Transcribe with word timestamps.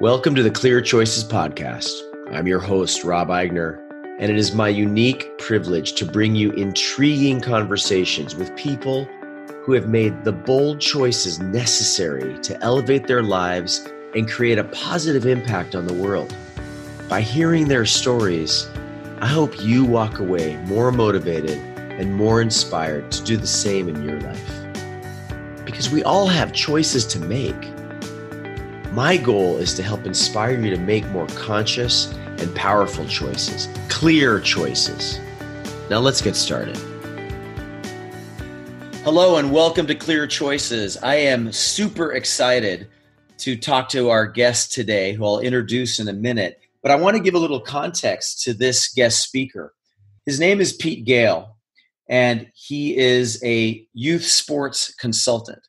Welcome 0.00 0.34
to 0.36 0.42
the 0.42 0.50
Clear 0.50 0.80
Choices 0.80 1.24
Podcast. 1.24 1.90
I'm 2.32 2.46
your 2.46 2.58
host, 2.58 3.04
Rob 3.04 3.28
Eigner, 3.28 3.78
and 4.18 4.32
it 4.32 4.38
is 4.38 4.54
my 4.54 4.70
unique 4.70 5.36
privilege 5.36 5.92
to 5.96 6.06
bring 6.06 6.34
you 6.34 6.52
intriguing 6.52 7.42
conversations 7.42 8.34
with 8.34 8.56
people 8.56 9.04
who 9.62 9.74
have 9.74 9.88
made 9.88 10.24
the 10.24 10.32
bold 10.32 10.80
choices 10.80 11.38
necessary 11.38 12.38
to 12.38 12.58
elevate 12.62 13.08
their 13.08 13.22
lives 13.22 13.86
and 14.14 14.26
create 14.26 14.56
a 14.56 14.64
positive 14.64 15.26
impact 15.26 15.74
on 15.74 15.86
the 15.86 15.92
world. 15.92 16.34
By 17.10 17.20
hearing 17.20 17.68
their 17.68 17.84
stories, 17.84 18.70
I 19.20 19.26
hope 19.26 19.62
you 19.62 19.84
walk 19.84 20.18
away 20.18 20.56
more 20.64 20.90
motivated 20.92 21.58
and 21.76 22.14
more 22.14 22.40
inspired 22.40 23.12
to 23.12 23.22
do 23.22 23.36
the 23.36 23.46
same 23.46 23.86
in 23.86 24.02
your 24.02 24.18
life. 24.20 24.64
Because 25.66 25.90
we 25.90 26.02
all 26.04 26.26
have 26.26 26.54
choices 26.54 27.04
to 27.08 27.20
make. 27.20 27.69
My 28.92 29.16
goal 29.16 29.56
is 29.58 29.72
to 29.74 29.84
help 29.84 30.04
inspire 30.04 30.60
you 30.60 30.68
to 30.70 30.76
make 30.76 31.06
more 31.10 31.28
conscious 31.28 32.12
and 32.12 32.52
powerful 32.56 33.06
choices, 33.06 33.68
clear 33.88 34.40
choices. 34.40 35.20
Now 35.88 36.00
let's 36.00 36.20
get 36.20 36.34
started. 36.34 36.76
Hello 39.04 39.36
and 39.36 39.52
welcome 39.52 39.86
to 39.86 39.94
Clear 39.94 40.26
Choices. 40.26 40.96
I 40.96 41.14
am 41.14 41.52
super 41.52 42.14
excited 42.14 42.88
to 43.38 43.54
talk 43.56 43.90
to 43.90 44.10
our 44.10 44.26
guest 44.26 44.72
today, 44.72 45.12
who 45.12 45.24
I'll 45.24 45.38
introduce 45.38 46.00
in 46.00 46.08
a 46.08 46.12
minute. 46.12 46.58
But 46.82 46.90
I 46.90 46.96
want 46.96 47.16
to 47.16 47.22
give 47.22 47.34
a 47.34 47.38
little 47.38 47.60
context 47.60 48.42
to 48.42 48.54
this 48.54 48.92
guest 48.92 49.22
speaker. 49.22 49.72
His 50.26 50.40
name 50.40 50.60
is 50.60 50.72
Pete 50.72 51.04
Gale, 51.04 51.56
and 52.08 52.50
he 52.54 52.96
is 52.96 53.40
a 53.44 53.86
youth 53.92 54.24
sports 54.24 54.92
consultant. 54.96 55.60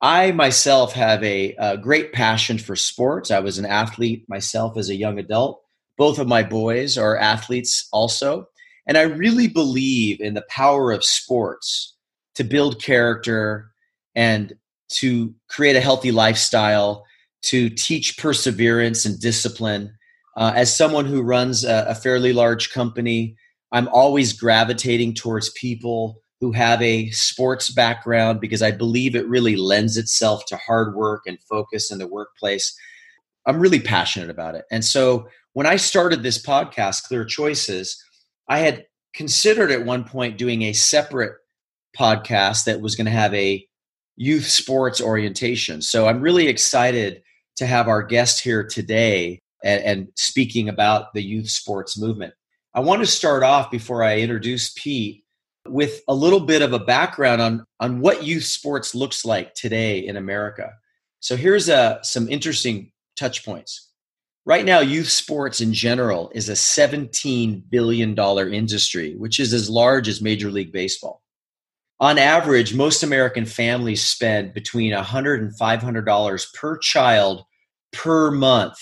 I 0.00 0.30
myself 0.32 0.92
have 0.92 1.22
a, 1.24 1.54
a, 1.58 1.76
great 1.76 2.12
passion 2.12 2.58
for 2.58 2.76
sports. 2.76 3.30
I 3.30 3.40
was 3.40 3.58
an 3.58 3.66
athlete 3.66 4.24
myself 4.28 4.76
as 4.76 4.88
a 4.88 4.94
young 4.94 5.18
adult. 5.18 5.60
Both 5.96 6.20
of 6.20 6.28
my 6.28 6.44
boys 6.44 6.96
are 6.96 7.16
athletes 7.16 7.88
also. 7.92 8.46
And 8.86 8.96
I 8.96 9.02
really 9.02 9.48
believe 9.48 10.20
in 10.20 10.34
the 10.34 10.44
power 10.48 10.92
of 10.92 11.04
sports 11.04 11.96
to 12.36 12.44
build 12.44 12.80
character 12.80 13.72
and 14.14 14.54
to 14.90 15.34
create 15.50 15.76
a 15.76 15.80
healthy 15.80 16.12
lifestyle, 16.12 17.04
to 17.42 17.68
teach 17.68 18.16
perseverance 18.18 19.04
and 19.04 19.20
discipline. 19.20 19.92
Uh, 20.36 20.52
as 20.54 20.74
someone 20.74 21.04
who 21.06 21.22
runs 21.22 21.64
a, 21.64 21.86
a 21.88 21.94
fairly 21.94 22.32
large 22.32 22.72
company, 22.72 23.36
I'm 23.72 23.88
always 23.88 24.32
gravitating 24.32 25.14
towards 25.14 25.50
people 25.50 26.22
who 26.40 26.52
have 26.52 26.80
a 26.82 27.10
sports 27.10 27.70
background 27.70 28.40
because 28.40 28.62
I 28.62 28.70
believe 28.70 29.16
it 29.16 29.28
really 29.28 29.56
lends 29.56 29.96
itself 29.96 30.44
to 30.46 30.56
hard 30.56 30.94
work 30.94 31.22
and 31.26 31.38
focus 31.42 31.90
in 31.90 31.98
the 31.98 32.06
workplace. 32.06 32.76
I'm 33.46 33.58
really 33.58 33.80
passionate 33.80 34.30
about 34.30 34.54
it. 34.54 34.64
And 34.70 34.84
so 34.84 35.28
when 35.54 35.66
I 35.66 35.76
started 35.76 36.22
this 36.22 36.40
podcast, 36.40 37.04
Clear 37.04 37.24
Choices, 37.24 38.02
I 38.48 38.58
had 38.58 38.86
considered 39.14 39.72
at 39.72 39.84
one 39.84 40.04
point 40.04 40.38
doing 40.38 40.62
a 40.62 40.72
separate 40.72 41.34
podcast 41.98 42.64
that 42.64 42.80
was 42.80 42.94
going 42.94 43.06
to 43.06 43.10
have 43.10 43.34
a 43.34 43.66
youth 44.16 44.46
sports 44.46 45.00
orientation. 45.00 45.82
So 45.82 46.06
I'm 46.06 46.20
really 46.20 46.46
excited 46.46 47.22
to 47.56 47.66
have 47.66 47.88
our 47.88 48.02
guest 48.02 48.40
here 48.40 48.64
today 48.64 49.40
and, 49.64 49.82
and 49.82 50.08
speaking 50.14 50.68
about 50.68 51.12
the 51.14 51.22
youth 51.22 51.48
sports 51.48 51.98
movement. 51.98 52.34
I 52.74 52.80
want 52.80 53.00
to 53.00 53.06
start 53.06 53.42
off 53.42 53.70
before 53.70 54.04
I 54.04 54.18
introduce 54.18 54.72
Pete 54.76 55.24
with 55.70 56.00
a 56.08 56.14
little 56.14 56.40
bit 56.40 56.62
of 56.62 56.72
a 56.72 56.78
background 56.78 57.40
on, 57.40 57.64
on 57.80 58.00
what 58.00 58.24
youth 58.24 58.44
sports 58.44 58.94
looks 58.94 59.24
like 59.24 59.54
today 59.54 59.98
in 59.98 60.16
America. 60.16 60.72
So 61.20 61.36
here's 61.36 61.68
uh, 61.68 62.02
some 62.02 62.28
interesting 62.28 62.92
touch 63.16 63.44
points. 63.44 63.90
Right 64.44 64.64
now, 64.64 64.80
youth 64.80 65.10
sports 65.10 65.60
in 65.60 65.74
general 65.74 66.30
is 66.34 66.48
a 66.48 66.52
$17 66.52 67.64
billion 67.68 68.18
industry, 68.18 69.14
which 69.16 69.40
is 69.40 69.52
as 69.52 69.68
large 69.68 70.08
as 70.08 70.22
Major 70.22 70.50
League 70.50 70.72
Baseball. 70.72 71.22
On 72.00 72.16
average, 72.16 72.74
most 72.74 73.02
American 73.02 73.44
families 73.44 74.02
spend 74.02 74.54
between 74.54 74.92
$100 74.94 75.38
and 75.40 75.52
$500 75.52 76.54
per 76.54 76.78
child 76.78 77.44
per 77.92 78.30
month 78.30 78.78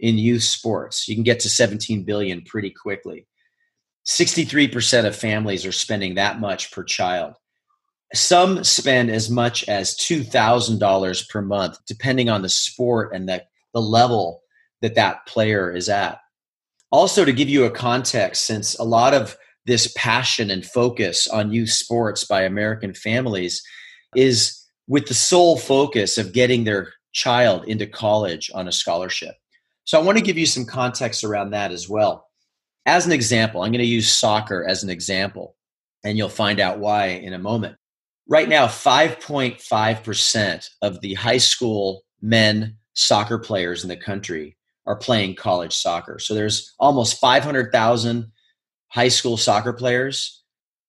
in 0.00 0.18
youth 0.18 0.42
sports. 0.42 1.08
You 1.08 1.14
can 1.14 1.24
get 1.24 1.40
to 1.40 1.48
17 1.48 2.04
billion 2.04 2.42
pretty 2.42 2.70
quickly. 2.70 3.26
63% 4.08 5.04
of 5.04 5.14
families 5.14 5.66
are 5.66 5.72
spending 5.72 6.14
that 6.14 6.40
much 6.40 6.72
per 6.72 6.82
child. 6.82 7.34
Some 8.14 8.64
spend 8.64 9.10
as 9.10 9.28
much 9.28 9.68
as 9.68 9.94
$2,000 9.96 11.28
per 11.28 11.42
month, 11.42 11.78
depending 11.86 12.30
on 12.30 12.40
the 12.40 12.48
sport 12.48 13.14
and 13.14 13.28
the, 13.28 13.44
the 13.74 13.82
level 13.82 14.40
that 14.80 14.94
that 14.94 15.26
player 15.26 15.70
is 15.74 15.90
at. 15.90 16.20
Also, 16.90 17.26
to 17.26 17.34
give 17.34 17.50
you 17.50 17.66
a 17.66 17.70
context, 17.70 18.46
since 18.46 18.78
a 18.78 18.84
lot 18.84 19.12
of 19.12 19.36
this 19.66 19.92
passion 19.94 20.50
and 20.50 20.64
focus 20.64 21.28
on 21.28 21.52
youth 21.52 21.68
sports 21.68 22.24
by 22.24 22.42
American 22.42 22.94
families 22.94 23.62
is 24.16 24.64
with 24.86 25.06
the 25.06 25.12
sole 25.12 25.58
focus 25.58 26.16
of 26.16 26.32
getting 26.32 26.64
their 26.64 26.94
child 27.12 27.64
into 27.66 27.86
college 27.86 28.50
on 28.54 28.68
a 28.68 28.72
scholarship. 28.72 29.34
So, 29.84 30.00
I 30.00 30.02
want 30.02 30.16
to 30.16 30.24
give 30.24 30.38
you 30.38 30.46
some 30.46 30.64
context 30.64 31.24
around 31.24 31.50
that 31.50 31.72
as 31.72 31.90
well. 31.90 32.27
As 32.86 33.06
an 33.06 33.12
example, 33.12 33.62
I'm 33.62 33.72
going 33.72 33.80
to 33.80 33.86
use 33.86 34.10
soccer 34.10 34.64
as 34.66 34.82
an 34.82 34.90
example, 34.90 35.56
and 36.04 36.16
you'll 36.16 36.28
find 36.28 36.60
out 36.60 36.78
why 36.78 37.06
in 37.06 37.34
a 37.34 37.38
moment. 37.38 37.76
Right 38.28 38.48
now, 38.48 38.66
5.5% 38.66 40.68
of 40.82 41.00
the 41.00 41.14
high 41.14 41.38
school 41.38 42.02
men 42.20 42.76
soccer 42.94 43.38
players 43.38 43.82
in 43.82 43.88
the 43.88 43.96
country 43.96 44.56
are 44.86 44.96
playing 44.96 45.36
college 45.36 45.74
soccer. 45.74 46.18
So 46.18 46.34
there's 46.34 46.74
almost 46.78 47.20
500,000 47.20 48.30
high 48.88 49.08
school 49.08 49.36
soccer 49.36 49.72
players. 49.72 50.42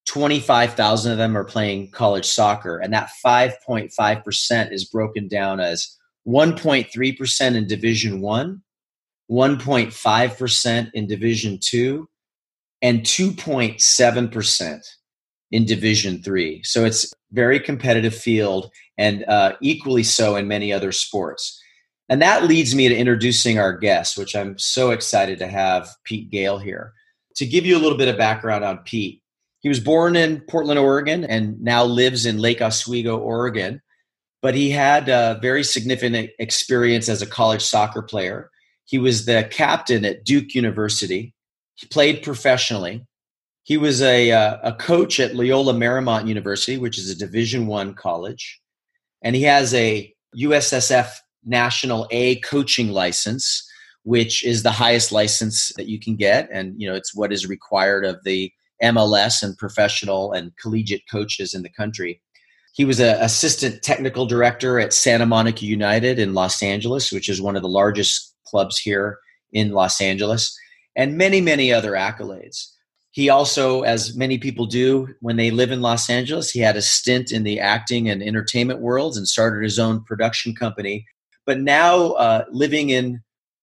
25,000 0.08 1.12
of 1.12 1.18
them 1.18 1.38
are 1.38 1.44
playing 1.44 1.92
college 1.92 2.26
soccer, 2.26 2.80
and 2.80 2.94
that 2.94 3.10
5.5% 3.24 4.72
is 4.72 4.86
broken 4.86 5.28
down 5.28 5.60
as 5.60 5.96
1.3% 6.28 7.56
in 7.56 7.68
Division 7.68 8.22
1, 8.22 8.62
1.5% 9.30 10.92
in 10.94 11.08
Division 11.08 11.60
2 11.62 12.08
and 12.82 13.02
2.7% 13.02 14.80
in 15.52 15.66
Division 15.66 16.22
3. 16.22 16.64
So 16.64 16.86
it's 16.86 17.14
very 17.32 17.60
competitive 17.60 18.16
field 18.16 18.72
and 18.98 19.24
uh, 19.28 19.54
equally 19.62 20.04
so 20.04 20.36
in 20.36 20.48
many 20.48 20.74
other 20.74 20.92
sports. 20.92 21.62
And 22.10 22.22
that 22.22 22.46
leads 22.46 22.74
me 22.74 22.90
to 22.90 22.96
introducing 22.96 23.60
our 23.60 23.78
guest, 23.78 24.18
which 24.18 24.36
I'm 24.36 24.58
so 24.58 24.92
excited 24.92 25.38
to 25.40 25.48
have 25.48 25.88
Pete 26.04 26.32
Gale 26.32 26.58
here. 26.58 26.94
To 27.36 27.46
give 27.46 27.66
you 27.66 27.78
a 27.78 27.80
little 27.80 27.98
bit 27.98 28.08
of 28.08 28.18
background 28.18 28.64
on 28.64 28.80
Pete, 28.80 29.22
he 29.60 29.70
was 29.70 29.80
born 29.80 30.16
in 30.16 30.42
Portland, 30.42 30.80
Oregon, 30.80 31.24
and 31.24 31.62
now 31.62 31.84
lives 31.84 32.26
in 32.26 32.40
Lake 32.40 32.62
Oswego, 32.62 33.18
Oregon. 33.18 33.82
But 34.42 34.56
he 34.56 34.72
had 34.72 35.10
a 35.10 35.38
very 35.42 35.64
significant 35.64 36.32
experience 36.40 37.10
as 37.10 37.22
a 37.22 37.28
college 37.28 37.62
soccer 37.62 38.02
player. 38.02 38.50
He 38.90 38.98
was 38.98 39.26
the 39.28 39.48
captain 39.52 40.04
at 40.04 40.24
Duke 40.24 40.56
University. 40.56 41.36
He 41.76 41.86
played 41.86 42.24
professionally. 42.24 43.06
He 43.62 43.78
was 43.78 44.02
a, 44.02 44.32
uh, 44.32 44.58
a 44.64 44.74
coach 44.74 45.20
at 45.20 45.36
Loyola 45.36 45.74
Marymount 45.74 46.28
University, 46.28 46.80
which 46.80 46.98
is 46.98 47.08
a 47.08 47.16
Division 47.16 47.68
One 47.68 47.94
college, 47.94 48.60
and 49.24 49.36
he 49.36 49.44
has 49.44 49.76
a 49.76 50.12
USSF 50.36 51.12
National 51.46 52.08
A 52.10 52.38
coaching 52.40 52.90
license, 52.90 53.64
which 54.02 54.44
is 54.44 54.64
the 54.64 54.72
highest 54.72 55.12
license 55.12 55.72
that 55.78 55.88
you 55.88 56.00
can 56.00 56.16
get, 56.16 56.50
and 56.52 56.74
you 56.82 56.90
know 56.90 56.96
it's 56.96 57.14
what 57.14 57.32
is 57.32 57.46
required 57.46 58.06
of 58.06 58.18
the 58.24 58.52
MLS 58.82 59.44
and 59.44 59.56
professional 59.56 60.32
and 60.32 60.52
collegiate 60.58 61.04
coaches 61.12 61.54
in 61.54 61.62
the 61.62 61.70
country. 61.70 62.24
He 62.74 62.86
was 62.86 63.00
an 63.00 63.22
assistant 63.22 63.84
technical 63.84 64.26
director 64.26 64.80
at 64.80 64.94
Santa 64.94 65.28
Monica 65.28 65.66
United 65.66 66.18
in 66.18 66.34
Los 66.34 66.64
Angeles, 66.64 67.12
which 67.12 67.30
is 67.30 67.40
one 67.40 67.56
of 67.56 67.62
the 67.62 67.70
largest 67.70 68.29
clubs 68.50 68.78
here 68.78 69.20
in 69.52 69.72
Los 69.72 70.02
Angeles, 70.02 70.58
and 70.96 71.18
many, 71.18 71.42
many 71.42 71.72
other 71.72 71.94
accolades. 71.94 72.68
He 73.12 73.30
also, 73.30 73.82
as 73.82 74.16
many 74.16 74.38
people 74.38 74.66
do 74.66 75.08
when 75.20 75.36
they 75.36 75.52
live 75.52 75.72
in 75.72 75.82
Los 75.82 76.10
Angeles, 76.10 76.52
he 76.52 76.60
had 76.60 76.78
a 76.78 76.82
stint 76.82 77.32
in 77.32 77.44
the 77.44 77.60
acting 77.60 78.10
and 78.10 78.22
entertainment 78.22 78.82
worlds 78.82 79.18
and 79.18 79.28
started 79.28 79.64
his 79.64 79.80
own 79.80 80.04
production 80.04 80.54
company. 80.54 81.06
But 81.46 81.60
now, 81.60 82.12
uh, 82.12 82.46
living 82.52 82.92
in 82.92 83.22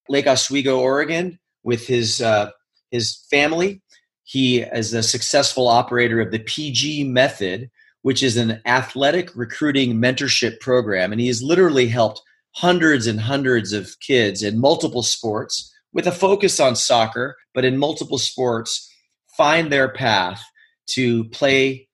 Lake 0.08 0.26
Oswego, 0.26 0.80
Oregon, 0.80 1.38
with 1.62 1.86
his 1.86 2.20
uh, 2.20 2.50
his 2.90 3.24
family, 3.30 3.82
he 4.24 4.60
is 4.60 4.92
a 4.92 5.02
successful 5.02 5.68
operator 5.68 6.20
of 6.20 6.32
the 6.32 6.40
PG 6.40 7.04
Method, 7.04 7.70
which 8.02 8.22
is 8.22 8.36
an 8.36 8.60
athletic 8.66 9.30
recruiting 9.36 9.94
mentorship 9.94 10.58
program, 10.60 11.12
and 11.12 11.20
he 11.20 11.28
has 11.28 11.42
literally 11.42 11.86
helped 11.86 12.22
hundreds 12.56 13.06
and 13.06 13.20
hundreds 13.20 13.74
of 13.74 14.00
kids 14.00 14.42
in 14.42 14.58
multiple 14.58 15.02
sports 15.02 15.74
with 15.92 16.06
a 16.06 16.12
focus 16.12 16.58
on 16.58 16.74
soccer, 16.74 17.36
but 17.52 17.66
in 17.66 17.76
multiple 17.76 18.16
sports, 18.16 18.90
find 19.36 19.70
their 19.70 19.90
path 19.90 20.42
to 20.86 21.24
play 21.24 21.86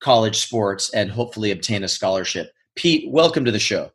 college 0.00 0.36
sports 0.38 0.92
and 0.92 1.08
hopefully 1.08 1.52
obtain 1.52 1.84
a 1.84 1.88
scholarship. 1.88 2.50
Pete, 2.74 3.08
welcome 3.12 3.44
to 3.44 3.52
the 3.52 3.60
show. 3.60 3.92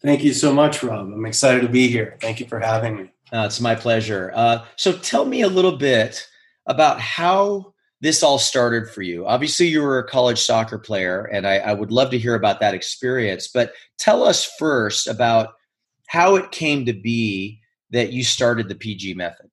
Thank 0.00 0.24
you 0.24 0.32
so 0.32 0.54
much, 0.54 0.82
Rob. 0.82 1.12
I'm 1.12 1.26
excited 1.26 1.60
to 1.60 1.68
be 1.68 1.86
here. 1.86 2.16
Thank 2.22 2.40
you 2.40 2.46
for 2.46 2.58
having 2.58 2.96
me. 2.96 3.10
Uh, 3.30 3.44
it's 3.44 3.60
my 3.60 3.74
pleasure. 3.74 4.32
Uh, 4.34 4.64
so 4.76 4.92
tell 4.92 5.26
me 5.26 5.42
a 5.42 5.48
little 5.48 5.76
bit 5.76 6.26
about 6.66 6.98
how 6.98 7.71
this 8.02 8.24
all 8.24 8.38
started 8.38 8.90
for 8.90 9.00
you. 9.00 9.24
Obviously, 9.26 9.68
you 9.68 9.80
were 9.80 10.00
a 10.00 10.06
college 10.06 10.40
soccer 10.40 10.76
player, 10.76 11.24
and 11.26 11.46
I, 11.46 11.58
I 11.58 11.72
would 11.72 11.92
love 11.92 12.10
to 12.10 12.18
hear 12.18 12.34
about 12.34 12.58
that 12.58 12.74
experience. 12.74 13.46
But 13.46 13.72
tell 13.96 14.24
us 14.24 14.44
first 14.58 15.06
about 15.06 15.54
how 16.08 16.34
it 16.34 16.50
came 16.50 16.84
to 16.86 16.92
be 16.92 17.60
that 17.90 18.12
you 18.12 18.24
started 18.24 18.68
the 18.68 18.74
PG 18.74 19.14
method. 19.14 19.48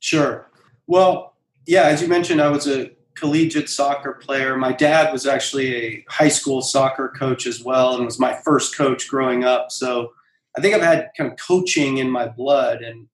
Sure. 0.00 0.50
Well, 0.88 1.36
yeah, 1.66 1.84
as 1.84 2.02
you 2.02 2.08
mentioned, 2.08 2.42
I 2.42 2.48
was 2.48 2.66
a 2.66 2.90
collegiate 3.14 3.70
soccer 3.70 4.14
player. 4.14 4.56
My 4.56 4.72
dad 4.72 5.12
was 5.12 5.24
actually 5.24 5.74
a 5.76 6.04
high 6.08 6.28
school 6.28 6.62
soccer 6.62 7.12
coach 7.16 7.46
as 7.46 7.62
well 7.62 7.94
and 7.94 8.04
was 8.04 8.18
my 8.18 8.34
first 8.44 8.76
coach 8.76 9.08
growing 9.08 9.44
up. 9.44 9.70
So 9.70 10.10
I 10.58 10.60
think 10.60 10.74
I've 10.74 10.82
had 10.82 11.10
kind 11.16 11.30
of 11.30 11.38
coaching 11.38 11.98
in 11.98 12.10
my 12.10 12.26
blood. 12.26 12.82
And 12.82 13.06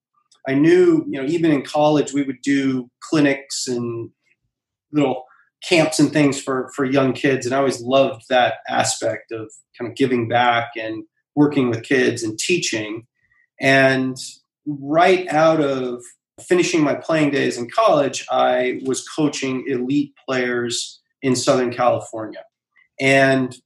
I 0.48 0.54
knew, 0.54 1.04
you 1.08 1.20
know, 1.20 1.26
even 1.26 1.52
in 1.52 1.62
college, 1.62 2.12
we 2.12 2.22
would 2.22 2.40
do 2.40 2.90
clinics 3.00 3.68
and 3.68 4.10
little 4.92 5.24
camps 5.62 5.98
and 5.98 6.12
things 6.12 6.40
for, 6.40 6.70
for 6.74 6.84
young 6.84 7.12
kids. 7.12 7.46
And 7.46 7.54
I 7.54 7.58
always 7.58 7.80
loved 7.80 8.24
that 8.28 8.56
aspect 8.68 9.32
of 9.32 9.50
kind 9.78 9.90
of 9.90 9.96
giving 9.96 10.28
back 10.28 10.72
and 10.76 11.04
working 11.34 11.70
with 11.70 11.84
kids 11.84 12.22
and 12.22 12.38
teaching. 12.38 13.06
And 13.60 14.16
right 14.66 15.28
out 15.28 15.60
of 15.60 16.02
finishing 16.40 16.82
my 16.82 16.94
playing 16.94 17.30
days 17.30 17.56
in 17.56 17.70
college, 17.70 18.26
I 18.30 18.80
was 18.84 19.08
coaching 19.08 19.64
elite 19.68 20.14
players 20.26 21.00
in 21.22 21.36
Southern 21.36 21.72
California. 21.72 22.42
And 23.00 23.56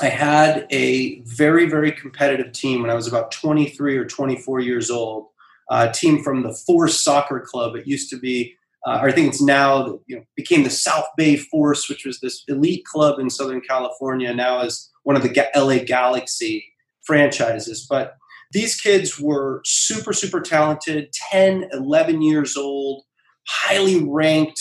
I 0.00 0.06
had 0.06 0.66
a 0.70 1.20
very, 1.22 1.68
very 1.68 1.92
competitive 1.92 2.52
team 2.52 2.80
when 2.80 2.90
I 2.90 2.94
was 2.94 3.06
about 3.06 3.30
23 3.30 3.96
or 3.96 4.06
24 4.06 4.60
years 4.60 4.90
old. 4.90 5.26
A 5.70 5.90
team 5.90 6.22
from 6.22 6.42
the 6.42 6.54
Force 6.66 7.00
Soccer 7.00 7.40
Club. 7.40 7.76
It 7.76 7.86
used 7.86 8.10
to 8.10 8.18
be, 8.18 8.56
uh, 8.86 8.98
or 9.02 9.08
I 9.08 9.12
think 9.12 9.28
it's 9.28 9.42
now, 9.42 10.00
you 10.06 10.16
know, 10.16 10.22
became 10.36 10.64
the 10.64 10.70
South 10.70 11.06
Bay 11.16 11.36
Force, 11.36 11.88
which 11.88 12.04
was 12.04 12.20
this 12.20 12.42
elite 12.48 12.84
club 12.84 13.18
in 13.20 13.30
Southern 13.30 13.60
California. 13.60 14.34
Now 14.34 14.62
is 14.62 14.90
one 15.04 15.16
of 15.16 15.22
the 15.22 15.48
LA 15.54 15.84
Galaxy 15.84 16.64
franchises. 17.04 17.86
But 17.88 18.16
these 18.52 18.80
kids 18.80 19.18
were 19.18 19.62
super, 19.64 20.12
super 20.12 20.40
talented, 20.40 21.12
10, 21.30 21.68
11 21.72 22.22
years 22.22 22.56
old, 22.56 23.04
highly 23.46 24.04
ranked, 24.04 24.60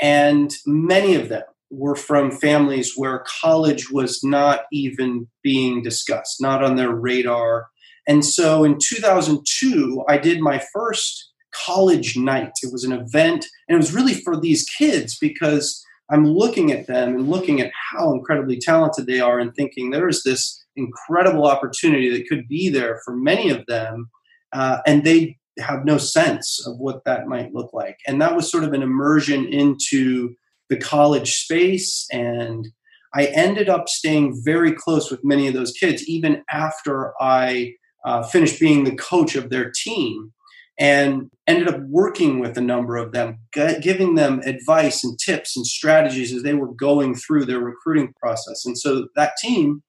and 0.00 0.52
many 0.66 1.14
of 1.14 1.28
them 1.28 1.42
were 1.70 1.96
from 1.96 2.30
families 2.30 2.92
where 2.96 3.24
college 3.26 3.90
was 3.90 4.22
not 4.22 4.62
even 4.72 5.26
being 5.42 5.82
discussed, 5.82 6.40
not 6.40 6.62
on 6.62 6.76
their 6.76 6.94
radar. 6.94 7.68
And 8.06 8.24
so 8.24 8.62
in 8.62 8.78
2002, 8.80 10.04
I 10.08 10.16
did 10.16 10.40
my 10.40 10.62
first 10.72 11.25
college 11.64 12.16
night. 12.16 12.52
It 12.62 12.72
was 12.72 12.84
an 12.84 12.92
event, 12.92 13.46
and 13.68 13.74
it 13.74 13.78
was 13.78 13.94
really 13.94 14.14
for 14.14 14.38
these 14.38 14.64
kids 14.64 15.18
because 15.18 15.82
I'm 16.10 16.26
looking 16.26 16.70
at 16.70 16.86
them 16.86 17.16
and 17.16 17.28
looking 17.28 17.60
at 17.60 17.72
how 17.92 18.12
incredibly 18.12 18.58
talented 18.58 19.06
they 19.06 19.20
are 19.20 19.38
and 19.38 19.54
thinking 19.54 19.90
there 19.90 20.08
is 20.08 20.22
this 20.22 20.64
incredible 20.76 21.46
opportunity 21.46 22.10
that 22.10 22.28
could 22.28 22.46
be 22.48 22.68
there 22.68 23.00
for 23.04 23.16
many 23.16 23.50
of 23.50 23.64
them. 23.66 24.10
Uh, 24.52 24.78
and 24.86 25.04
they 25.04 25.36
have 25.58 25.84
no 25.84 25.98
sense 25.98 26.64
of 26.66 26.78
what 26.78 27.04
that 27.04 27.26
might 27.26 27.54
look 27.54 27.72
like. 27.72 27.98
And 28.06 28.20
that 28.20 28.36
was 28.36 28.50
sort 28.50 28.64
of 28.64 28.72
an 28.72 28.82
immersion 28.82 29.46
into 29.46 30.34
the 30.68 30.76
college 30.76 31.32
space. 31.32 32.06
And 32.12 32.68
I 33.14 33.26
ended 33.26 33.68
up 33.68 33.88
staying 33.88 34.40
very 34.44 34.72
close 34.72 35.10
with 35.10 35.24
many 35.24 35.48
of 35.48 35.54
those 35.54 35.72
kids, 35.72 36.06
even 36.08 36.42
after 36.50 37.14
I 37.20 37.72
uh, 38.04 38.22
finished 38.22 38.60
being 38.60 38.84
the 38.84 38.96
coach 38.96 39.34
of 39.34 39.50
their 39.50 39.72
team 39.84 40.32
and 40.78 41.30
ended 41.46 41.68
up 41.68 41.80
working 41.88 42.38
with 42.38 42.58
a 42.58 42.60
number 42.60 42.96
of 42.96 43.12
them, 43.12 43.38
giving 43.80 44.14
them 44.14 44.40
advice 44.44 45.02
and 45.02 45.18
tips 45.18 45.56
and 45.56 45.66
strategies 45.66 46.32
as 46.34 46.42
they 46.42 46.54
were 46.54 46.72
going 46.72 47.14
through 47.14 47.44
their 47.44 47.60
recruiting 47.60 48.12
process. 48.20 48.66
And 48.66 48.76
so 48.76 49.08
that 49.16 49.36
team 49.38 49.82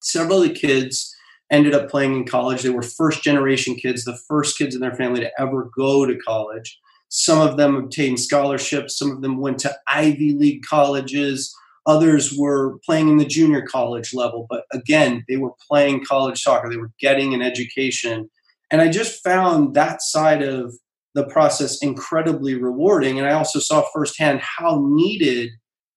several 0.00 0.42
of 0.42 0.48
the 0.48 0.54
kids 0.54 1.14
ended 1.50 1.74
up 1.74 1.90
playing 1.90 2.14
in 2.14 2.24
college. 2.24 2.62
They 2.62 2.70
were 2.70 2.82
first 2.82 3.22
generation 3.22 3.74
kids, 3.74 4.04
the 4.04 4.18
first 4.28 4.58
kids 4.58 4.74
in 4.74 4.80
their 4.80 4.94
family 4.94 5.20
to 5.20 5.30
ever 5.40 5.70
go 5.76 6.06
to 6.06 6.16
college. 6.18 6.78
Some 7.08 7.40
of 7.40 7.56
them 7.56 7.76
obtained 7.76 8.20
scholarships, 8.20 8.98
some 8.98 9.12
of 9.12 9.22
them 9.22 9.38
went 9.38 9.58
to 9.60 9.76
Ivy 9.86 10.34
League 10.34 10.62
colleges. 10.68 11.54
Others 11.86 12.36
were 12.36 12.78
playing 12.84 13.08
in 13.08 13.18
the 13.18 13.24
junior 13.24 13.62
college 13.62 14.12
level, 14.12 14.44
but 14.50 14.64
again, 14.72 15.24
they 15.28 15.36
were 15.36 15.52
playing 15.68 16.04
college 16.04 16.42
soccer. 16.42 16.68
They 16.68 16.78
were 16.78 16.90
getting 16.98 17.32
an 17.32 17.42
education. 17.42 18.28
And 18.70 18.80
I 18.80 18.88
just 18.88 19.22
found 19.22 19.74
that 19.74 20.02
side 20.02 20.42
of 20.42 20.74
the 21.14 21.26
process 21.26 21.78
incredibly 21.82 22.54
rewarding. 22.54 23.18
And 23.18 23.26
I 23.26 23.32
also 23.32 23.58
saw 23.58 23.84
firsthand 23.92 24.40
how 24.40 24.84
needed 24.86 25.50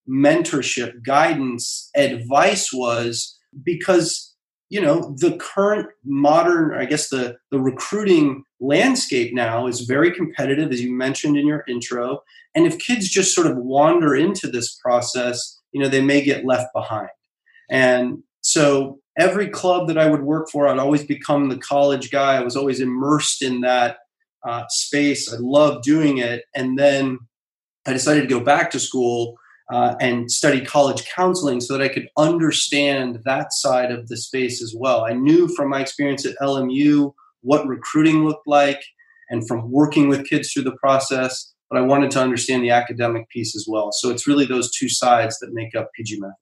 mentorship, 0.10 1.04
guidance, 1.04 1.90
advice 1.96 2.72
was 2.74 3.38
because 3.64 4.30
you 4.70 4.80
know 4.80 5.16
the 5.18 5.36
current 5.38 5.88
modern 6.06 6.80
i 6.80 6.86
guess 6.86 7.10
the 7.10 7.36
the 7.52 7.60
recruiting 7.60 8.44
landscape 8.60 9.34
now 9.34 9.68
is 9.68 9.82
very 9.82 10.12
competitive 10.12 10.72
as 10.72 10.82
you 10.82 10.92
mentioned 10.92 11.38
in 11.38 11.48
your 11.48 11.64
intro 11.68 12.20
and 12.56 12.66
if 12.66 12.78
kids 12.78 13.10
just 13.10 13.34
sort 13.34 13.48
of 13.48 13.58
wander 13.58 14.16
into 14.16 14.48
this 14.48 14.78
process 14.84 15.60
you 15.72 15.82
know 15.82 15.90
they 15.90 16.02
may 16.02 16.24
get 16.24 16.46
left 16.46 16.68
behind 16.74 17.10
and 17.70 18.20
so 18.42 19.00
every 19.20 19.48
club 19.48 19.88
that 19.88 19.98
i 19.98 20.10
would 20.10 20.24
work 20.24 20.50
for 20.52 20.68
i'd 20.68 20.80
always 20.80 21.04
become 21.04 21.50
the 21.50 21.58
college 21.58 22.10
guy 22.12 22.36
i 22.36 22.44
was 22.44 22.56
always 22.56 22.80
immersed 22.80 23.42
in 23.42 23.62
that 23.62 23.98
uh, 24.48 24.64
space 24.70 25.32
i 25.32 25.38
loved 25.40 25.84
doing 25.84 26.18
it 26.18 26.44
and 26.56 26.80
then 26.80 27.20
i 27.86 27.94
decided 27.94 28.22
to 28.22 28.28
go 28.28 28.40
back 28.40 28.72
to 28.72 28.80
school 28.80 29.36
uh, 29.72 29.96
and 30.00 30.32
study 30.32 30.64
college 30.66 31.06
counseling 31.16 31.62
so 31.62 31.78
that 31.78 31.84
I 31.84 31.94
could 31.94 32.08
understand 32.18 33.20
that 33.26 33.54
side 33.54 33.92
of 33.92 34.08
the 34.08 34.18
space 34.18 34.62
as 34.64 34.74
well. 34.76 35.06
I 35.06 35.14
knew 35.14 35.48
from 35.56 35.70
my 35.70 35.80
experience 35.80 36.26
at 36.26 36.36
LMU 36.42 37.14
what 37.42 37.68
recruiting 37.68 38.26
looked 38.26 38.48
like 38.48 38.82
and 39.30 39.48
from 39.48 39.72
working 39.72 40.10
with 40.10 40.28
kids 40.28 40.52
through 40.52 40.64
the 40.64 40.78
process, 40.78 41.54
but 41.70 41.78
I 41.78 41.82
wanted 41.82 42.10
to 42.12 42.22
understand 42.22 42.64
the 42.64 42.72
academic 42.72 43.30
piece 43.30 43.56
as 43.56 43.66
well. 43.70 43.92
So 43.92 44.10
it's 44.10 44.28
really 44.28 44.46
those 44.46 44.72
two 44.76 44.90
sides 44.90 45.38
that 45.40 45.54
make 45.54 45.76
up 45.76 45.92
PG 45.96 46.20
Method. 46.20 46.34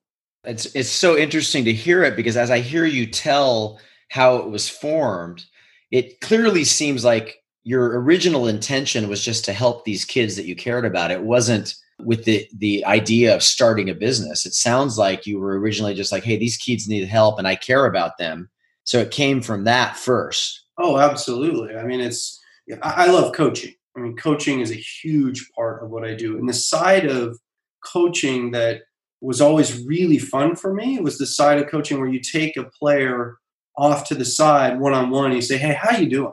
It's, 0.44 0.66
it's 0.74 0.90
so 0.90 1.16
interesting 1.16 1.64
to 1.64 1.72
hear 1.72 2.04
it 2.04 2.16
because 2.16 2.36
as 2.36 2.50
I 2.50 2.60
hear 2.60 2.84
you 2.84 3.06
tell 3.06 3.80
how 4.10 4.36
it 4.36 4.48
was 4.48 4.68
formed, 4.68 5.44
it 5.90 6.20
clearly 6.20 6.64
seems 6.64 7.04
like 7.04 7.42
your 7.64 8.00
original 8.00 8.46
intention 8.46 9.08
was 9.08 9.22
just 9.22 9.44
to 9.44 9.52
help 9.52 9.84
these 9.84 10.04
kids 10.04 10.36
that 10.36 10.46
you 10.46 10.56
cared 10.56 10.84
about. 10.84 11.10
It 11.10 11.22
wasn't 11.22 11.74
with 12.00 12.24
the 12.24 12.48
the 12.56 12.84
idea 12.84 13.34
of 13.34 13.42
starting 13.42 13.90
a 13.90 13.94
business. 13.94 14.46
It 14.46 14.54
sounds 14.54 14.96
like 14.96 15.26
you 15.26 15.38
were 15.38 15.58
originally 15.58 15.94
just 15.94 16.12
like, 16.12 16.24
hey, 16.24 16.36
these 16.36 16.56
kids 16.56 16.88
need 16.88 17.06
help 17.08 17.38
and 17.38 17.48
I 17.48 17.56
care 17.56 17.86
about 17.86 18.18
them. 18.18 18.48
So 18.84 18.98
it 18.98 19.10
came 19.10 19.42
from 19.42 19.64
that 19.64 19.96
first. 19.96 20.64
Oh, 20.78 20.98
absolutely. 20.98 21.76
I 21.76 21.84
mean, 21.84 22.00
it's 22.00 22.40
I 22.82 23.06
love 23.08 23.34
coaching. 23.34 23.74
I 23.96 24.00
mean, 24.00 24.16
coaching 24.16 24.60
is 24.60 24.70
a 24.70 24.74
huge 25.02 25.50
part 25.56 25.82
of 25.82 25.90
what 25.90 26.04
I 26.04 26.14
do. 26.14 26.38
And 26.38 26.48
the 26.48 26.54
side 26.54 27.06
of 27.06 27.38
coaching 27.84 28.52
that 28.52 28.82
was 29.20 29.40
always 29.40 29.84
really 29.84 30.18
fun 30.18 30.54
for 30.54 30.72
me 30.72 30.96
It 30.96 31.02
was 31.02 31.18
the 31.18 31.26
side 31.26 31.58
of 31.58 31.68
coaching 31.68 31.98
where 31.98 32.08
you 32.08 32.20
take 32.20 32.56
a 32.56 32.64
player 32.64 33.38
off 33.76 34.06
to 34.08 34.14
the 34.14 34.24
side 34.24 34.80
one 34.80 34.94
on 34.94 35.10
one. 35.10 35.26
and 35.26 35.34
You 35.34 35.42
say, 35.42 35.56
"Hey, 35.56 35.74
how 35.80 35.96
you 35.96 36.08
doing? 36.08 36.32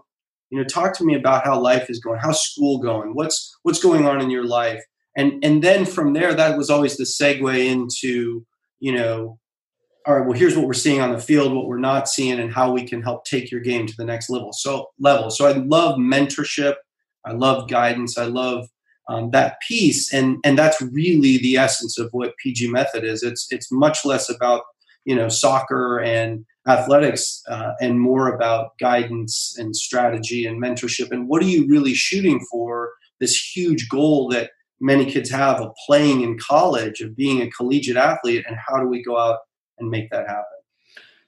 You 0.50 0.60
know, 0.60 0.64
talk 0.66 0.98
to 0.98 1.06
me 1.06 1.16
about 1.16 1.46
how 1.46 1.60
life 1.60 1.90
is 1.90 2.00
going. 2.00 2.20
How's 2.20 2.42
school 2.42 2.80
going? 2.80 3.14
What's 3.14 3.56
what's 3.64 3.82
going 3.82 4.06
on 4.08 4.22
in 4.22 4.30
your 4.30 4.46
life?" 4.46 4.84
and 5.16 5.44
and 5.44 5.64
then 5.64 5.86
from 5.86 6.14
there 6.14 6.34
that 6.34 6.58
was 6.58 6.70
always 6.70 6.98
the 6.98 7.04
segue 7.04 7.66
into 7.66 8.46
you 8.80 8.92
know 8.92 9.40
all 10.06 10.16
right 10.16 10.28
well 10.28 10.38
here's 10.38 10.56
what 10.56 10.68
we're 10.68 10.74
seeing 10.74 11.02
on 11.02 11.12
the 11.12 11.20
field 11.20 11.54
what 11.54 11.68
we're 11.68 11.78
not 11.78 12.08
seeing 12.08 12.40
and 12.40 12.54
how 12.54 12.72
we 12.72 12.86
can 12.86 13.02
help 13.02 13.26
take 13.26 13.52
your 13.52 13.62
game 13.62 13.88
to 13.88 13.96
the 13.98 14.06
next 14.06 14.30
level 14.30 14.52
so 14.54 14.88
level 15.00 15.30
so 15.30 15.48
i 15.48 15.52
love 15.52 15.98
mentorship 15.98 16.76
i 17.26 17.32
love 17.32 17.70
guidance 17.70 18.18
i 18.18 18.26
love 18.26 18.68
um, 19.08 19.30
that 19.32 19.58
piece 19.68 20.14
and 20.14 20.38
and 20.44 20.58
that's 20.58 20.82
really 20.82 21.38
the 21.38 21.58
essence 21.58 21.98
of 22.00 22.10
what 22.12 22.38
pg 22.38 22.68
method 22.70 23.04
is. 23.04 23.24
It's 23.24 23.48
it's 23.50 23.72
much 23.72 24.06
less 24.06 24.30
about 24.30 24.64
you 25.06 25.16
know 25.16 25.30
soccer 25.30 26.00
and 26.00 26.46
athletics 26.68 27.44
uh, 27.50 27.74
and 27.80 28.00
more 28.00 28.34
about 28.34 28.78
guidance 28.80 29.56
and 29.58 29.76
strategy 29.76 30.46
and 30.46 30.62
mentorship. 30.62 31.12
And 31.12 31.28
what 31.28 31.44
are 31.44 31.48
you 31.48 31.68
really 31.68 31.94
shooting 31.94 32.44
for? 32.52 32.92
This 33.20 33.38
huge 33.56 33.88
goal 33.88 34.30
that 34.30 34.50
many 34.82 35.06
kids 35.06 35.30
have 35.30 35.62
of 35.62 35.72
playing 35.86 36.22
in 36.22 36.38
college, 36.40 37.02
of 37.02 37.16
being 37.16 37.42
a 37.42 37.50
collegiate 37.52 37.98
athlete, 37.98 38.46
and 38.48 38.58
how 38.68 38.78
do 38.78 38.88
we 38.88 39.04
go 39.04 39.18
out 39.18 39.40
and 39.78 39.90
make 39.90 40.10
that 40.10 40.28
happen? 40.28 40.55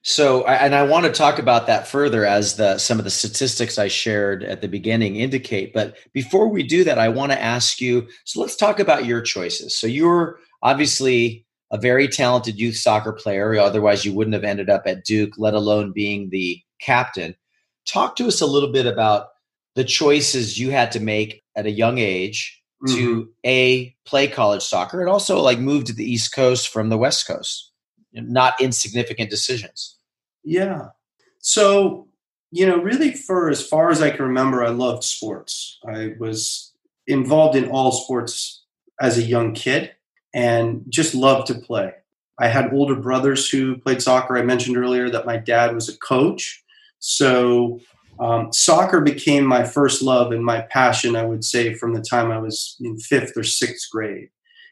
So, 0.09 0.45
and 0.47 0.73
I 0.73 0.83
want 0.83 1.05
to 1.05 1.11
talk 1.11 1.37
about 1.37 1.67
that 1.67 1.85
further 1.85 2.25
as 2.25 2.55
the 2.55 2.77
some 2.77 2.97
of 2.97 3.03
the 3.03 3.11
statistics 3.11 3.77
I 3.77 3.89
shared 3.89 4.41
at 4.41 4.61
the 4.61 4.69
beginning 4.69 5.17
indicate. 5.17 5.73
But 5.73 5.97
before 6.13 6.47
we 6.47 6.63
do 6.63 6.85
that, 6.85 6.97
I 6.97 7.09
want 7.09 7.33
to 7.33 7.43
ask 7.43 7.81
you. 7.81 8.07
So, 8.23 8.39
let's 8.39 8.55
talk 8.55 8.79
about 8.79 9.05
your 9.05 9.19
choices. 9.19 9.77
So, 9.77 9.85
you're 9.85 10.39
obviously 10.63 11.45
a 11.71 11.77
very 11.77 12.07
talented 12.07 12.57
youth 12.57 12.77
soccer 12.77 13.11
player. 13.11 13.53
Otherwise, 13.55 14.05
you 14.05 14.13
wouldn't 14.13 14.33
have 14.33 14.45
ended 14.45 14.69
up 14.69 14.83
at 14.85 15.03
Duke, 15.03 15.33
let 15.37 15.53
alone 15.53 15.91
being 15.91 16.29
the 16.29 16.61
captain. 16.79 17.35
Talk 17.85 18.15
to 18.15 18.27
us 18.27 18.39
a 18.39 18.47
little 18.47 18.71
bit 18.71 18.85
about 18.85 19.27
the 19.75 19.83
choices 19.83 20.57
you 20.57 20.71
had 20.71 20.89
to 20.93 21.01
make 21.01 21.43
at 21.57 21.65
a 21.65 21.71
young 21.71 21.97
age 21.97 22.63
mm-hmm. 22.81 22.95
to 22.95 23.29
a 23.45 23.93
play 24.05 24.29
college 24.29 24.63
soccer 24.63 25.01
and 25.01 25.09
also 25.09 25.41
like 25.41 25.59
move 25.59 25.83
to 25.83 25.93
the 25.93 26.09
East 26.09 26.33
Coast 26.33 26.69
from 26.69 26.87
the 26.87 26.97
West 26.97 27.27
Coast. 27.27 27.73
Not 28.13 28.53
insignificant 28.61 29.29
decisions. 29.29 29.96
Yeah. 30.47 30.89
So, 31.39 32.07
you 32.51 32.65
know, 32.65 32.77
really 32.77 33.11
for 33.11 33.49
as 33.49 33.65
far 33.65 33.89
as 33.89 34.01
I 34.01 34.11
can 34.11 34.25
remember, 34.25 34.63
I 34.63 34.69
loved 34.69 35.03
sports. 35.03 35.77
I 35.85 36.13
was 36.19 36.73
involved 37.05 37.57
in 37.57 37.69
all 37.69 37.91
sports 37.91 38.63
as 39.01 39.17
a 39.17 39.23
young 39.23 39.53
kid 39.53 39.91
and 40.33 40.85
just 40.87 41.13
loved 41.13 41.47
to 41.47 41.55
play. 41.55 41.91
I 42.39 42.47
had 42.47 42.71
older 42.71 42.95
brothers 42.95 43.49
who 43.49 43.77
played 43.77 44.01
soccer. 44.01 44.37
I 44.37 44.41
mentioned 44.43 44.77
earlier 44.77 45.09
that 45.09 45.25
my 45.25 45.35
dad 45.35 45.75
was 45.75 45.89
a 45.89 45.97
coach. 45.97 46.63
So 46.99 47.81
um, 48.19 48.53
soccer 48.53 49.01
became 49.01 49.45
my 49.45 49.65
first 49.65 50.01
love 50.01 50.31
and 50.31 50.45
my 50.45 50.61
passion, 50.61 51.17
I 51.17 51.25
would 51.25 51.43
say, 51.43 51.73
from 51.73 51.93
the 51.93 52.01
time 52.01 52.31
I 52.31 52.39
was 52.39 52.77
in 52.79 52.97
fifth 52.99 53.35
or 53.35 53.43
sixth 53.43 53.89
grade. 53.91 54.29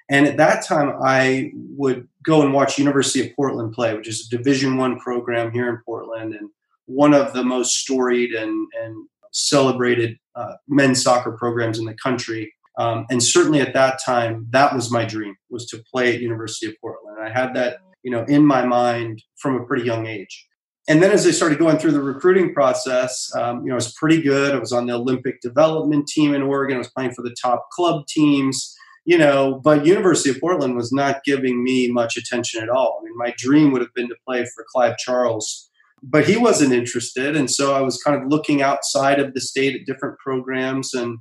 And 0.10 0.28
at 0.28 0.38
that 0.38 0.66
time, 0.66 0.94
I 1.04 1.52
would 1.54 2.08
go 2.24 2.42
and 2.42 2.54
watch 2.54 2.78
University 2.78 3.28
of 3.28 3.36
Portland 3.36 3.74
play, 3.74 3.96
which 3.96 4.08
is 4.08 4.28
a 4.28 4.38
Division 4.38 4.78
One 4.78 5.00
program 5.00 5.52
here 5.52 5.68
in 5.70 5.78
Portland, 5.86 6.36
and 6.36 6.50
one 6.86 7.14
of 7.14 7.34
the 7.34 7.44
most 7.44 7.78
storied 7.78 8.32
and, 8.32 8.68
and 8.82 9.08
celebrated 9.32 10.18
uh, 10.36 10.54
men's 10.68 11.02
soccer 11.02 11.32
programs 11.32 11.80
in 11.80 11.86
the 11.86 11.96
country. 11.96 12.54
Um, 12.78 13.06
and 13.10 13.24
certainly 13.24 13.62
at 13.62 13.74
that 13.74 14.00
time, 14.06 14.48
that 14.52 14.76
was 14.76 14.92
my 14.92 15.06
dream 15.06 15.36
was 15.50 15.66
to 15.68 15.84
play 15.92 16.14
at 16.14 16.22
University 16.22 16.68
of 16.68 16.74
Portland. 16.82 17.18
I 17.22 17.30
had 17.30 17.54
that, 17.56 17.78
you 18.04 18.12
know, 18.12 18.24
in 18.26 18.46
my 18.46 18.66
mind 18.66 19.24
from 19.38 19.56
a 19.56 19.66
pretty 19.66 19.86
young 19.86 20.06
age. 20.06 20.48
And 20.88 21.02
then 21.02 21.12
as 21.12 21.26
I 21.26 21.32
started 21.32 21.58
going 21.58 21.78
through 21.78 21.94
the 21.94 22.02
recruiting 22.02 22.54
process, 22.54 23.34
um, 23.36 23.62
you 23.62 23.68
know, 23.68 23.74
I 23.74 23.76
was 23.76 23.94
pretty 23.94 24.22
good. 24.22 24.54
I 24.54 24.60
was 24.60 24.72
on 24.72 24.86
the 24.86 24.94
Olympic 24.94 25.42
development 25.42 26.08
team 26.08 26.36
in 26.36 26.44
Oregon. 26.44 26.76
I 26.76 26.80
was 26.80 26.92
playing 26.92 27.14
for 27.14 27.24
the 27.24 27.36
top 27.42 27.70
club 27.72 28.06
teams, 28.08 28.76
you 29.06 29.18
know, 29.18 29.62
but 29.64 29.86
University 29.86 30.32
of 30.32 30.40
Portland 30.40 30.76
was 30.76 30.92
not 30.92 31.24
giving 31.24 31.64
me 31.64 31.92
much 31.92 32.18
attention 32.18 32.62
at 32.62 32.70
all. 32.70 33.00
I 33.00 33.06
mean, 33.06 33.18
my 33.18 33.34
dream 33.38 33.72
would 33.72 33.82
have 33.82 33.94
been 33.94 34.10
to 34.10 34.16
play 34.28 34.46
for 34.46 34.66
Clive 34.72 34.98
Charles, 34.98 35.70
but 36.04 36.26
he 36.26 36.38
wasn't 36.38 36.74
interested. 36.74 37.36
And 37.36 37.50
so 37.50 37.74
I 37.74 37.82
was 37.82 38.02
kind 38.02 38.22
of 38.22 38.28
looking 38.28 38.62
outside 38.62 39.20
of 39.20 39.34
the 39.34 39.42
state 39.42 39.76
at 39.76 39.86
different 39.86 40.18
programs 40.20 40.94
and 40.94 41.20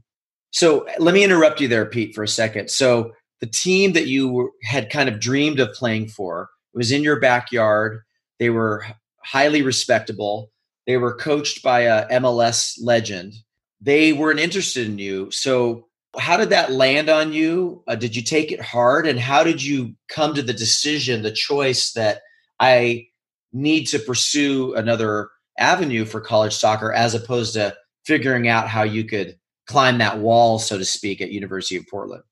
so 0.55 0.87
let 1.01 1.15
me 1.15 1.25
interrupt 1.25 1.61
you 1.61 1.67
there, 1.67 1.85
Pete, 1.85 2.15
for 2.15 2.23
a 2.23 2.29
second. 2.29 2.71
So 2.71 3.11
the 3.41 3.47
team 3.49 3.93
that 3.95 4.07
you 4.07 4.53
had 4.63 4.89
kind 4.89 5.09
of 5.09 5.19
dreamed 5.19 5.59
of 5.59 5.73
playing 5.73 6.07
for 6.07 6.49
was 6.73 6.93
in 6.93 7.03
your 7.03 7.19
backyard. 7.19 8.03
They 8.39 8.51
were 8.51 8.87
highly 9.25 9.63
respectable. 9.63 10.53
They 10.87 10.97
were 10.97 11.17
coached 11.17 11.61
by 11.61 11.81
a 11.81 12.07
MLS 12.21 12.75
legend. 12.81 13.35
They 13.81 14.13
weren't 14.13 14.39
interested 14.39 14.87
in 14.87 14.99
you. 14.99 15.29
So 15.33 15.89
how 16.19 16.37
did 16.37 16.51
that 16.51 16.73
land 16.73 17.09
on 17.09 17.33
you? 17.33 17.83
Uh, 17.87 17.95
did 17.95 18.15
you 18.15 18.23
take 18.23 18.53
it 18.53 18.61
hard? 18.61 19.07
And 19.07 19.19
how 19.19 19.45
did 19.45 19.63
you 19.63 19.95
come 20.09 20.35
to 20.35 20.43
the 20.43 20.53
decision, 20.53 21.23
the 21.23 21.33
choice 21.33 21.93
that 21.93 22.23
I 22.61 23.09
need 23.53 23.85
to 23.87 23.99
pursue 23.99 24.75
another 24.75 25.31
avenue 25.59 26.05
for 26.05 26.21
college 26.21 26.55
soccer 26.55 26.93
as 26.93 27.15
opposed 27.15 27.55
to 27.55 27.77
figuring 28.05 28.49
out 28.49 28.69
how 28.69 28.83
you 28.83 29.05
could 29.05 29.39
climb 29.67 29.99
that 29.99 30.19
wall, 30.19 30.59
so 30.59 30.77
to 30.79 30.85
speak, 30.85 31.21
at 31.21 31.31
University 31.31 31.77
of 31.77 31.87
Portland? 31.89 32.23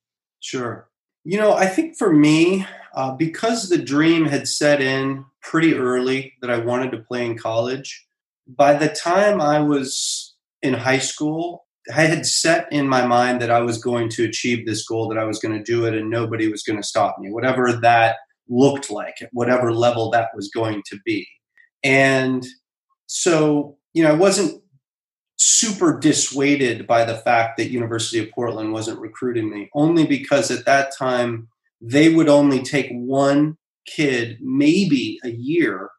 Sure. 0.41 0.89
You 1.25 1.39
know, 1.39 1.55
I 1.55 1.67
think 1.67 1.97
for 1.97 2.13
me, 2.13 2.67
uh, 2.95 3.13
because 3.13 3.69
the 3.69 3.79
dream 3.79 4.27
had 4.27 4.49
set 4.49 4.81
in 4.83 5.25
pretty 5.41 5.75
early 5.75 6.35
that 6.41 6.51
I 6.51 6.59
wanted 6.59 6.91
to 6.93 6.99
play 6.99 7.25
in 7.25 7.39
college, 7.39 8.07
by 8.47 8.75
the 8.75 8.89
time 8.89 9.41
I 9.41 9.61
was 9.61 10.35
in 10.63 10.75
high 10.75 10.99
school, 10.99 11.67
I 11.91 12.03
had 12.03 12.27
set 12.27 12.73
in 12.73 12.89
my 12.89 13.07
mind 13.07 13.41
that 13.41 13.51
I 13.51 13.61
was 13.61 13.79
going 13.79 14.09
to 14.11 14.25
achieve 14.25 14.67
this 14.67 14.87
goal, 14.87 15.09
that 15.09 15.19
I 15.19 15.25
was 15.25 15.39
going 15.39 15.57
to 15.57 15.65
do 15.65 15.85
it, 15.85 15.95
and 15.95 16.11
nobody 16.11 16.49
was 16.49 16.63
going 16.63 16.81
to 16.81 16.87
stop 16.87 17.17
me, 17.19 17.31
whatever 17.31 17.73
that 17.73 18.17
looked 18.49 18.91
like, 18.91 19.21
at 19.21 19.31
whatever 19.33 19.73
level 19.73 20.11
that 20.11 20.29
was 20.35 20.49
going 20.55 20.83
to 20.87 20.99
be. 21.05 21.27
And 21.83 22.47
so, 23.07 23.77
you 23.95 24.03
know, 24.05 24.11
I 24.11 24.15
wasn't 24.15 24.63
super 25.37 25.99
dissuaded 25.99 26.87
by 26.87 27.05
the 27.05 27.17
fact 27.17 27.57
that 27.57 27.71
University 27.71 28.21
of 28.21 28.31
Portland 28.31 28.73
wasn't 28.73 29.01
recruiting 29.01 29.51
me, 29.51 29.69
only 29.75 30.07
because 30.07 30.51
at 30.51 30.67
that 30.67 30.93
time 30.97 31.49
they 31.81 32.15
would 32.15 32.29
only 32.29 32.63
take 32.63 32.91
one 32.93 33.57
kid, 33.87 34.39
maybe 34.41 35.19
a 35.25 35.31
year, 35.31 35.91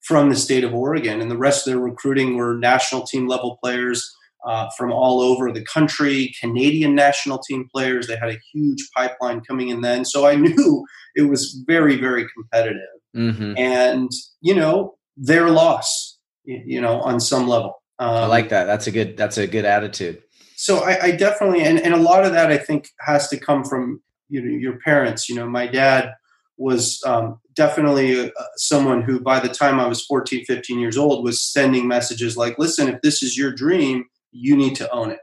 from 0.00 0.30
the 0.30 0.36
state 0.36 0.64
of 0.64 0.72
Oregon, 0.72 1.20
and 1.20 1.30
the 1.30 1.36
rest 1.36 1.66
of 1.66 1.72
their 1.72 1.82
recruiting 1.82 2.34
were 2.36 2.56
national 2.56 3.02
team 3.06 3.26
level 3.26 3.58
players 3.62 4.10
uh, 4.46 4.68
from 4.76 4.92
all 4.92 5.20
over 5.20 5.52
the 5.52 5.64
country, 5.64 6.32
Canadian 6.40 6.94
national 6.94 7.38
team 7.38 7.68
players. 7.72 8.06
They 8.06 8.16
had 8.16 8.30
a 8.30 8.38
huge 8.52 8.88
pipeline 8.96 9.40
coming 9.40 9.68
in 9.68 9.80
then, 9.80 10.04
so 10.04 10.26
I 10.26 10.36
knew 10.36 10.86
it 11.16 11.22
was 11.22 11.62
very, 11.66 11.96
very 11.96 12.26
competitive. 12.34 12.80
Mm-hmm. 13.16 13.54
And 13.56 14.10
you 14.40 14.54
know, 14.54 14.96
their 15.16 15.50
loss, 15.50 16.18
you 16.44 16.80
know, 16.80 17.00
on 17.00 17.20
some 17.20 17.48
level. 17.48 17.82
Um, 17.98 18.10
I 18.10 18.26
like 18.26 18.48
that. 18.50 18.64
That's 18.64 18.86
a 18.86 18.92
good. 18.92 19.16
That's 19.16 19.38
a 19.38 19.46
good 19.46 19.64
attitude. 19.64 20.22
So 20.56 20.78
I, 20.78 21.02
I 21.04 21.10
definitely, 21.12 21.62
and, 21.62 21.78
and 21.78 21.94
a 21.94 21.98
lot 21.98 22.24
of 22.24 22.32
that 22.32 22.50
I 22.50 22.58
think 22.58 22.88
has 23.00 23.28
to 23.28 23.38
come 23.38 23.64
from 23.64 24.00
you 24.28 24.42
know 24.42 24.50
your 24.50 24.78
parents. 24.80 25.28
You 25.28 25.36
know, 25.36 25.48
my 25.48 25.66
dad 25.66 26.12
was 26.56 27.00
um, 27.06 27.40
definitely 27.54 28.28
uh, 28.28 28.32
someone 28.56 29.02
who, 29.02 29.20
by 29.20 29.40
the 29.40 29.48
time 29.48 29.78
I 29.78 29.86
was 29.86 30.04
14, 30.04 30.44
15 30.44 30.78
years 30.78 30.98
old, 30.98 31.24
was 31.24 31.42
sending 31.42 31.86
messages 31.88 32.36
like, 32.36 32.58
"Listen, 32.58 32.88
if 32.88 33.00
this 33.02 33.22
is 33.22 33.36
your 33.36 33.52
dream, 33.52 34.04
you 34.32 34.56
need 34.56 34.76
to 34.76 34.90
own 34.90 35.10
it, 35.10 35.20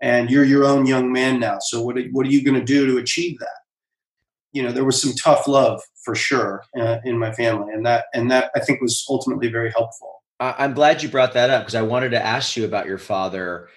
and 0.00 0.30
you're 0.30 0.44
your 0.44 0.64
own 0.64 0.86
young 0.86 1.12
man 1.12 1.40
now. 1.40 1.58
So 1.60 1.82
what 1.82 1.96
are, 1.96 2.04
what 2.12 2.26
are 2.26 2.30
you 2.30 2.44
going 2.44 2.58
to 2.58 2.64
do 2.64 2.86
to 2.86 2.98
achieve 2.98 3.38
that?" 3.38 3.48
You 4.52 4.62
know, 4.62 4.72
there 4.72 4.84
was 4.84 5.00
some 5.00 5.12
tough 5.12 5.46
love 5.46 5.82
for 6.04 6.14
sure 6.14 6.62
uh, 6.78 6.98
in 7.04 7.18
my 7.18 7.32
family, 7.32 7.72
and 7.72 7.84
that 7.86 8.06
and 8.14 8.30
that 8.30 8.50
I 8.54 8.60
think 8.60 8.80
was 8.80 9.04
ultimately 9.08 9.48
very 9.48 9.70
helpful. 9.70 10.22
I'm 10.38 10.74
glad 10.74 11.02
you 11.02 11.08
brought 11.08 11.32
that 11.32 11.50
up 11.50 11.62
because 11.62 11.74
I 11.74 11.82
wanted 11.82 12.10
to 12.10 12.24
ask 12.24 12.56
you 12.56 12.64
about 12.64 12.86
your 12.86 12.98
father. 12.98 13.68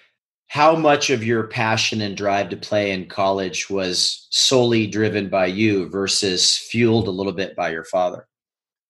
How 0.48 0.74
much 0.74 1.10
of 1.10 1.24
your 1.24 1.46
passion 1.46 2.00
and 2.00 2.16
drive 2.16 2.48
to 2.50 2.56
play 2.56 2.90
in 2.90 3.06
college 3.06 3.70
was 3.70 4.26
solely 4.30 4.86
driven 4.86 5.28
by 5.28 5.46
you 5.46 5.88
versus 5.88 6.56
fueled 6.56 7.06
a 7.06 7.12
little 7.12 7.32
bit 7.32 7.54
by 7.54 7.70
your 7.70 7.84
father? 7.84 8.26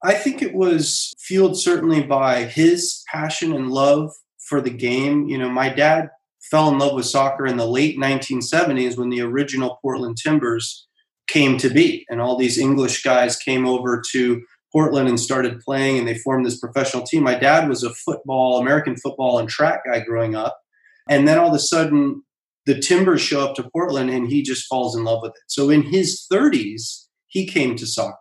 I 0.02 0.14
think 0.14 0.40
it 0.40 0.54
was 0.54 1.12
fueled 1.18 1.60
certainly 1.60 2.02
by 2.02 2.44
his 2.44 3.04
passion 3.12 3.52
and 3.52 3.70
love 3.70 4.10
for 4.50 4.60
the 4.60 4.70
game. 4.70 5.28
You 5.28 5.38
know, 5.38 5.48
my 5.48 5.70
dad 5.70 6.10
fell 6.50 6.68
in 6.68 6.78
love 6.78 6.94
with 6.94 7.06
soccer 7.06 7.46
in 7.46 7.56
the 7.56 7.66
late 7.66 7.96
1970s 7.96 8.98
when 8.98 9.08
the 9.08 9.22
original 9.22 9.78
Portland 9.80 10.18
Timbers 10.22 10.86
came 11.28 11.56
to 11.58 11.70
be, 11.70 12.04
and 12.10 12.20
all 12.20 12.36
these 12.36 12.58
English 12.58 13.02
guys 13.02 13.36
came 13.36 13.66
over 13.66 14.02
to 14.10 14.42
Portland 14.72 15.08
and 15.08 15.18
started 15.18 15.60
playing, 15.60 15.98
and 15.98 16.08
they 16.08 16.18
formed 16.18 16.44
this 16.44 16.58
professional 16.58 17.04
team. 17.04 17.22
My 17.22 17.36
dad 17.36 17.68
was 17.68 17.82
a 17.84 17.94
football, 17.94 18.60
American 18.60 18.96
football, 18.96 19.38
and 19.38 19.48
track 19.48 19.82
guy 19.86 20.00
growing 20.00 20.34
up. 20.34 20.58
And 21.08 21.26
then 21.26 21.38
all 21.38 21.48
of 21.48 21.54
a 21.54 21.60
sudden, 21.60 22.22
the 22.66 22.78
Timbers 22.78 23.20
show 23.20 23.40
up 23.44 23.54
to 23.56 23.70
Portland, 23.70 24.10
and 24.10 24.28
he 24.28 24.42
just 24.42 24.66
falls 24.66 24.96
in 24.96 25.04
love 25.04 25.20
with 25.22 25.30
it. 25.30 25.42
So 25.46 25.70
in 25.70 25.82
his 25.82 26.26
30s, 26.32 27.06
he 27.28 27.46
came 27.46 27.76
to 27.76 27.86
soccer. 27.86 28.16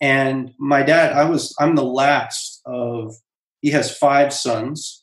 And 0.00 0.52
my 0.58 0.82
dad, 0.82 1.12
I 1.12 1.24
was, 1.24 1.54
I'm 1.60 1.76
the 1.76 1.84
last 1.84 2.62
of, 2.64 3.14
he 3.60 3.70
has 3.70 3.96
five 3.96 4.32
sons. 4.32 4.99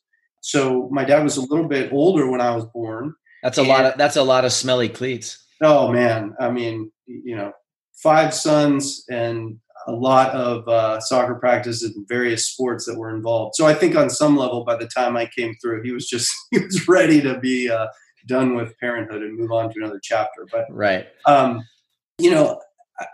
So 0.48 0.88
my 0.94 1.04
dad 1.04 1.26
was 1.26 1.36
a 1.36 1.42
little 1.42 1.68
bit 1.68 1.92
older 1.92 2.32
when 2.32 2.40
I 2.40 2.56
was 2.56 2.64
born. 2.68 3.14
That's 3.44 3.58
a 3.58 3.64
lot 3.64 3.84
of, 3.84 3.98
that's 3.98 4.16
a 4.16 4.24
lot 4.24 4.46
of 4.46 4.54
smelly 4.54 4.88
cleats. 4.88 5.46
Oh 5.62 5.92
man. 5.92 6.36
I 6.40 6.50
mean, 6.50 6.90
you 7.06 7.36
know, 7.36 7.52
five 8.02 8.34
sons 8.34 9.04
and 9.10 9.60
a 9.88 9.92
lot 9.92 10.32
of 10.32 10.66
uh, 10.70 11.02
soccer 11.02 11.36
practices 11.36 11.96
and 11.96 12.08
various 12.08 12.48
sports 12.48 12.86
that 12.86 12.98
were 12.98 13.14
involved. 13.14 13.56
So 13.56 13.66
I 13.66 13.74
think 13.74 13.98
on 13.98 14.10
some 14.10 14.38
level, 14.38 14.64
by 14.64 14.78
the 14.78 14.88
time 14.88 15.18
I 15.18 15.26
came 15.26 15.54
through, 15.62 15.84
he 15.84 15.92
was 15.92 16.08
just 16.08 16.34
he 16.52 16.60
was 16.60 16.88
ready 16.88 17.20
to 17.22 17.38
be 17.40 17.70
uh, 17.70 17.88
done 18.26 18.56
with 18.56 18.78
parenthood 18.80 19.24
and 19.24 19.38
move 19.38 19.52
on 19.52 19.70
to 19.74 19.80
another 19.80 20.00
chapter. 20.02 20.48
But 20.50 20.66
right, 20.70 21.08
um, 21.26 21.68
you 22.20 22.32
know, 22.32 22.62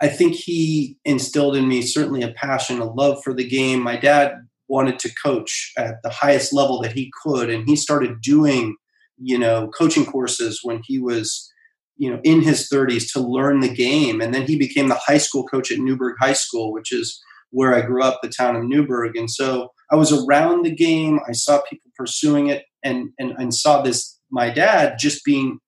I 0.00 0.06
think 0.06 0.36
he 0.36 0.98
instilled 1.04 1.56
in 1.56 1.66
me 1.66 1.82
certainly 1.82 2.22
a 2.22 2.32
passion, 2.32 2.78
a 2.78 2.84
love 2.84 3.24
for 3.24 3.34
the 3.34 3.46
game. 3.46 3.80
My 3.80 3.96
dad 3.96 4.46
wanted 4.68 4.98
to 5.00 5.14
coach 5.22 5.72
at 5.76 5.96
the 6.02 6.10
highest 6.10 6.52
level 6.52 6.80
that 6.82 6.92
he 6.92 7.10
could, 7.22 7.50
and 7.50 7.68
he 7.68 7.76
started 7.76 8.20
doing 8.20 8.76
you 9.18 9.38
know 9.38 9.68
coaching 9.68 10.04
courses 10.04 10.60
when 10.62 10.80
he 10.84 10.98
was 10.98 11.50
you 11.96 12.10
know 12.10 12.20
in 12.24 12.42
his 12.42 12.68
30s 12.68 13.12
to 13.12 13.20
learn 13.20 13.60
the 13.60 13.72
game. 13.72 14.20
And 14.20 14.34
then 14.34 14.46
he 14.46 14.56
became 14.56 14.88
the 14.88 15.00
high 15.06 15.18
school 15.18 15.44
coach 15.44 15.70
at 15.70 15.78
Newberg 15.78 16.16
high 16.20 16.32
school 16.32 16.72
which 16.72 16.92
is 16.92 17.20
where 17.50 17.72
i 17.72 17.80
grew 17.80 18.02
up 18.02 18.18
the 18.22 18.28
town 18.28 18.56
of 18.56 18.64
Newberg. 18.64 19.16
And 19.16 19.30
so 19.30 19.72
i 19.90 19.96
was 19.96 20.12
around 20.12 20.64
the 20.64 20.74
game. 20.74 21.20
I 21.28 21.32
saw 21.32 21.60
people 21.68 21.90
pursuing 21.96 22.48
it 22.48 22.64
and 22.82 23.10
and, 23.18 23.32
and 23.38 23.54
saw 23.54 23.82
this 23.82 24.18
my 24.30 24.50
dad 24.50 24.96
just 24.98 25.24
being 25.24 25.58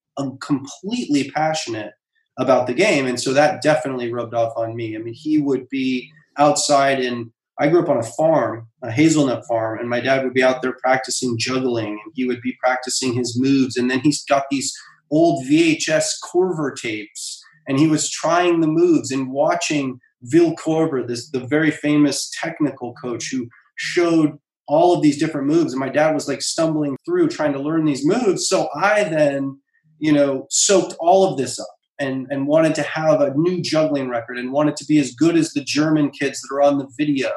completely 0.41 1.31
passionate 1.31 1.93
about 2.39 2.67
the 2.67 2.75
game. 2.75 3.07
And 3.07 3.21
so 3.21 3.33
that 3.33 3.63
definitely 3.63 4.13
rubbed 4.13 4.35
off 4.35 4.53
on 4.57 4.75
me. 4.75 4.97
I 4.97 4.99
mean 4.99 5.15
he 5.15 5.39
would 5.39 5.69
be 5.69 6.11
outside 6.39 7.01
in 7.01 7.33
I 7.59 7.69
grew 7.69 7.83
up 7.83 7.89
on 7.89 7.97
a 7.97 8.03
farm, 8.03 8.69
a 8.83 8.91
hazelnut 8.91 9.45
farm, 9.47 9.79
and 9.79 9.89
my 9.89 10.01
dad 10.01 10.25
would 10.25 10.35
be 10.35 10.43
out 10.43 10.61
there 10.61 10.77
practicing 10.83 11.39
juggling 11.39 11.99
and 12.05 12.13
he 12.15 12.27
would 12.27 12.43
be 12.43 12.57
practicing 12.63 13.15
his 13.15 13.39
moves. 13.41 13.77
And 13.77 13.91
then 13.91 14.01
he's 14.01 14.25
got 14.25 14.45
these 14.51 14.75
old 15.11 15.45
VHS 15.47 16.05
Coerver 16.25 16.75
tapes 16.75 17.43
and 17.67 17.79
he 17.79 17.87
was 17.87 18.11
trying 18.11 18.61
the 18.61 18.67
moves 18.67 19.11
and 19.11 19.31
watching 19.31 20.01
Wiel 20.33 20.55
Coerver, 20.55 21.07
this 21.07 21.31
the 21.31 21.47
very 21.47 21.71
famous 21.71 22.31
technical 22.41 22.95
coach 22.95 23.31
who 23.31 23.49
showed 23.77 24.39
all 24.69 24.95
of 24.95 25.03
these 25.03 25.19
different 25.19 25.47
moves. 25.47 25.73
And 25.73 25.81
my 25.81 25.89
dad 25.89 26.13
was 26.13 26.29
like 26.29 26.43
stumbling 26.43 26.97
through 27.07 27.29
trying 27.29 27.53
to 27.53 27.61
learn 27.61 27.85
these 27.85 28.05
moves. 28.05 28.49
So 28.49 28.69
I 28.75 29.05
then, 29.05 29.61
you 29.99 30.13
know, 30.13 30.47
soaked 30.51 30.95
all 30.99 31.31
of 31.31 31.39
this 31.39 31.59
up 31.59 31.76
and, 31.99 32.27
and 32.31 32.47
wanted 32.47 32.75
to 32.77 32.83
have 32.83 33.21
a 33.21 33.35
new 33.35 33.61
juggling 33.63 34.09
record 34.09 34.39
and 34.39 34.53
wanted 34.53 34.77
to 34.77 34.85
be 34.85 34.99
as 34.99 35.13
good 35.15 35.37
as 35.37 35.53
the 35.53 35.65
German 35.65 36.11
kids 36.11 36.41
that 36.41 36.55
are 36.55 36.63
on 36.63 36.79
the 36.79 36.89
video. 36.97 37.31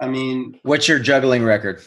I 0.00 0.08
mean, 0.08 0.58
what's 0.62 0.88
your 0.88 0.98
juggling 0.98 1.44
record? 1.44 1.82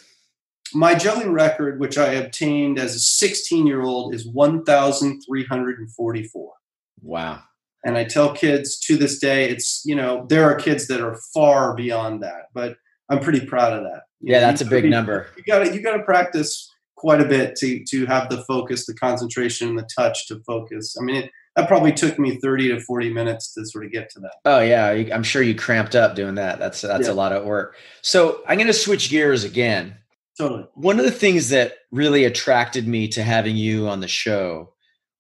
My 0.73 0.95
juggling 0.95 1.33
record, 1.33 1.79
which 1.79 1.97
I 1.97 2.13
obtained 2.13 2.79
as 2.79 2.95
a 2.95 2.99
16 2.99 3.67
year 3.67 3.81
old, 3.81 4.13
is 4.13 4.27
1,344. 4.27 6.53
Wow. 7.01 7.41
And 7.85 7.97
I 7.97 8.03
tell 8.03 8.33
kids 8.33 8.77
to 8.81 8.97
this 8.97 9.19
day, 9.19 9.49
it's, 9.49 9.83
you 9.85 9.95
know, 9.95 10.25
there 10.27 10.43
are 10.43 10.55
kids 10.55 10.87
that 10.87 10.99
are 11.01 11.17
far 11.33 11.73
beyond 11.75 12.21
that, 12.23 12.47
but 12.53 12.75
I'm 13.09 13.19
pretty 13.19 13.45
proud 13.45 13.71
of 13.73 13.83
that. 13.83 14.01
You 14.19 14.33
yeah, 14.33 14.41
know, 14.41 14.47
that's 14.47 14.61
a 14.61 14.65
big 14.65 14.83
be, 14.83 14.89
number. 14.89 15.27
You 15.37 15.43
got 15.43 15.59
to, 15.59 15.73
you 15.73 15.81
got 15.81 15.95
to 15.95 16.03
practice 16.03 16.69
quite 16.97 17.21
a 17.21 17.25
bit 17.25 17.55
to, 17.55 17.81
to 17.85 18.05
have 18.05 18.29
the 18.29 18.43
focus, 18.43 18.85
the 18.85 18.93
concentration, 18.93 19.75
the 19.75 19.87
touch 19.97 20.27
to 20.27 20.41
focus. 20.45 20.97
I 20.99 21.03
mean, 21.03 21.23
it, 21.23 21.31
that 21.59 21.67
probably 21.67 21.91
took 21.91 22.17
me 22.17 22.37
30 22.37 22.69
to 22.69 22.79
40 22.79 23.13
minutes 23.13 23.53
to 23.53 23.65
sort 23.65 23.85
of 23.85 23.91
get 23.91 24.09
to 24.11 24.19
that. 24.21 24.35
Oh 24.45 24.59
yeah, 24.59 24.87
I'm 25.13 25.23
sure 25.23 25.41
you 25.41 25.55
cramped 25.55 25.95
up 25.95 26.15
doing 26.15 26.35
that. 26.35 26.59
That's 26.59 26.81
that's 26.81 27.07
yeah. 27.07 27.13
a 27.13 27.15
lot 27.15 27.33
of 27.33 27.45
work. 27.45 27.75
So 28.01 28.41
I'm 28.47 28.57
going 28.57 28.67
to 28.67 28.73
switch 28.73 29.09
gears 29.09 29.43
again. 29.43 29.95
Totally. 30.37 30.65
One 30.75 30.99
of 30.99 31.05
the 31.05 31.11
things 31.11 31.49
that 31.49 31.73
really 31.91 32.23
attracted 32.23 32.87
me 32.87 33.09
to 33.09 33.23
having 33.23 33.57
you 33.57 33.87
on 33.87 33.99
the 33.99 34.07
show 34.07 34.73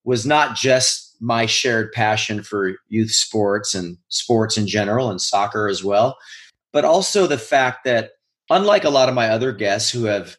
was 0.05 0.25
not 0.25 0.55
just 0.55 1.17
my 1.19 1.45
shared 1.45 1.91
passion 1.91 2.41
for 2.41 2.75
youth 2.87 3.11
sports 3.11 3.75
and 3.75 3.97
sports 4.07 4.57
in 4.57 4.65
general 4.65 5.09
and 5.09 5.19
soccer 5.19 5.67
as 5.67 5.83
well, 5.83 6.17
but 6.71 6.85
also 6.85 7.27
the 7.27 7.37
fact 7.37 7.83
that 7.83 8.11
unlike 8.49 8.85
a 8.85 8.89
lot 8.89 9.09
of 9.09 9.15
my 9.15 9.29
other 9.29 9.51
guests 9.51 9.91
who 9.91 10.05
have 10.05 10.37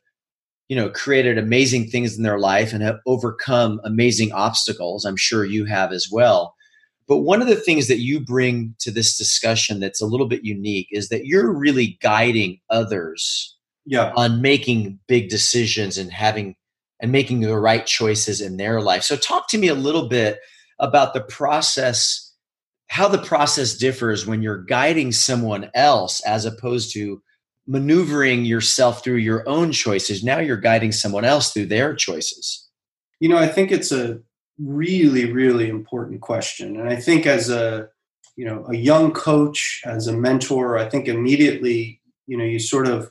you 0.71 0.77
know 0.77 0.89
created 0.89 1.37
amazing 1.37 1.89
things 1.89 2.17
in 2.17 2.23
their 2.23 2.39
life 2.39 2.73
and 2.73 2.83
have 2.83 3.00
overcome 3.05 3.81
amazing 3.85 4.33
obstacles 4.33 5.05
i'm 5.05 5.17
sure 5.17 5.45
you 5.45 5.67
have 5.67 5.93
as 5.93 6.09
well 6.11 6.55
but 7.09 7.19
one 7.19 7.43
of 7.43 7.49
the 7.49 7.57
things 7.57 7.89
that 7.89 7.99
you 7.99 8.21
bring 8.21 8.75
to 8.79 8.91
this 8.93 9.19
discussion 9.19 9.81
that's 9.81 10.00
a 10.00 10.07
little 10.07 10.29
bit 10.29 10.45
unique 10.45 10.87
is 10.93 11.09
that 11.09 11.27
you're 11.27 11.53
really 11.53 11.99
guiding 12.00 12.59
others 12.71 13.57
yeah. 13.85 14.12
on 14.17 14.41
making 14.41 14.99
big 15.09 15.29
decisions 15.29 15.99
and 15.99 16.12
having 16.12 16.55
and 17.00 17.11
making 17.11 17.41
the 17.41 17.57
right 17.57 17.85
choices 17.85 18.41
in 18.41 18.57
their 18.57 18.81
life 18.81 19.03
so 19.03 19.17
talk 19.17 19.49
to 19.49 19.59
me 19.59 19.69
a 19.69 19.75
little 19.75 20.09
bit 20.09 20.39
about 20.79 21.12
the 21.12 21.23
process 21.23 22.33
how 22.87 23.09
the 23.09 23.19
process 23.19 23.75
differs 23.75 24.27
when 24.27 24.41
you're 24.41 24.65
guiding 24.65 25.11
someone 25.12 25.71
else 25.75 26.21
as 26.21 26.45
opposed 26.45 26.93
to 26.93 27.21
maneuvering 27.71 28.45
yourself 28.45 29.05
through 29.05 29.19
your 29.19 29.49
own 29.49 29.71
choices. 29.71 30.25
Now 30.25 30.41
you're 30.41 30.57
guiding 30.57 30.91
someone 30.91 31.25
else 31.25 31.53
through 31.53 31.67
their 31.67 31.95
choices. 31.95 32.69
You 33.21 33.29
know, 33.29 33.39
I 33.39 33.47
think 33.47 33.71
it's 33.71 33.93
a 33.93 34.19
really, 34.59 35.33
really 35.33 35.69
important 35.69 36.21
question. 36.21 36.81
And 36.81 36.89
I 36.89 36.97
think 36.97 37.27
as 37.27 37.49
a, 37.49 37.87
you 38.35 38.45
know, 38.45 38.67
a 38.69 38.77
young 38.77 39.12
coach, 39.12 39.83
as 39.85 40.09
a 40.09 40.12
mentor, 40.12 40.79
I 40.79 40.89
think 40.89 41.07
immediately, 41.07 42.00
you 42.27 42.37
know, 42.37 42.45
you 42.45 42.59
sort 42.59 42.89
of, 42.89 43.09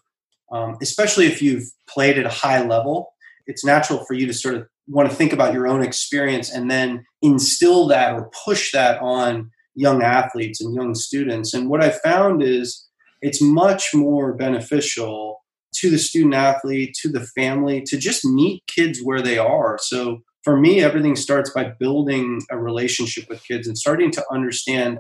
um, 0.51 0.77
especially 0.81 1.25
if 1.25 1.41
you've 1.41 1.71
played 1.87 2.17
at 2.17 2.25
a 2.25 2.29
high 2.29 2.61
level, 2.61 3.13
it's 3.47 3.63
natural 3.63 4.03
for 4.03 4.13
you 4.13 4.27
to 4.27 4.33
sort 4.33 4.55
of 4.55 4.67
want 4.87 5.09
to 5.09 5.15
think 5.15 5.31
about 5.31 5.53
your 5.53 5.67
own 5.67 5.81
experience 5.81 6.51
and 6.51 6.69
then 6.69 7.05
instill 7.21 7.87
that 7.87 8.13
or 8.13 8.29
push 8.43 8.73
that 8.73 9.01
on 9.01 9.51
young 9.73 10.03
athletes 10.03 10.59
and 10.59 10.75
young 10.75 10.95
students. 10.95 11.53
And 11.53 11.69
what 11.69 11.81
I 11.81 11.91
found 11.91 12.43
is 12.43 12.88
it's 13.21 13.41
much 13.41 13.89
more 13.93 14.33
beneficial 14.33 15.43
to 15.75 15.89
the 15.89 15.99
student 15.99 16.33
athlete, 16.33 16.95
to 17.01 17.09
the 17.09 17.25
family, 17.35 17.83
to 17.85 17.97
just 17.97 18.25
meet 18.25 18.63
kids 18.67 18.99
where 19.03 19.21
they 19.21 19.37
are. 19.37 19.77
So 19.81 20.21
for 20.43 20.57
me, 20.57 20.81
everything 20.81 21.15
starts 21.15 21.51
by 21.51 21.73
building 21.79 22.41
a 22.49 22.57
relationship 22.57 23.29
with 23.29 23.43
kids 23.45 23.67
and 23.67 23.77
starting 23.77 24.11
to 24.11 24.25
understand 24.31 24.99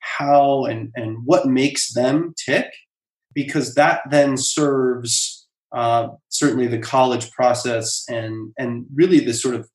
how 0.00 0.64
and, 0.64 0.90
and 0.94 1.18
what 1.24 1.46
makes 1.46 1.92
them 1.92 2.34
tick, 2.44 2.66
because 3.34 3.74
that 3.74 4.00
then 4.10 4.36
serves 4.36 5.46
uh, 5.72 6.08
certainly 6.28 6.66
the 6.66 6.78
college 6.78 7.30
process 7.30 8.04
and 8.08 8.52
and 8.58 8.86
really 8.94 9.20
the 9.20 9.32
sort 9.32 9.54
of 9.54 9.68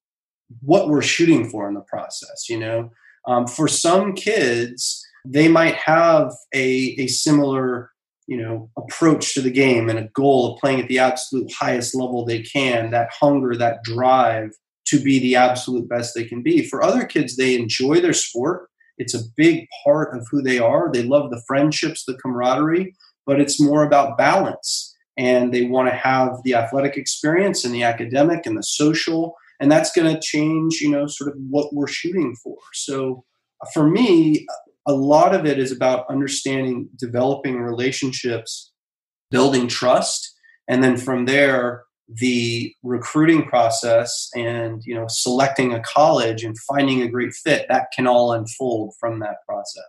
what 0.62 0.90
we're 0.90 1.02
shooting 1.02 1.50
for 1.50 1.68
in 1.68 1.74
the 1.74 1.82
process. 1.82 2.50
You 2.50 2.60
know, 2.60 2.90
um, 3.28 3.48
for 3.48 3.68
some 3.68 4.14
kids, 4.14 5.05
they 5.26 5.48
might 5.48 5.76
have 5.76 6.32
a, 6.54 6.96
a 7.00 7.08
similar 7.08 7.92
you 8.28 8.38
know 8.38 8.70
approach 8.78 9.34
to 9.34 9.42
the 9.42 9.52
game 9.52 9.90
and 9.90 10.00
a 10.00 10.10
goal 10.14 10.54
of 10.54 10.60
playing 10.60 10.82
at 10.82 10.88
the 10.88 11.00
absolute 11.00 11.52
highest 11.54 11.96
level 11.96 12.26
they 12.26 12.42
can 12.42 12.92
that 12.92 13.10
hunger 13.20 13.56
that 13.56 13.84
drive 13.84 14.50
to 14.86 15.00
be 15.00 15.20
the 15.20 15.36
absolute 15.36 15.90
best 15.90 16.14
they 16.14 16.24
can 16.24 16.44
be. 16.44 16.68
For 16.68 16.84
other 16.84 17.06
kids 17.06 17.36
they 17.36 17.56
enjoy 17.56 18.02
their 18.02 18.14
sport. 18.14 18.70
It's 18.98 19.14
a 19.14 19.24
big 19.36 19.68
part 19.84 20.16
of 20.16 20.26
who 20.32 20.42
they 20.42 20.58
are. 20.58 20.90
They 20.92 21.04
love 21.04 21.30
the 21.30 21.44
friendships 21.48 22.06
the 22.06 22.16
camaraderie 22.16 22.96
but 23.26 23.40
it's 23.40 23.60
more 23.60 23.84
about 23.84 24.18
balance. 24.18 24.96
And 25.18 25.54
they 25.54 25.66
want 25.66 25.90
to 25.90 25.96
have 25.96 26.32
the 26.44 26.56
athletic 26.56 26.98
experience 26.98 27.64
and 27.64 27.74
the 27.74 27.84
academic 27.84 28.46
and 28.46 28.58
the 28.58 28.64
social 28.64 29.36
and 29.62 29.72
that's 29.72 29.94
going 29.94 30.14
to 30.14 30.20
change 30.20 30.82
you 30.82 30.92
know 30.92 31.08
sort 31.08 31.30
of 31.30 31.36
what 31.50 31.74
we're 31.74 31.88
shooting 31.88 32.36
for. 32.44 32.58
So 32.74 33.24
uh, 33.62 33.68
for 33.74 33.90
me 33.90 34.46
a 34.86 34.94
lot 34.94 35.34
of 35.34 35.46
it 35.46 35.58
is 35.58 35.72
about 35.72 36.10
understanding, 36.10 36.90
developing 36.98 37.60
relationships, 37.60 38.72
building 39.32 39.68
trust, 39.68 40.36
and 40.68 40.84
then 40.84 40.98
from 40.98 41.26
there, 41.26 41.84
the 42.08 42.74
recruiting 42.84 43.46
process 43.48 44.30
and 44.36 44.84
you 44.86 44.94
know 44.94 45.08
selecting 45.08 45.74
a 45.74 45.82
college 45.82 46.44
and 46.44 46.56
finding 46.60 47.02
a 47.02 47.08
great 47.08 47.34
fit 47.34 47.66
that 47.68 47.88
can 47.96 48.06
all 48.06 48.32
unfold 48.32 48.94
from 49.00 49.20
that 49.20 49.38
process. 49.48 49.84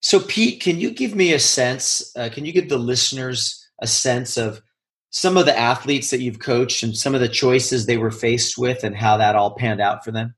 So 0.00 0.20
pete 0.20 0.62
can 0.62 0.80
you 0.80 0.90
give 0.90 1.14
me 1.14 1.34
a 1.34 1.38
sense 1.38 2.16
uh, 2.16 2.30
can 2.32 2.46
you 2.46 2.52
give 2.52 2.70
the 2.70 2.78
listeners 2.78 3.62
a 3.82 3.86
sense 3.86 4.38
of 4.38 4.62
some 5.10 5.36
of 5.36 5.44
the 5.44 5.58
athletes 5.58 6.08
that 6.10 6.20
you've 6.20 6.38
coached 6.38 6.82
and 6.82 6.96
some 6.96 7.14
of 7.14 7.20
the 7.20 7.28
choices 7.28 7.84
they 7.84 7.98
were 7.98 8.10
faced 8.10 8.56
with 8.56 8.82
and 8.82 8.96
how 8.96 9.18
that 9.18 9.36
all 9.36 9.54
panned 9.54 9.82
out 9.82 10.02
for 10.02 10.12
them? 10.12 10.34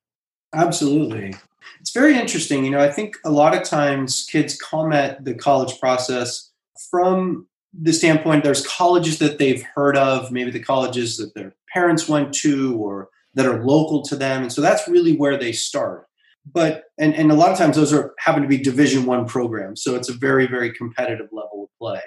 Absolutely 0.53 1.35
it's 1.81 1.93
very 1.93 2.19
interesting. 2.19 2.65
You 2.65 2.71
know, 2.71 2.81
I 2.81 2.91
think 2.91 3.17
a 3.25 3.31
lot 3.31 3.57
of 3.57 3.63
times 3.63 4.27
kids 4.31 4.57
come 4.57 4.93
at 4.93 5.25
the 5.25 5.35
college 5.35 5.79
process 5.81 6.51
from 6.91 7.47
the 7.79 7.93
standpoint 7.93 8.45
there's 8.45 8.67
colleges 8.67 9.19
that 9.19 9.39
they've 9.39 9.63
heard 9.75 9.97
of, 9.97 10.31
maybe 10.31 10.51
the 10.51 10.63
colleges 10.63 11.17
that 11.17 11.35
their 11.35 11.55
parents 11.73 12.09
went 12.09 12.35
to 12.35 12.77
or 12.77 13.09
that 13.35 13.47
are 13.47 13.65
local 13.65 14.03
to 14.03 14.17
them. 14.17 14.43
And 14.43 14.53
so 14.53 14.61
that's 14.61 14.87
really 14.89 15.17
where 15.17 15.39
they 15.39 15.53
start. 15.53 16.07
But 16.45 16.85
and, 16.99 17.15
and 17.15 17.31
a 17.31 17.35
lot 17.35 17.51
of 17.51 17.59
times 17.59 17.77
those 17.77 17.93
are 17.93 18.15
happen 18.19 18.43
to 18.43 18.49
be 18.49 18.59
division 18.59 19.07
one 19.07 19.27
programs. 19.27 19.83
So 19.83 19.95
it's 19.95 20.09
a 20.09 20.15
very, 20.15 20.47
very 20.47 20.73
competitive 20.73 21.29
level 21.33 21.65
of 21.65 21.79
play. 21.79 22.01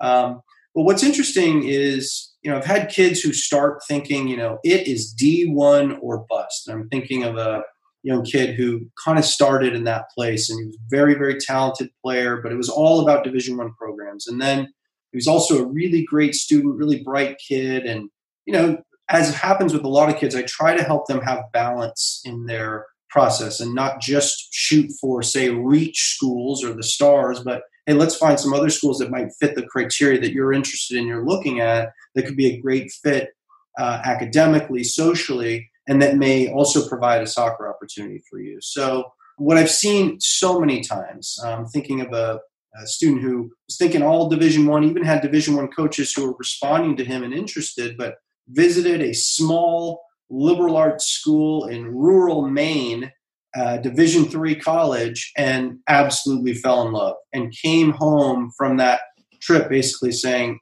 Um, 0.00 0.42
but 0.74 0.82
what's 0.82 1.02
interesting 1.02 1.64
is, 1.64 2.32
you 2.42 2.50
know, 2.50 2.56
I've 2.56 2.64
had 2.64 2.90
kids 2.90 3.20
who 3.20 3.32
start 3.32 3.80
thinking, 3.88 4.28
you 4.28 4.36
know, 4.36 4.58
it 4.62 4.86
is 4.86 5.14
D1 5.14 5.98
or 6.02 6.26
bust. 6.28 6.68
And 6.68 6.78
I'm 6.78 6.88
thinking 6.88 7.22
of 7.22 7.36
a 7.36 7.62
young 8.02 8.24
kid 8.24 8.54
who 8.54 8.86
kind 9.04 9.18
of 9.18 9.24
started 9.24 9.74
in 9.74 9.84
that 9.84 10.04
place 10.16 10.48
and 10.48 10.60
he 10.60 10.66
was 10.66 10.76
a 10.76 10.88
very 10.88 11.14
very 11.14 11.36
talented 11.38 11.90
player 12.02 12.40
but 12.42 12.52
it 12.52 12.56
was 12.56 12.68
all 12.68 13.00
about 13.00 13.24
division 13.24 13.56
one 13.56 13.72
programs. 13.78 14.26
And 14.26 14.40
then 14.40 14.68
he 15.12 15.16
was 15.16 15.26
also 15.26 15.62
a 15.62 15.66
really 15.66 16.04
great 16.04 16.34
student 16.34 16.76
really 16.76 17.02
bright 17.02 17.36
kid 17.46 17.84
and 17.84 18.10
you 18.46 18.52
know 18.52 18.78
as 19.10 19.34
happens 19.34 19.72
with 19.72 19.84
a 19.84 19.88
lot 19.88 20.08
of 20.08 20.16
kids 20.16 20.34
i 20.34 20.42
try 20.42 20.76
to 20.76 20.82
help 20.82 21.06
them 21.06 21.20
have 21.20 21.52
balance 21.52 22.20
in 22.24 22.46
their 22.46 22.86
process 23.10 23.60
and 23.60 23.74
not 23.74 24.00
just 24.00 24.48
shoot 24.52 24.90
for 25.00 25.22
say 25.22 25.50
reach 25.50 26.14
schools 26.14 26.62
or 26.62 26.74
the 26.74 26.82
stars 26.82 27.40
but 27.40 27.62
hey 27.86 27.94
let's 27.94 28.16
find 28.16 28.38
some 28.38 28.52
other 28.52 28.68
schools 28.68 28.98
that 28.98 29.10
might 29.10 29.32
fit 29.40 29.54
the 29.54 29.66
criteria 29.66 30.20
that 30.20 30.32
you're 30.32 30.52
interested 30.52 30.98
in 30.98 31.06
you're 31.06 31.26
looking 31.26 31.60
at 31.60 31.90
that 32.14 32.26
could 32.26 32.36
be 32.36 32.46
a 32.46 32.60
great 32.60 32.90
fit 33.02 33.30
uh, 33.78 34.00
academically 34.04 34.84
socially 34.84 35.70
and 35.88 36.00
that 36.02 36.16
may 36.16 36.52
also 36.52 36.86
provide 36.86 37.22
a 37.22 37.26
soccer 37.26 37.68
opportunity 37.68 38.22
for 38.30 38.38
you. 38.38 38.58
So, 38.60 39.10
what 39.38 39.56
I've 39.56 39.70
seen 39.70 40.20
so 40.20 40.60
many 40.60 40.80
times, 40.82 41.38
um, 41.44 41.66
thinking 41.66 42.00
of 42.00 42.12
a, 42.12 42.40
a, 42.76 42.86
student 42.86 43.22
who 43.22 43.50
was 43.68 43.76
thinking 43.78 44.02
all 44.02 44.28
Division 44.28 44.66
One, 44.66 44.84
even 44.84 45.04
had 45.04 45.22
Division 45.22 45.56
One 45.56 45.68
coaches 45.68 46.12
who 46.12 46.26
were 46.26 46.36
responding 46.38 46.96
to 46.96 47.04
him 47.04 47.22
and 47.22 47.32
interested, 47.32 47.96
but 47.96 48.16
visited 48.48 49.00
a 49.00 49.14
small 49.14 50.02
liberal 50.28 50.76
arts 50.76 51.06
school 51.06 51.66
in 51.66 51.86
rural 51.86 52.48
Maine, 52.48 53.10
uh, 53.56 53.78
Division 53.78 54.24
Three 54.24 54.56
college, 54.56 55.32
and 55.36 55.78
absolutely 55.88 56.54
fell 56.54 56.86
in 56.86 56.92
love, 56.92 57.16
and 57.32 57.54
came 57.62 57.92
home 57.92 58.50
from 58.56 58.76
that 58.76 59.00
trip 59.40 59.68
basically 59.68 60.12
saying, 60.12 60.58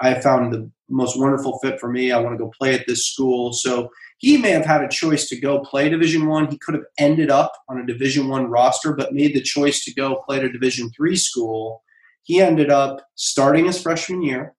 I 0.00 0.14
found 0.20 0.52
the 0.52 0.70
most 0.88 1.18
wonderful 1.18 1.58
fit 1.58 1.80
for 1.80 1.90
me. 1.90 2.12
I 2.12 2.20
want 2.20 2.34
to 2.34 2.44
go 2.44 2.50
play 2.58 2.74
at 2.74 2.86
this 2.86 3.06
school. 3.06 3.52
So 3.52 3.90
he 4.18 4.36
may 4.36 4.50
have 4.50 4.64
had 4.64 4.82
a 4.82 4.88
choice 4.88 5.28
to 5.28 5.40
go 5.40 5.60
play 5.60 5.88
Division 5.88 6.26
One. 6.26 6.48
He 6.48 6.58
could 6.58 6.74
have 6.74 6.84
ended 6.98 7.30
up 7.30 7.52
on 7.68 7.78
a 7.78 7.86
Division 7.86 8.28
One 8.28 8.46
roster, 8.46 8.94
but 8.94 9.14
made 9.14 9.34
the 9.34 9.42
choice 9.42 9.84
to 9.84 9.94
go 9.94 10.22
play 10.26 10.38
at 10.38 10.44
a 10.44 10.52
Division 10.52 10.90
Three 10.90 11.16
school. 11.16 11.82
He 12.22 12.40
ended 12.40 12.70
up 12.70 13.06
starting 13.14 13.66
his 13.66 13.80
freshman 13.80 14.22
year, 14.22 14.54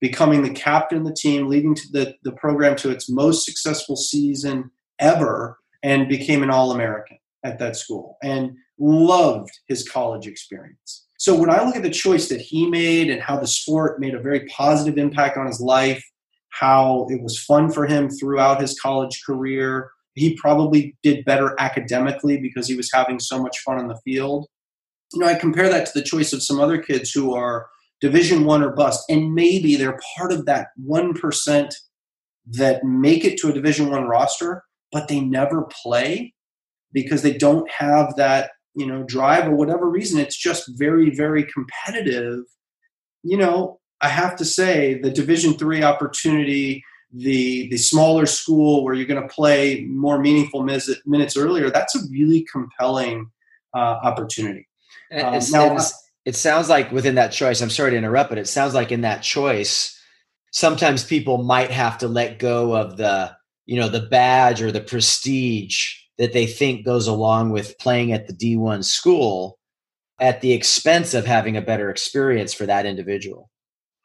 becoming 0.00 0.42
the 0.42 0.50
captain 0.50 0.98
of 0.98 1.04
the 1.04 1.14
team, 1.14 1.48
leading 1.48 1.74
to 1.74 1.92
the, 1.92 2.14
the 2.22 2.32
program 2.32 2.76
to 2.76 2.90
its 2.90 3.10
most 3.10 3.44
successful 3.44 3.96
season 3.96 4.70
ever, 4.98 5.58
and 5.82 6.08
became 6.08 6.42
an 6.42 6.50
All 6.50 6.72
American 6.72 7.18
at 7.44 7.58
that 7.58 7.76
school 7.76 8.18
and 8.22 8.52
loved 8.78 9.50
his 9.66 9.88
college 9.88 10.26
experience. 10.26 11.06
So 11.22 11.36
when 11.36 11.50
I 11.50 11.62
look 11.62 11.76
at 11.76 11.84
the 11.84 11.88
choice 11.88 12.28
that 12.30 12.40
he 12.40 12.68
made 12.68 13.08
and 13.08 13.22
how 13.22 13.38
the 13.38 13.46
sport 13.46 14.00
made 14.00 14.12
a 14.12 14.20
very 14.20 14.44
positive 14.46 14.98
impact 14.98 15.38
on 15.38 15.46
his 15.46 15.60
life, 15.60 16.02
how 16.48 17.06
it 17.10 17.22
was 17.22 17.38
fun 17.38 17.70
for 17.70 17.86
him 17.86 18.10
throughout 18.10 18.60
his 18.60 18.76
college 18.80 19.22
career, 19.24 19.92
he 20.14 20.34
probably 20.34 20.96
did 21.04 21.24
better 21.24 21.54
academically 21.60 22.40
because 22.40 22.66
he 22.66 22.74
was 22.74 22.90
having 22.92 23.20
so 23.20 23.40
much 23.40 23.60
fun 23.60 23.78
on 23.78 23.86
the 23.86 24.00
field. 24.04 24.48
You 25.12 25.20
know, 25.20 25.28
I 25.28 25.36
compare 25.36 25.68
that 25.68 25.86
to 25.86 25.92
the 25.94 26.04
choice 26.04 26.32
of 26.32 26.42
some 26.42 26.58
other 26.58 26.78
kids 26.78 27.12
who 27.12 27.32
are 27.36 27.68
division 28.00 28.44
1 28.44 28.64
or 28.64 28.72
bust 28.72 29.04
and 29.08 29.32
maybe 29.32 29.76
they're 29.76 30.00
part 30.16 30.32
of 30.32 30.44
that 30.46 30.70
1% 30.84 31.72
that 32.46 32.82
make 32.82 33.24
it 33.24 33.38
to 33.38 33.48
a 33.48 33.52
division 33.52 33.90
1 33.90 34.08
roster 34.08 34.64
but 34.90 35.06
they 35.06 35.20
never 35.20 35.68
play 35.84 36.34
because 36.92 37.22
they 37.22 37.32
don't 37.32 37.70
have 37.70 38.16
that 38.16 38.50
you 38.74 38.86
know 38.86 39.02
drive 39.02 39.46
or 39.48 39.54
whatever 39.54 39.88
reason 39.88 40.18
it's 40.18 40.36
just 40.36 40.70
very 40.78 41.10
very 41.10 41.44
competitive. 41.44 42.44
You 43.22 43.36
know 43.36 43.78
i 44.00 44.08
have 44.08 44.36
to 44.36 44.44
say 44.44 44.98
the 45.00 45.10
division 45.10 45.54
three 45.54 45.82
opportunity 45.82 46.84
the 47.12 47.68
the 47.68 47.76
smaller 47.76 48.26
school 48.26 48.84
where 48.84 48.94
you're 48.94 49.06
going 49.06 49.22
to 49.22 49.34
play 49.34 49.84
more 49.88 50.18
meaningful 50.18 50.62
minutes 50.62 51.36
earlier 51.36 51.70
that's 51.70 51.94
a 51.94 52.00
really 52.10 52.46
compelling 52.50 53.30
uh, 53.74 53.98
opportunity. 54.02 54.68
Um, 55.12 55.40
now, 55.50 55.78
it 56.24 56.36
sounds 56.36 56.68
like 56.68 56.90
within 56.90 57.16
that 57.16 57.32
choice 57.32 57.60
i'm 57.60 57.70
sorry 57.70 57.90
to 57.90 57.96
interrupt 57.96 58.30
but 58.30 58.38
it 58.38 58.48
sounds 58.48 58.74
like 58.74 58.92
in 58.92 59.02
that 59.02 59.22
choice 59.22 59.98
sometimes 60.52 61.04
people 61.04 61.42
might 61.42 61.70
have 61.70 61.98
to 61.98 62.08
let 62.08 62.38
go 62.38 62.74
of 62.74 62.96
the 62.96 63.34
you 63.66 63.78
know 63.78 63.88
the 63.88 64.00
badge 64.00 64.62
or 64.62 64.72
the 64.72 64.80
prestige 64.80 65.96
that 66.22 66.32
they 66.32 66.46
think 66.46 66.84
goes 66.84 67.08
along 67.08 67.50
with 67.50 67.76
playing 67.80 68.12
at 68.12 68.28
the 68.28 68.32
D1 68.32 68.84
school 68.84 69.58
at 70.20 70.40
the 70.40 70.52
expense 70.52 71.14
of 71.14 71.26
having 71.26 71.56
a 71.56 71.60
better 71.60 71.90
experience 71.90 72.54
for 72.54 72.64
that 72.64 72.86
individual. 72.86 73.50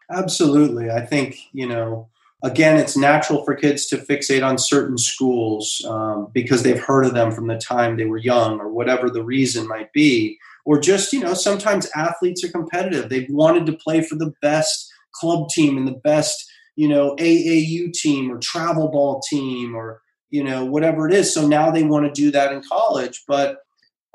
Absolutely. 0.09 0.89
I 0.89 1.05
think, 1.05 1.37
you 1.53 1.67
know, 1.67 2.09
again, 2.43 2.77
it's 2.77 2.97
natural 2.97 3.45
for 3.45 3.53
kids 3.53 3.85
to 3.89 3.97
fixate 3.97 4.43
on 4.43 4.57
certain 4.57 4.97
schools 4.97 5.79
um, 5.87 6.29
because 6.33 6.63
they've 6.63 6.83
heard 6.83 7.05
of 7.05 7.13
them 7.13 7.31
from 7.31 7.45
the 7.45 7.57
time 7.59 7.97
they 7.97 8.05
were 8.05 8.17
young 8.17 8.59
or 8.59 8.67
whatever 8.73 9.11
the 9.11 9.23
reason 9.23 9.67
might 9.67 9.93
be. 9.93 10.39
Or 10.65 10.79
just, 10.79 11.13
you 11.13 11.19
know, 11.19 11.35
sometimes 11.35 11.87
athletes 11.95 12.43
are 12.43 12.51
competitive. 12.51 13.09
They've 13.09 13.29
wanted 13.29 13.67
to 13.67 13.73
play 13.73 14.01
for 14.01 14.15
the 14.15 14.33
best 14.41 14.91
club 15.13 15.49
team 15.49 15.77
and 15.77 15.87
the 15.87 16.01
best, 16.03 16.49
you 16.75 16.87
know, 16.87 17.15
AAU 17.17 17.93
team 17.93 18.31
or 18.31 18.39
travel 18.39 18.87
ball 18.87 19.21
team 19.29 19.75
or 19.75 20.01
you 20.29 20.43
know, 20.43 20.65
whatever 20.65 21.07
it 21.07 21.13
is. 21.13 21.33
So 21.33 21.47
now 21.47 21.71
they 21.71 21.83
want 21.83 22.05
to 22.05 22.21
do 22.21 22.31
that 22.31 22.51
in 22.51 22.61
college. 22.61 23.23
But 23.27 23.57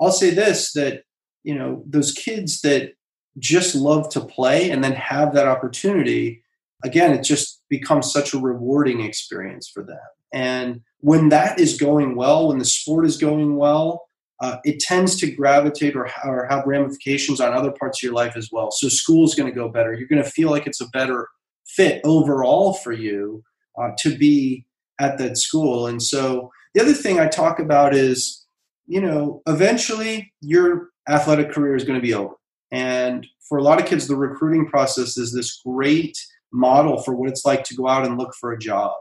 I'll 0.01 0.13
say 0.13 0.31
this 0.31 0.73
that, 0.73 1.05
you 1.43 1.55
know, 1.55 1.83
those 1.87 2.13
kids 2.13 2.61
that 2.63 2.93
just 3.39 3.75
love 3.75 4.09
to 4.11 4.21
play 4.21 4.71
and 4.71 4.85
then 4.85 4.93
have 4.93 5.35
that 5.35 5.49
opportunity, 5.49 6.43
again, 6.85 7.13
it 7.13 7.23
just 7.23 7.63
becomes 7.69 8.13
such 8.13 8.35
a 8.35 8.39
rewarding 8.39 9.01
experience 9.01 9.69
for 9.69 9.83
them. 9.83 9.99
And 10.33 10.81
when 11.01 11.29
that 11.31 11.59
is 11.59 11.79
going 11.79 12.15
well, 12.15 12.49
when 12.49 12.59
the 12.59 12.65
sport 12.65 13.07
is 13.07 13.17
going 13.17 13.57
well, 13.57 14.07
uh, 14.41 14.57
it 14.65 14.81
tends 14.81 15.17
to 15.17 15.31
gravitate 15.31 15.95
or, 15.95 16.11
or 16.25 16.47
have 16.51 16.67
ramifications 16.67 17.41
on 17.41 17.53
other 17.53 17.71
parts 17.71 17.99
of 17.99 18.03
your 18.03 18.15
life 18.15 18.37
as 18.37 18.49
well. 18.51 18.71
So 18.73 18.89
school 18.89 19.25
is 19.25 19.35
going 19.35 19.49
to 19.49 19.55
go 19.55 19.69
better. 19.69 19.95
You're 19.95 20.09
going 20.09 20.23
to 20.23 20.29
feel 20.29 20.51
like 20.51 20.67
it's 20.67 20.81
a 20.81 20.89
better 20.89 21.29
fit 21.65 22.01
overall 22.05 22.75
for 22.75 22.93
you 22.93 23.45
uh, 23.81 23.91
to 23.99 24.17
be 24.17 24.67
at 25.03 25.19
that 25.19 25.37
school. 25.37 25.89
And 25.89 26.01
so 26.01 26.51
the 26.75 26.81
other 26.81 26.95
thing 26.95 27.19
I 27.19 27.27
talk 27.27 27.59
about 27.59 27.95
is, 27.95 28.47
you 28.87 29.01
know, 29.01 29.43
eventually 29.47 30.33
your 30.41 30.91
athletic 31.09 31.51
career 31.51 31.75
is 31.75 31.85
going 31.85 31.99
to 31.99 32.07
be 32.07 32.15
over. 32.15 32.35
And 32.71 33.27
for 33.49 33.59
a 33.59 33.63
lot 33.63 33.81
of 33.81 33.87
kids, 33.87 34.07
the 34.07 34.17
recruiting 34.17 34.67
process 34.67 35.19
is 35.19 35.35
this 35.35 35.61
great 35.67 36.17
model 36.53 37.03
for 37.03 37.15
what 37.15 37.29
it's 37.29 37.45
like 37.45 37.65
to 37.65 37.75
go 37.75 37.89
out 37.89 38.07
and 38.07 38.17
look 38.17 38.33
for 38.41 38.53
a 38.53 38.59
job. 38.59 38.93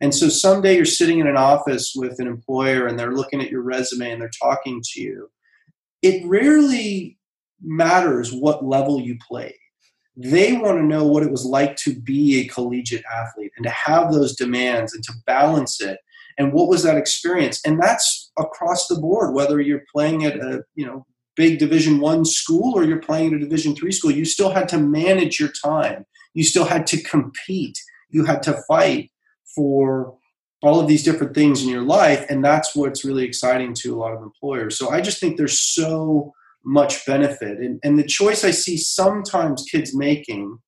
And 0.00 0.14
so 0.14 0.28
someday 0.28 0.76
you're 0.76 0.84
sitting 0.84 1.18
in 1.18 1.26
an 1.26 1.36
office 1.36 1.92
with 1.96 2.20
an 2.20 2.28
employer 2.28 2.86
and 2.86 2.98
they're 2.98 3.16
looking 3.16 3.42
at 3.42 3.50
your 3.50 3.62
resume 3.62 4.12
and 4.12 4.22
they're 4.22 4.30
talking 4.40 4.80
to 4.92 5.00
you. 5.00 5.28
It 6.02 6.24
rarely 6.24 7.18
matters 7.60 8.32
what 8.32 8.64
level 8.64 9.00
you 9.00 9.18
played 9.26 9.56
they 10.20 10.54
want 10.54 10.76
to 10.78 10.82
know 10.82 11.06
what 11.06 11.22
it 11.22 11.30
was 11.30 11.44
like 11.44 11.76
to 11.76 11.94
be 11.94 12.40
a 12.40 12.48
collegiate 12.48 13.04
athlete 13.04 13.52
and 13.56 13.64
to 13.64 13.70
have 13.70 14.12
those 14.12 14.34
demands 14.34 14.92
and 14.92 15.04
to 15.04 15.12
balance 15.26 15.80
it. 15.80 16.00
And 16.36 16.52
what 16.52 16.68
was 16.68 16.82
that 16.82 16.96
experience? 16.96 17.60
And 17.64 17.80
that's 17.80 18.32
across 18.36 18.88
the 18.88 18.96
board 18.96 19.32
whether 19.32 19.60
you're 19.60 19.84
playing 19.92 20.24
at 20.24 20.36
a 20.36 20.64
you 20.74 20.84
know 20.84 21.06
big 21.36 21.60
division 21.60 22.00
one 22.00 22.24
school 22.24 22.76
or 22.76 22.82
you're 22.82 22.98
playing 22.98 23.28
at 23.28 23.34
a 23.34 23.44
division 23.44 23.76
three 23.76 23.92
school 23.92 24.10
you 24.10 24.24
still 24.24 24.50
had 24.50 24.68
to 24.70 24.78
manage 24.78 25.38
your 25.38 25.52
time. 25.64 26.04
You 26.34 26.42
still 26.42 26.64
had 26.64 26.84
to 26.88 27.00
compete. 27.00 27.78
You 28.10 28.24
had 28.24 28.42
to 28.42 28.60
fight 28.66 29.12
for 29.54 30.16
all 30.62 30.80
of 30.80 30.88
these 30.88 31.04
different 31.04 31.34
things 31.34 31.62
in 31.62 31.68
your 31.68 31.82
life 31.82 32.26
and 32.28 32.44
that's 32.44 32.74
what's 32.74 33.04
really 33.04 33.24
exciting 33.24 33.72
to 33.72 33.94
a 33.94 33.98
lot 33.98 34.12
of 34.12 34.20
employers. 34.20 34.76
So 34.76 34.90
i 34.90 35.00
just 35.00 35.20
think 35.20 35.36
there's 35.36 35.60
so 35.60 36.32
much 36.68 37.06
benefit. 37.06 37.58
And, 37.58 37.80
and 37.82 37.98
the 37.98 38.04
choice 38.04 38.44
I 38.44 38.50
see 38.50 38.76
sometimes 38.76 39.64
kids 39.70 39.96
making 39.96 40.58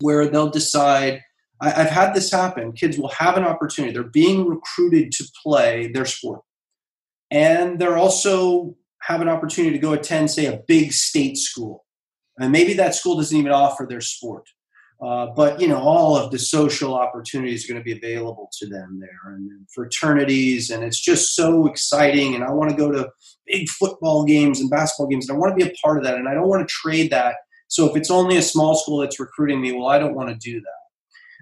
where 0.00 0.26
they'll 0.26 0.50
decide, 0.50 1.22
I, 1.60 1.70
have 1.70 1.88
had 1.88 2.14
this 2.14 2.32
happen. 2.32 2.72
Kids 2.72 2.98
will 2.98 3.10
have 3.10 3.36
an 3.36 3.44
opportunity. 3.44 3.94
They're 3.94 4.02
being 4.02 4.46
recruited 4.46 5.12
to 5.12 5.24
play 5.42 5.90
their 5.92 6.04
sport. 6.04 6.40
And 7.30 7.78
they're 7.78 7.96
also 7.96 8.76
have 9.02 9.20
an 9.20 9.28
opportunity 9.28 9.72
to 9.72 9.80
go 9.80 9.92
attend, 9.92 10.32
say, 10.32 10.46
a 10.46 10.60
big 10.66 10.92
state 10.92 11.38
school. 11.38 11.84
And 12.38 12.50
maybe 12.50 12.74
that 12.74 12.96
school 12.96 13.16
doesn't 13.16 13.36
even 13.38 13.52
offer 13.52 13.86
their 13.88 14.00
sport. 14.00 14.48
Uh, 15.00 15.26
but 15.36 15.60
you 15.60 15.68
know, 15.68 15.78
all 15.78 16.16
of 16.16 16.30
the 16.30 16.38
social 16.38 16.94
opportunities 16.94 17.64
are 17.64 17.72
going 17.72 17.80
to 17.80 17.84
be 17.84 17.96
available 17.96 18.48
to 18.58 18.66
them 18.66 18.98
there, 18.98 19.34
and, 19.34 19.50
fraternities, 19.74 20.70
and 20.70 20.82
it's 20.82 21.00
just 21.00 21.34
so 21.34 21.66
exciting. 21.66 22.34
And 22.34 22.42
I 22.42 22.50
want 22.50 22.70
to 22.70 22.76
go 22.76 22.90
to 22.90 23.10
big 23.46 23.68
football 23.68 24.24
games 24.24 24.60
and 24.60 24.70
basketball 24.70 25.08
games, 25.08 25.28
and 25.28 25.36
I 25.36 25.38
want 25.38 25.58
to 25.58 25.64
be 25.64 25.70
a 25.70 25.74
part 25.84 25.98
of 25.98 26.04
that. 26.04 26.16
And 26.16 26.28
I 26.28 26.34
don't 26.34 26.48
want 26.48 26.66
to 26.66 26.72
trade 26.72 27.10
that. 27.10 27.34
So 27.68 27.90
if 27.90 27.96
it's 27.96 28.10
only 28.10 28.36
a 28.36 28.42
small 28.42 28.74
school 28.74 28.98
that's 28.98 29.20
recruiting 29.20 29.60
me, 29.60 29.72
well, 29.72 29.88
I 29.88 29.98
don't 29.98 30.14
want 30.14 30.30
to 30.30 30.36
do 30.36 30.60
that. 30.60 30.80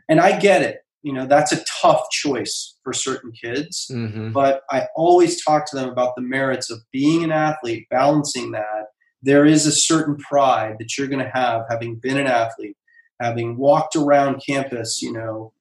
And 0.09 0.21
I 0.21 0.39
get 0.39 0.63
it. 0.63 0.81
You 1.03 1.13
know, 1.13 1.27
that's 1.27 1.53
a 1.53 1.63
tough 1.83 2.11
choice 2.11 2.77
for 2.83 2.93
certain 2.93 3.31
kids. 3.31 3.87
Mm-hmm. 3.93 4.33
But 4.33 4.63
I 4.71 4.89
always 4.97 5.45
talk 5.45 5.71
to 5.71 5.77
them 5.77 5.91
about 5.91 6.17
the 6.17 6.23
merits 6.23 6.71
of 6.71 6.81
being 6.93 7.23
an 7.23 7.31
athlete, 7.31 7.87
balancing 7.91 8.53
that. 8.53 8.87
There 9.23 9.47
is 9.47 9.67
a 9.67 9.73
certain 9.73 10.17
pride 10.17 10.77
that 10.79 10.99
you're 10.99 11.09
going 11.09 11.25
to 11.25 11.31
have 11.33 11.63
having 11.71 11.97
been 11.97 12.19
an 12.19 12.27
athlete 12.27 12.77
having 13.21 13.57
walked 13.57 13.97
around 13.97 14.43
campus, 14.47 15.03
you 15.03 15.13
know, 15.13 15.53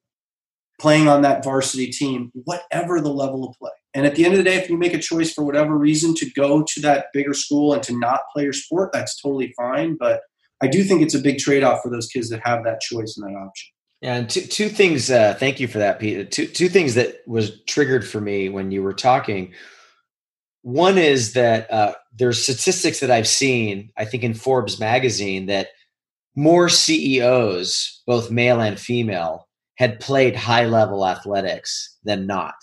playing 0.80 1.08
on 1.08 1.22
that 1.22 1.44
varsity 1.44 1.88
team, 1.88 2.32
whatever 2.46 3.00
the 3.00 3.13
level 3.13 3.48
of 3.48 3.56
play. 3.58 3.72
And 3.94 4.06
at 4.06 4.16
the 4.16 4.26
end 4.26 4.34
of 4.34 4.39
the 4.39 4.44
day, 4.44 4.56
if 4.56 4.70
you 4.70 4.78
make 4.78 4.94
a 4.94 5.00
choice 5.00 5.32
for 5.32 5.44
whatever 5.44 5.78
reason 5.78 6.16
to 6.16 6.30
go 6.32 6.63
to 6.63 6.82
that 6.82 7.08
bigger 7.13 7.34
school 7.34 7.74
and 7.74 7.84
to 7.84 7.98
not 7.98 8.22
play 8.34 8.44
your 8.44 8.54
sport, 8.54 8.92
that's 8.92 9.22
totally 9.22 9.54
fine. 9.56 9.96
But 9.98 10.22
I 10.62 10.68
do 10.68 10.84
think 10.84 11.02
it's 11.02 11.13
a 11.13 11.20
big 11.20 11.38
trade 11.38 11.63
off 11.63 11.82
for 11.84 11.89
those 11.89 12.08
kids 12.08 12.30
that 12.30 12.42
have 12.44 12.63
that 12.63 12.82
choice 12.82 13.18
and 13.18 13.30
that 13.30 13.38
option. 13.38 13.70
Yeah, 14.02 14.16
and 14.16 14.30
two, 14.30 14.42
two 14.42 14.70
things. 14.70 15.10
Uh, 15.10 15.36
thank 15.38 15.60
you 15.60 15.68
for 15.68 15.78
that, 15.78 16.00
Pete. 16.00 16.32
Two 16.32 16.46
two 16.48 16.68
things 16.68 16.96
that 16.96 17.22
was 17.26 17.62
triggered 17.66 18.06
for 18.06 18.20
me 18.20 18.50
when 18.50 18.72
you 18.72 18.84
were 18.84 18.94
talking. 18.94 19.54
One 20.63 20.98
is 20.98 21.34
that 21.34 21.72
uh, 21.72 21.94
there's 22.18 22.44
statistics 22.44 23.00
that 23.00 23.12
I've 23.12 23.28
seen. 23.28 23.92
I 23.96 24.06
think 24.06 24.24
in 24.24 24.34
Forbes 24.34 24.80
magazine 24.80 25.46
that 25.46 25.70
more 26.36 26.69
CEOs, 26.69 28.02
both 28.08 28.32
male 28.32 28.60
and 28.60 28.80
female, 28.80 29.48
had 29.76 30.00
played 30.00 30.36
high 30.36 30.65
level 30.65 31.06
athletics 31.06 31.98
than 32.04 32.28
not. 32.28 32.56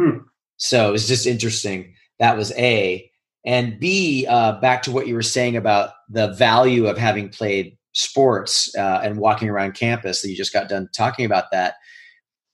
Hmm. 0.00 0.18
So 0.56 0.88
it 0.88 0.92
was 0.92 1.08
just 1.08 1.26
interesting. 1.26 1.94
That 2.18 2.36
was 2.36 2.52
A. 2.52 3.10
And 3.44 3.78
B, 3.80 4.26
uh, 4.28 4.60
back 4.60 4.82
to 4.82 4.92
what 4.92 5.06
you 5.06 5.14
were 5.14 5.22
saying 5.22 5.56
about 5.56 5.90
the 6.08 6.28
value 6.34 6.86
of 6.86 6.96
having 6.96 7.28
played 7.28 7.76
sports 7.92 8.74
uh, 8.76 9.00
and 9.02 9.18
walking 9.18 9.48
around 9.48 9.74
campus 9.74 10.22
that 10.22 10.28
you 10.28 10.36
just 10.36 10.52
got 10.52 10.68
done 10.68 10.88
talking 10.96 11.26
about 11.26 11.50
that. 11.50 11.74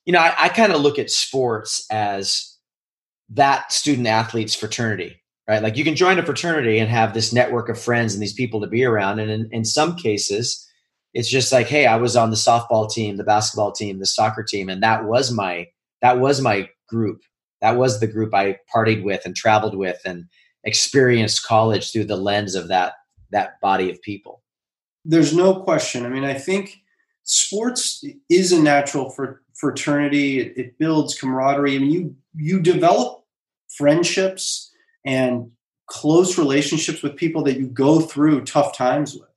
You 0.07 0.13
know, 0.13 0.21
I, 0.21 0.35
I 0.39 0.49
kind 0.49 0.73
of 0.73 0.81
look 0.81 0.99
at 0.99 1.11
sports 1.11 1.85
as 1.91 2.57
that 3.31 3.73
student 3.73 4.07
athlete's 4.07 4.55
fraternity 4.55 5.18
right? 5.49 5.63
Like 5.63 5.77
you 5.77 5.85
can 5.85 5.97
join 5.97 6.19
a 6.19 6.25
fraternity 6.25 6.79
and 6.79 6.91
have 6.91 7.15
this 7.15 7.33
network 7.33 7.69
of 7.69 7.81
friends 7.81 8.15
and 8.15 8.23
these 8.23 8.33
people 8.33 8.61
to 8.61 8.67
be 8.67 8.85
around. 8.85 9.19
And 9.19 9.31
in, 9.31 9.49
in 9.51 9.65
some 9.65 9.97
cases, 9.97 10.69
it's 11.15 11.29
just 11.29 11.53
like 11.53 11.67
hey 11.67 11.87
i 11.87 11.97
was 11.97 12.17
on 12.17 12.31
the 12.31 12.37
softball 12.37 12.91
team 12.91 13.17
the 13.17 13.25
basketball 13.25 13.73
team 13.73 13.99
the 13.99 14.07
soccer 14.07 14.43
team 14.43 14.69
and 14.69 14.83
that 14.83 15.05
was 15.05 15.33
my 15.33 15.67
that 16.01 16.21
was 16.21 16.41
my 16.41 16.69
group. 16.89 17.23
That 17.61 17.77
was 17.77 17.99
the 17.99 18.07
group 18.07 18.35
i 18.35 18.57
partied 18.75 19.03
with 19.03 19.23
and 19.25 19.35
traveled 19.35 19.77
with 19.77 20.01
and 20.05 20.27
experienced 20.65 21.45
college 21.45 21.93
through 21.93 22.05
the 22.05 22.17
lens 22.17 22.55
of 22.55 22.69
that 22.69 22.95
that 23.31 23.61
body 23.61 23.91
of 23.91 24.01
people. 24.03 24.43
There's 25.05 25.35
no 25.35 25.61
question. 25.63 26.07
I 26.07 26.09
mean 26.09 26.25
i 26.25 26.35
think 26.35 26.77
sports 27.25 28.05
is 28.31 28.53
a 28.53 28.61
natural 28.61 29.11
for 29.11 29.43
fraternity. 29.55 30.39
It, 30.39 30.57
it 30.57 30.79
builds 30.79 31.19
camaraderie. 31.19 31.75
I 31.75 31.79
mean, 31.79 31.91
you 31.91 32.17
you 32.37 32.61
develop 32.61 33.25
friendships 33.77 34.68
and 35.09 35.51
close 35.87 36.39
relationships 36.39 37.03
with 37.03 37.17
people 37.17 37.43
that 37.45 37.59
you 37.59 37.67
go 37.67 38.01
through 38.01 38.45
tough 38.45 38.77
times 38.77 39.15
with 39.15 39.29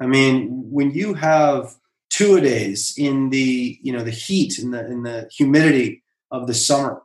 I 0.00 0.06
mean, 0.06 0.66
when 0.70 0.90
you 0.90 1.14
have 1.14 1.74
two 2.10 2.36
a 2.36 2.40
days 2.40 2.94
in 2.96 3.30
the 3.30 3.78
you 3.82 3.92
know 3.92 4.02
the 4.02 4.10
heat 4.10 4.58
and 4.58 4.74
the 4.74 4.84
in 4.86 5.02
the 5.02 5.28
humidity 5.36 6.02
of 6.30 6.46
the 6.46 6.54
summer, 6.54 7.02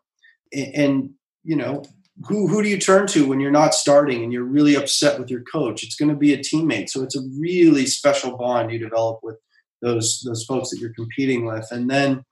and, 0.53 0.75
and 0.75 1.09
you 1.43 1.55
know 1.55 1.83
who 2.27 2.47
who 2.47 2.63
do 2.63 2.69
you 2.69 2.79
turn 2.79 3.07
to 3.07 3.27
when 3.27 3.39
you're 3.39 3.51
not 3.51 3.75
starting 3.75 4.23
and 4.23 4.33
you're 4.33 4.43
really 4.43 4.75
upset 4.75 5.19
with 5.19 5.29
your 5.29 5.43
coach? 5.43 5.83
It's 5.83 5.95
going 5.95 6.09
to 6.09 6.15
be 6.15 6.33
a 6.33 6.39
teammate. 6.39 6.89
So 6.89 7.03
it's 7.03 7.15
a 7.15 7.27
really 7.39 7.85
special 7.85 8.35
bond 8.35 8.71
you 8.71 8.79
develop 8.79 9.19
with 9.21 9.37
those 9.81 10.23
those 10.25 10.43
folks 10.45 10.69
that 10.71 10.79
you're 10.79 10.93
competing 10.93 11.45
with, 11.45 11.67
and 11.71 11.89
then 11.89 12.23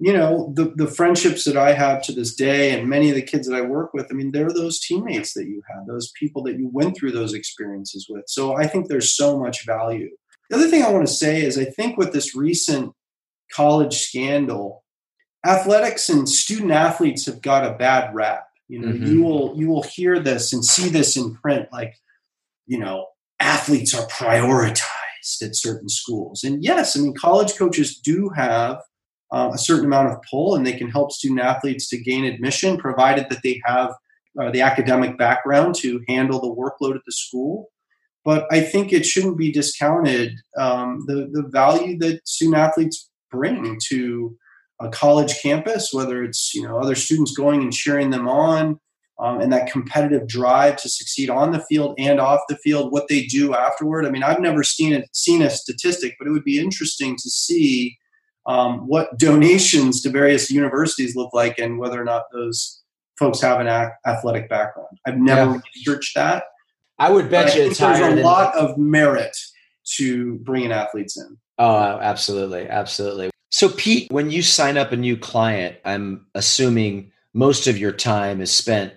you 0.00 0.14
know 0.14 0.50
the 0.56 0.72
the 0.76 0.86
friendships 0.86 1.44
that 1.44 1.58
I 1.58 1.74
have 1.74 2.02
to 2.04 2.12
this 2.12 2.34
day, 2.34 2.72
and 2.72 2.88
many 2.88 3.10
of 3.10 3.16
the 3.16 3.22
kids 3.22 3.46
that 3.46 3.54
I 3.54 3.60
work 3.60 3.92
with. 3.92 4.06
I 4.10 4.14
mean, 4.14 4.32
they're 4.32 4.52
those 4.52 4.80
teammates 4.80 5.34
that 5.34 5.46
you 5.46 5.62
had, 5.68 5.86
those 5.86 6.10
people 6.18 6.42
that 6.44 6.58
you 6.58 6.70
went 6.72 6.96
through 6.96 7.12
those 7.12 7.34
experiences 7.34 8.06
with. 8.08 8.24
So 8.26 8.56
I 8.56 8.66
think 8.66 8.88
there's 8.88 9.14
so 9.14 9.38
much 9.38 9.66
value. 9.66 10.08
The 10.48 10.56
other 10.56 10.68
thing 10.68 10.82
I 10.82 10.90
want 10.90 11.06
to 11.06 11.12
say 11.12 11.42
is 11.42 11.58
I 11.58 11.66
think 11.66 11.98
with 11.98 12.14
this 12.14 12.34
recent 12.34 12.92
college 13.52 13.98
scandal, 13.98 14.84
athletics 15.46 16.08
and 16.08 16.26
student 16.26 16.72
athletes 16.72 17.26
have 17.26 17.42
got 17.42 17.66
a 17.66 17.76
bad 17.76 18.14
rap. 18.14 18.46
You 18.68 18.80
know, 18.80 18.88
mm-hmm. 18.88 19.06
you 19.06 19.22
will 19.22 19.52
you 19.54 19.68
will 19.68 19.82
hear 19.82 20.18
this 20.18 20.54
and 20.54 20.64
see 20.64 20.88
this 20.88 21.18
in 21.18 21.34
print, 21.34 21.68
like 21.72 21.94
you 22.66 22.78
know, 22.78 23.08
athletes 23.38 23.94
are 23.94 24.06
prioritized 24.08 25.42
at 25.42 25.56
certain 25.56 25.90
schools. 25.90 26.42
And 26.42 26.64
yes, 26.64 26.96
I 26.96 27.00
mean, 27.00 27.14
college 27.14 27.56
coaches 27.56 27.98
do 27.98 28.30
have 28.30 28.80
uh, 29.32 29.50
a 29.52 29.58
certain 29.58 29.84
amount 29.84 30.08
of 30.08 30.18
pull 30.28 30.56
and 30.56 30.66
they 30.66 30.72
can 30.72 30.90
help 30.90 31.12
student 31.12 31.40
athletes 31.40 31.88
to 31.88 32.02
gain 32.02 32.24
admission 32.24 32.76
provided 32.76 33.28
that 33.30 33.42
they 33.42 33.60
have 33.64 33.92
uh, 34.40 34.50
the 34.50 34.60
academic 34.60 35.18
background 35.18 35.74
to 35.74 36.00
handle 36.08 36.40
the 36.40 36.54
workload 36.54 36.94
at 36.94 37.02
the 37.06 37.12
school. 37.12 37.68
But 38.24 38.46
i 38.52 38.60
think 38.60 38.92
it 38.92 39.06
shouldn't 39.06 39.38
be 39.38 39.52
discounted 39.52 40.32
um, 40.58 41.04
the, 41.06 41.28
the 41.32 41.48
value 41.48 41.98
that 41.98 42.26
student 42.28 42.58
athletes 42.58 43.08
bring 43.30 43.78
to 43.88 44.36
a 44.80 44.88
college 44.88 45.40
campus 45.40 45.90
whether 45.92 46.22
it's 46.22 46.54
you 46.54 46.62
know 46.62 46.78
other 46.78 46.94
students 46.94 47.36
going 47.36 47.62
and 47.62 47.72
cheering 47.72 48.10
them 48.10 48.28
on 48.28 48.78
um, 49.18 49.40
and 49.40 49.52
that 49.52 49.70
competitive 49.70 50.26
drive 50.26 50.76
to 50.76 50.88
succeed 50.88 51.28
on 51.28 51.52
the 51.52 51.60
field 51.68 51.94
and 51.98 52.18
off 52.18 52.40
the 52.48 52.56
field 52.56 52.90
what 52.90 53.06
they 53.08 53.26
do 53.26 53.54
afterward. 53.54 54.06
I 54.06 54.10
mean 54.10 54.22
i've 54.22 54.40
never 54.40 54.62
seen 54.62 54.92
it 54.92 55.08
seen 55.12 55.42
a 55.42 55.50
statistic 55.50 56.16
but 56.18 56.28
it 56.28 56.32
would 56.32 56.44
be 56.44 56.60
interesting 56.60 57.16
to 57.16 57.30
see 57.30 57.96
um, 58.50 58.88
what 58.88 59.16
donations 59.16 60.02
to 60.02 60.10
various 60.10 60.50
universities 60.50 61.14
look 61.14 61.32
like 61.32 61.58
and 61.60 61.78
whether 61.78 62.00
or 62.00 62.04
not 62.04 62.24
those 62.32 62.82
folks 63.16 63.40
have 63.40 63.60
an 63.60 63.68
athletic 64.06 64.48
background. 64.48 64.98
I've 65.06 65.18
never 65.18 65.52
yeah. 65.52 65.60
researched 65.76 66.16
that. 66.16 66.44
I 66.98 67.10
would 67.10 67.30
bet 67.30 67.54
you 67.54 67.62
it's 67.62 67.78
there's 67.78 68.00
a 68.00 68.22
lot 68.22 68.54
of 68.56 68.76
merit 68.76 69.36
to 69.96 70.38
bringing 70.38 70.72
athletes 70.72 71.16
in. 71.16 71.38
Oh, 71.58 72.00
absolutely, 72.00 72.68
absolutely. 72.68 73.30
So, 73.50 73.68
Pete, 73.68 74.10
when 74.10 74.30
you 74.30 74.42
sign 74.42 74.76
up 74.76 74.90
a 74.90 74.96
new 74.96 75.16
client, 75.16 75.76
I'm 75.84 76.26
assuming 76.34 77.12
most 77.32 77.68
of 77.68 77.78
your 77.78 77.92
time 77.92 78.40
is 78.40 78.50
spent 78.50 78.94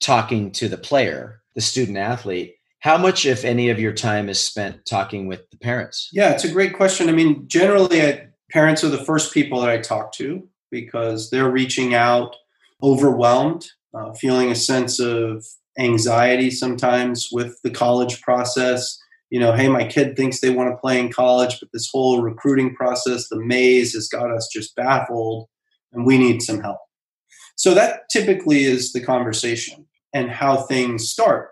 talking 0.00 0.50
to 0.52 0.68
the 0.68 0.78
player, 0.78 1.42
the 1.54 1.60
student 1.60 1.98
athlete. 1.98 2.54
How 2.80 2.96
much, 2.96 3.26
if 3.26 3.44
any, 3.44 3.70
of 3.70 3.78
your 3.78 3.92
time 3.92 4.28
is 4.28 4.40
spent 4.40 4.84
talking 4.86 5.26
with 5.26 5.48
the 5.50 5.56
parents? 5.58 6.10
Yeah, 6.12 6.32
it's 6.32 6.44
a 6.44 6.52
great 6.52 6.74
question. 6.74 7.08
I 7.08 7.12
mean, 7.12 7.48
generally, 7.48 8.02
I 8.02 8.28
parents 8.54 8.84
are 8.84 8.88
the 8.88 9.04
first 9.04 9.34
people 9.34 9.60
that 9.60 9.68
I 9.68 9.78
talk 9.78 10.12
to 10.12 10.48
because 10.70 11.28
they're 11.28 11.50
reaching 11.50 11.92
out 11.92 12.36
overwhelmed, 12.82 13.66
uh, 13.92 14.12
feeling 14.14 14.50
a 14.50 14.54
sense 14.54 15.00
of 15.00 15.44
anxiety 15.76 16.50
sometimes 16.52 17.28
with 17.32 17.58
the 17.64 17.70
college 17.70 18.22
process. 18.22 18.96
You 19.30 19.40
know, 19.40 19.52
hey, 19.52 19.68
my 19.68 19.84
kid 19.84 20.16
thinks 20.16 20.38
they 20.38 20.50
want 20.50 20.70
to 20.70 20.76
play 20.76 21.00
in 21.00 21.12
college, 21.12 21.58
but 21.58 21.70
this 21.72 21.90
whole 21.92 22.22
recruiting 22.22 22.76
process, 22.76 23.28
the 23.28 23.44
maze, 23.44 23.92
has 23.94 24.06
got 24.06 24.30
us 24.30 24.48
just 24.52 24.76
baffled, 24.76 25.48
and 25.92 26.06
we 26.06 26.16
need 26.16 26.40
some 26.40 26.60
help. 26.60 26.78
So 27.56 27.74
that 27.74 28.08
typically 28.10 28.64
is 28.64 28.92
the 28.92 29.02
conversation 29.02 29.86
and 30.12 30.30
how 30.30 30.58
things 30.58 31.10
start. 31.10 31.50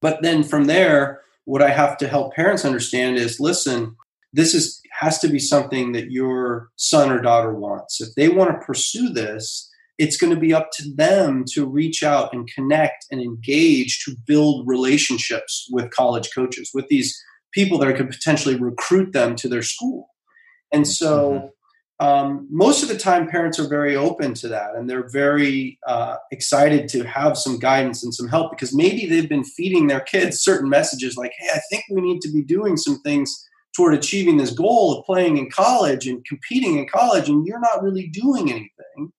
But 0.00 0.22
then 0.22 0.44
from 0.44 0.66
there, 0.66 1.22
what 1.44 1.62
I 1.62 1.70
have 1.70 1.96
to 1.98 2.08
help 2.08 2.34
parents 2.34 2.64
understand 2.64 3.16
is 3.16 3.40
listen, 3.40 3.96
this 4.32 4.54
is 4.54 4.80
has 4.98 5.18
to 5.18 5.28
be 5.28 5.38
something 5.38 5.92
that 5.92 6.10
your 6.10 6.70
son 6.76 7.10
or 7.10 7.20
daughter 7.20 7.54
wants. 7.54 8.00
If 8.00 8.14
they 8.14 8.28
want 8.28 8.50
to 8.50 8.66
pursue 8.66 9.10
this, 9.10 9.70
it's 9.98 10.16
going 10.16 10.34
to 10.34 10.40
be 10.40 10.52
up 10.52 10.70
to 10.72 10.94
them 10.94 11.44
to 11.52 11.66
reach 11.66 12.02
out 12.02 12.32
and 12.32 12.48
connect 12.54 13.06
and 13.10 13.20
engage 13.20 14.04
to 14.04 14.14
build 14.26 14.66
relationships 14.66 15.68
with 15.70 15.90
college 15.90 16.30
coaches, 16.34 16.70
with 16.74 16.86
these 16.88 17.16
people 17.52 17.78
that 17.78 17.96
could 17.96 18.10
potentially 18.10 18.56
recruit 18.56 19.12
them 19.12 19.34
to 19.36 19.48
their 19.48 19.62
school. 19.62 20.08
And 20.72 20.86
so, 20.86 21.52
mm-hmm. 22.00 22.06
um, 22.06 22.48
most 22.50 22.82
of 22.82 22.88
the 22.88 22.98
time, 22.98 23.28
parents 23.28 23.58
are 23.58 23.68
very 23.68 23.96
open 23.96 24.34
to 24.34 24.48
that 24.48 24.74
and 24.74 24.88
they're 24.88 25.08
very 25.10 25.78
uh, 25.86 26.16
excited 26.30 26.88
to 26.88 27.04
have 27.04 27.38
some 27.38 27.58
guidance 27.58 28.02
and 28.04 28.12
some 28.12 28.28
help 28.28 28.50
because 28.50 28.74
maybe 28.74 29.06
they've 29.06 29.28
been 29.28 29.44
feeding 29.44 29.86
their 29.86 30.00
kids 30.00 30.42
certain 30.42 30.68
messages 30.68 31.16
like, 31.16 31.32
hey, 31.38 31.48
I 31.54 31.60
think 31.70 31.84
we 31.90 32.02
need 32.02 32.20
to 32.22 32.32
be 32.32 32.42
doing 32.42 32.76
some 32.76 33.00
things 33.00 33.46
toward 33.76 33.94
achieving 33.94 34.38
this 34.38 34.50
goal 34.50 34.98
of 34.98 35.04
playing 35.04 35.36
in 35.36 35.50
college 35.50 36.06
and 36.06 36.24
competing 36.24 36.78
in 36.78 36.88
college 36.88 37.28
and 37.28 37.46
you're 37.46 37.60
not 37.60 37.82
really 37.82 38.08
doing 38.08 38.50
anything. 38.50 39.12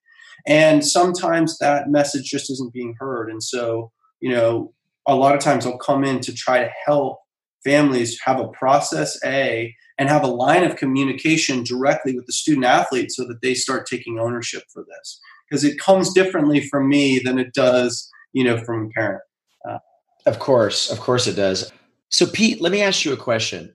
And 0.47 0.83
sometimes 0.83 1.57
that 1.59 1.89
message 1.89 2.25
just 2.25 2.49
isn't 2.49 2.73
being 2.73 2.95
heard. 2.99 3.29
And 3.29 3.43
so 3.43 3.91
you 4.19 4.31
know 4.31 4.73
a 5.07 5.15
lot 5.15 5.35
of 5.35 5.41
times 5.41 5.65
i'll 5.65 5.77
come 5.77 6.03
in 6.03 6.19
to 6.19 6.33
try 6.33 6.59
to 6.59 6.69
help 6.85 7.19
families 7.63 8.19
have 8.23 8.39
a 8.39 8.47
process 8.49 9.17
a 9.25 9.73
and 9.97 10.09
have 10.09 10.23
a 10.23 10.27
line 10.27 10.63
of 10.63 10.75
communication 10.75 11.63
directly 11.63 12.15
with 12.15 12.25
the 12.27 12.33
student 12.33 12.65
athlete 12.65 13.11
so 13.11 13.23
that 13.27 13.41
they 13.41 13.53
start 13.53 13.87
taking 13.87 14.19
ownership 14.19 14.61
for 14.71 14.85
this. 14.87 15.19
Because 15.49 15.63
it 15.63 15.79
comes 15.79 16.13
differently 16.13 16.61
from 16.69 16.87
me 16.87 17.19
than 17.19 17.39
it 17.39 17.53
does 17.53 18.09
you 18.33 18.43
know 18.43 18.57
from 18.57 18.85
a 18.85 18.89
parent. 18.89 19.23
Uh, 19.67 19.79
of 20.25 20.39
course 20.39 20.89
of 20.91 20.99
course 20.99 21.27
it 21.27 21.35
does. 21.35 21.71
So 22.09 22.25
pete 22.25 22.61
let 22.61 22.71
me 22.71 22.81
ask 22.81 23.05
you 23.05 23.13
a 23.13 23.17
question 23.17 23.73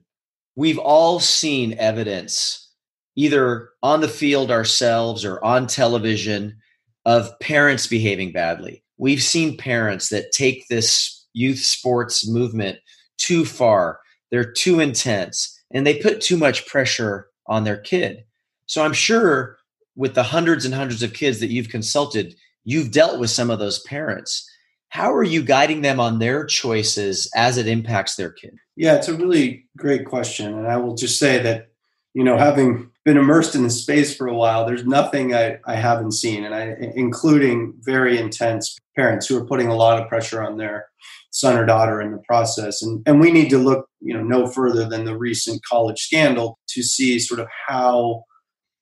we've 0.55 0.79
all 0.79 1.19
seen 1.19 1.75
evidence 1.79 2.69
either 3.15 3.69
on 3.81 4.01
the 4.01 4.07
field 4.07 4.49
ourselves 4.49 5.23
or 5.23 5.43
on 5.43 5.67
television 5.67 6.57
of 7.05 7.37
parents 7.39 7.85
behaving 7.87 8.31
badly. 8.31 8.83
We've 8.97 9.21
seen 9.21 9.57
parents 9.57 10.09
that 10.09 10.31
take 10.31 10.67
this 10.67 11.25
youth 11.33 11.59
sports 11.59 12.27
movement 12.27 12.79
too 13.17 13.45
far. 13.45 13.99
They're 14.31 14.51
too 14.51 14.79
intense 14.79 15.59
and 15.71 15.85
they 15.85 15.99
put 15.99 16.21
too 16.21 16.37
much 16.37 16.65
pressure 16.67 17.27
on 17.47 17.63
their 17.63 17.77
kid. 17.77 18.23
So 18.65 18.83
I'm 18.83 18.93
sure 18.93 19.57
with 19.95 20.15
the 20.15 20.23
hundreds 20.23 20.65
and 20.65 20.73
hundreds 20.73 21.03
of 21.03 21.13
kids 21.13 21.39
that 21.39 21.51
you've 21.51 21.69
consulted, 21.69 22.35
you've 22.63 22.91
dealt 22.91 23.19
with 23.19 23.29
some 23.29 23.49
of 23.49 23.59
those 23.59 23.79
parents. 23.79 24.49
How 24.93 25.11
are 25.11 25.23
you 25.23 25.41
guiding 25.41 25.81
them 25.81 25.99
on 25.99 26.19
their 26.19 26.45
choices 26.45 27.27
as 27.35 27.57
it 27.57 27.67
impacts 27.67 28.15
their 28.15 28.31
kid? 28.31 28.53
Yeah, 28.75 28.93
it's 28.93 29.07
a 29.07 29.15
really 29.15 29.65
great 29.75 30.05
question. 30.05 30.53
And 30.53 30.67
I 30.67 30.77
will 30.77 30.93
just 30.93 31.17
say 31.17 31.41
that, 31.41 31.69
you 32.13 32.23
know, 32.23 32.37
having 32.37 32.91
been 33.03 33.17
immersed 33.17 33.55
in 33.55 33.63
the 33.63 33.71
space 33.71 34.15
for 34.15 34.27
a 34.27 34.35
while, 34.35 34.67
there's 34.67 34.85
nothing 34.85 35.33
I, 35.33 35.57
I 35.65 35.73
haven't 35.73 36.11
seen, 36.11 36.43
and 36.43 36.53
I 36.53 36.75
including 36.93 37.73
very 37.79 38.19
intense 38.19 38.77
parents 38.95 39.25
who 39.25 39.35
are 39.35 39.47
putting 39.47 39.65
a 39.65 39.75
lot 39.75 39.99
of 39.99 40.07
pressure 40.07 40.43
on 40.43 40.57
their 40.57 40.85
son 41.31 41.57
or 41.57 41.65
daughter 41.65 41.99
in 41.99 42.11
the 42.11 42.21
process. 42.27 42.83
And 42.83 43.01
and 43.07 43.19
we 43.19 43.31
need 43.31 43.49
to 43.49 43.57
look, 43.57 43.89
you 43.99 44.13
know, 44.13 44.23
no 44.23 44.45
further 44.45 44.87
than 44.87 45.05
the 45.05 45.17
recent 45.17 45.65
college 45.65 46.01
scandal 46.01 46.59
to 46.67 46.83
see 46.83 47.17
sort 47.17 47.39
of 47.39 47.47
how 47.67 48.25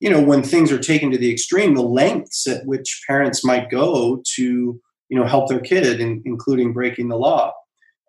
you 0.01 0.09
know 0.09 0.21
when 0.21 0.43
things 0.43 0.73
are 0.73 0.77
taken 0.77 1.09
to 1.11 1.17
the 1.17 1.31
extreme 1.31 1.73
the 1.73 1.81
lengths 1.83 2.47
at 2.47 2.65
which 2.65 3.01
parents 3.07 3.45
might 3.45 3.69
go 3.69 4.21
to 4.35 4.81
you 5.11 5.19
know 5.19 5.27
help 5.27 5.49
their 5.49 5.59
kid, 5.59 5.99
in, 5.99 6.23
including 6.25 6.73
breaking 6.73 7.09
the 7.09 7.17
law. 7.17 7.53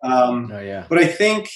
Um, 0.03 0.51
oh, 0.51 0.59
yeah. 0.59 0.85
But 0.89 0.97
I 0.97 1.05
think 1.05 1.49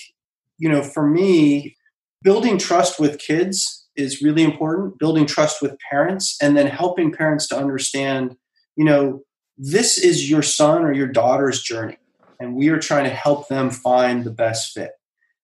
you 0.59 0.69
know, 0.69 0.83
for 0.83 1.07
me, 1.07 1.75
building 2.21 2.57
trust 2.57 2.99
with 2.99 3.19
kids 3.19 3.87
is 3.95 4.21
really 4.21 4.43
important. 4.43 4.99
Building 4.99 5.25
trust 5.25 5.61
with 5.61 5.75
parents, 5.89 6.37
and 6.41 6.55
then 6.55 6.67
helping 6.67 7.11
parents 7.11 7.47
to 7.47 7.57
understand, 7.57 8.35
you 8.75 8.85
know, 8.85 9.21
this 9.57 9.97
is 9.97 10.29
your 10.29 10.43
son 10.43 10.83
or 10.83 10.93
your 10.93 11.07
daughter's 11.07 11.63
journey, 11.63 11.97
and 12.39 12.55
we 12.55 12.69
are 12.69 12.79
trying 12.79 13.05
to 13.05 13.09
help 13.09 13.47
them 13.47 13.71
find 13.71 14.23
the 14.23 14.31
best 14.31 14.73
fit. 14.73 14.91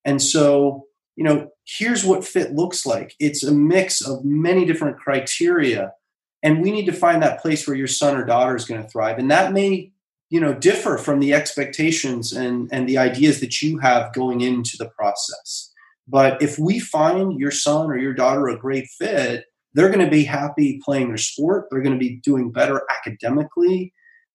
And 0.06 0.22
so, 0.22 0.86
you 1.16 1.24
know, 1.24 1.50
here's 1.66 2.04
what 2.04 2.26
fit 2.26 2.54
looks 2.54 2.86
like. 2.86 3.16
It's 3.20 3.44
a 3.44 3.54
mix 3.54 4.02
of 4.02 4.26
many 4.26 4.66
different 4.66 4.98
criteria. 4.98 5.94
And 6.42 6.62
we 6.62 6.72
need 6.72 6.86
to 6.88 6.92
find 6.92 7.24
that 7.24 7.42
place 7.42 7.66
where 7.66 7.78
your 7.78 7.88
son 7.88 8.18
or 8.18 8.26
daughter 8.26 8.56
is 8.56 8.66
going 8.66 8.84
to 8.84 8.89
thrive. 8.89 9.18
And 9.18 9.32
that 9.32 9.54
may, 9.54 9.93
you 10.30 10.40
know, 10.40 10.54
differ 10.54 10.98
from 10.98 11.20
the 11.20 11.34
expectations 11.34 12.34
and, 12.34 12.70
and 12.72 12.88
the 12.88 12.98
ideas 12.98 13.40
that 13.40 13.62
you 13.62 13.78
have 13.80 14.14
going 14.14 14.42
into 14.42 14.78
the 14.78 14.90
process. 14.90 15.72
But 16.08 16.42
if 16.42 16.58
we 16.60 16.80
find 16.80 17.40
your 17.40 17.52
son 17.52 17.88
or 17.88 17.98
your 17.98 18.14
daughter 18.14 18.48
a 18.48 18.58
great 18.58 18.88
fit, 18.98 19.46
they're 19.74 19.90
going 19.90 20.06
to 20.06 20.12
be 20.12 20.24
happy 20.24 20.80
playing 20.84 21.08
their 21.08 21.18
sport. 21.18 21.68
They're 21.70 21.82
going 21.82 21.98
to 21.98 22.00
be 22.00 22.18
doing 22.18 22.52
better 22.52 22.82
academically. 22.90 23.94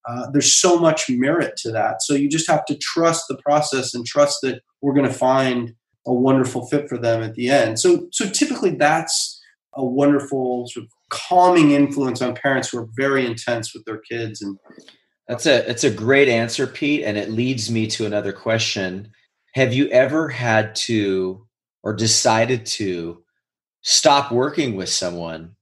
Uh, 0.09 0.31
there's 0.33 0.57
so 0.57 0.79
much 0.79 1.09
merit 1.09 1.57
to 1.59 1.71
that. 1.73 2.03
So 2.03 2.15
you 2.15 2.29
just 2.29 2.49
have 2.49 2.65
to 2.67 2.79
trust 2.79 3.25
the 3.29 3.37
process 3.37 3.95
and 3.95 4.07
trust 4.07 4.39
that 4.43 4.63
we're 4.81 4.95
going 4.95 5.07
to 5.07 5.13
find 5.13 5.75
a 6.07 6.15
wonderful 6.15 6.67
fit 6.67 6.89
for 6.89 6.97
them 6.97 7.23
at 7.23 7.35
the 7.35 7.51
end. 7.51 7.79
So, 7.79 8.09
so 8.13 8.29
typically 8.29 8.71
that's 8.71 9.41
a 9.75 9.85
wonderful 9.85 10.67
sort 10.69 10.87
of 10.87 10.93
calming 11.11 11.73
influence 11.73 12.23
on 12.23 12.35
parents 12.35 12.71
who 12.71 12.79
are 12.79 12.89
very 12.97 13.27
intense 13.27 13.75
with 13.75 13.85
their 13.85 13.99
kids. 13.99 14.41
And 14.41 14.59
that's 15.29 15.47
a 15.47 15.63
that's 15.67 15.85
a 15.85 15.91
great 15.91 16.29
answer, 16.29 16.67
Pete. 16.67 17.05
And 17.05 17.19
it 17.19 17.31
leads 17.31 17.71
me 17.71 17.87
to 17.89 18.07
another 18.07 18.33
question: 18.33 19.13
Have 19.55 19.73
you 19.75 19.89
ever 19.89 20.29
had 20.29 20.75
to 20.77 21.47
or 21.83 21.93
decided 21.95 22.67
to 22.67 23.23
stop 23.83 24.33
working 24.33 24.75
with 24.75 24.89
someone 24.89 25.55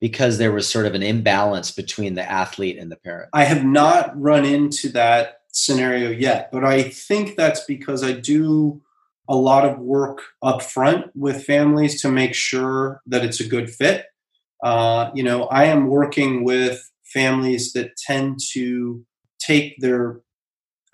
because 0.00 0.38
there 0.38 0.52
was 0.52 0.68
sort 0.68 0.86
of 0.86 0.94
an 0.94 1.02
imbalance 1.02 1.70
between 1.70 2.14
the 2.14 2.30
athlete 2.30 2.78
and 2.78 2.92
the 2.92 2.96
parent? 2.96 3.30
I 3.32 3.44
have 3.44 3.64
not 3.64 4.20
run 4.20 4.44
into 4.44 4.90
that 4.90 5.40
scenario 5.50 6.10
yet, 6.10 6.50
but 6.52 6.64
I 6.64 6.82
think 6.82 7.36
that's 7.36 7.64
because 7.64 8.04
I 8.04 8.12
do 8.12 8.82
a 9.28 9.34
lot 9.34 9.64
of 9.64 9.78
work 9.78 10.22
up 10.42 10.62
front 10.62 11.06
with 11.16 11.44
families 11.44 12.00
to 12.02 12.10
make 12.10 12.34
sure 12.34 13.00
that 13.06 13.24
it's 13.24 13.40
a 13.40 13.48
good 13.48 13.70
fit. 13.70 14.04
Uh, 14.62 15.10
you 15.14 15.22
know, 15.22 15.44
I 15.44 15.64
am 15.64 15.88
working 15.88 16.44
with 16.44 16.90
families 17.16 17.72
that 17.72 17.96
tend 17.96 18.38
to 18.52 19.04
take 19.38 19.74
their 19.80 20.20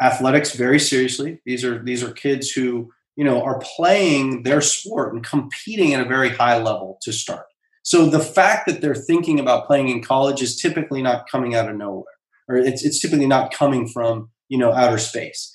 athletics 0.01 0.55
very 0.55 0.79
seriously. 0.79 1.41
These 1.47 1.65
are 1.65 1.83
these 1.83 2.03
are 2.03 2.13
kids 2.13 2.51
who 2.51 2.91
you 3.17 3.25
know 3.25 3.43
are 3.43 3.61
playing 3.77 4.43
their 4.43 4.61
sport 4.61 5.15
and 5.15 5.25
competing 5.25 5.95
at 5.95 6.05
a 6.05 6.09
very 6.09 6.31
high 6.31 6.59
level 6.59 6.99
to 7.03 7.13
start. 7.13 7.47
So 7.85 8.07
the 8.07 8.21
fact 8.21 8.67
that 8.67 8.81
they're 8.81 8.95
thinking 8.95 9.41
about 9.41 9.67
playing 9.67 9.89
in 9.89 10.03
college 10.03 10.41
is 10.41 10.61
typically 10.61 11.03
not 11.03 11.29
coming 11.31 11.55
out 11.55 11.69
of 11.69 11.77
nowhere, 11.77 12.05
or 12.49 12.57
it's 12.57 12.85
it's 12.85 13.01
typically 13.01 13.27
not 13.27 13.53
coming 13.53 13.89
from 13.89 14.31
you 14.49 14.59
know 14.59 14.73
outer 14.73 14.99
space 14.99 15.53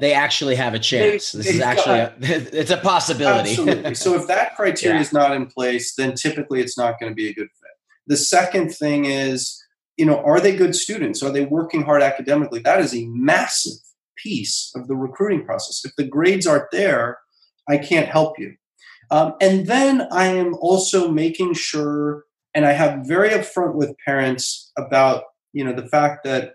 they 0.00 0.12
actually 0.12 0.54
have 0.54 0.74
a 0.74 0.78
chance. 0.78 1.32
They, 1.32 1.38
this 1.38 1.46
is 1.54 1.60
actually 1.60 1.98
a, 1.98 2.14
it's 2.20 2.70
a 2.70 2.76
possibility. 2.76 3.50
Absolutely. 3.50 3.94
So 3.94 4.14
if 4.14 4.26
that 4.28 4.56
criteria 4.56 4.96
yeah. 4.96 5.02
is 5.02 5.12
not 5.12 5.32
in 5.32 5.46
place, 5.46 5.94
then 5.96 6.14
typically 6.14 6.60
it's 6.60 6.78
not 6.78 6.98
going 7.00 7.10
to 7.10 7.14
be 7.14 7.28
a 7.28 7.34
good 7.34 7.48
fit. 7.48 7.70
The 8.06 8.16
second 8.16 8.70
thing 8.70 9.04
is, 9.04 9.62
you 9.98 10.06
know, 10.06 10.22
are 10.22 10.40
they 10.40 10.56
good 10.56 10.74
students? 10.74 11.22
Are 11.22 11.30
they 11.30 11.44
working 11.44 11.82
hard 11.82 12.02
academically? 12.02 12.60
That 12.60 12.80
is 12.80 12.94
a 12.94 13.06
massive 13.06 13.78
piece 14.16 14.72
of 14.76 14.86
the 14.86 14.94
recruiting 14.94 15.44
process. 15.44 15.84
If 15.84 15.94
the 15.96 16.04
grades 16.04 16.46
aren't 16.46 16.70
there, 16.70 17.18
I 17.68 17.78
can't 17.78 18.08
help 18.08 18.38
you. 18.38 18.54
Um, 19.10 19.34
and 19.40 19.66
then 19.66 20.06
I 20.12 20.26
am 20.26 20.54
also 20.54 21.10
making 21.10 21.54
sure, 21.54 22.24
and 22.54 22.64
I 22.64 22.72
have 22.72 23.06
very 23.06 23.30
upfront 23.30 23.74
with 23.74 23.96
parents 24.04 24.70
about, 24.78 25.24
you 25.52 25.64
know, 25.64 25.72
the 25.72 25.88
fact 25.88 26.24
that 26.24 26.54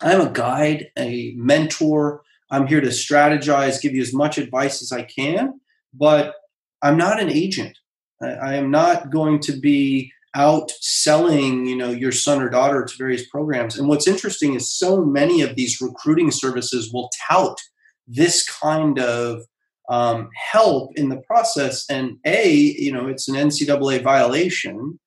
I'm 0.00 0.20
a 0.20 0.30
guide, 0.30 0.90
a 0.98 1.34
mentor, 1.36 2.22
I'm 2.50 2.66
here 2.66 2.80
to 2.80 2.88
strategize, 2.88 3.80
give 3.80 3.94
you 3.94 4.02
as 4.02 4.12
much 4.12 4.36
advice 4.36 4.82
as 4.82 4.90
I 4.90 5.02
can, 5.02 5.60
but 5.94 6.34
I'm 6.82 6.96
not 6.96 7.20
an 7.20 7.30
agent. 7.30 7.78
I, 8.20 8.30
I 8.30 8.54
am 8.54 8.70
not 8.70 9.10
going 9.10 9.38
to 9.40 9.52
be 9.52 10.12
out 10.34 10.70
selling, 10.80 11.66
you 11.66 11.76
know, 11.76 11.90
your 11.90 12.12
son 12.12 12.40
or 12.40 12.48
daughter 12.48 12.84
to 12.84 12.96
various 12.96 13.28
programs. 13.28 13.78
And 13.78 13.88
what's 13.88 14.06
interesting 14.06 14.54
is 14.54 14.70
so 14.70 15.04
many 15.04 15.42
of 15.42 15.56
these 15.56 15.80
recruiting 15.80 16.30
services 16.30 16.92
will 16.92 17.10
tout 17.28 17.58
this 18.06 18.48
kind 18.48 18.98
of 18.98 19.42
um, 19.88 20.28
help 20.52 20.92
in 20.96 21.08
the 21.08 21.20
process. 21.26 21.84
And 21.90 22.18
A, 22.24 22.52
you 22.52 22.92
know, 22.92 23.08
it's 23.08 23.28
an 23.28 23.34
NCAA 23.34 24.02
violation, 24.02 24.98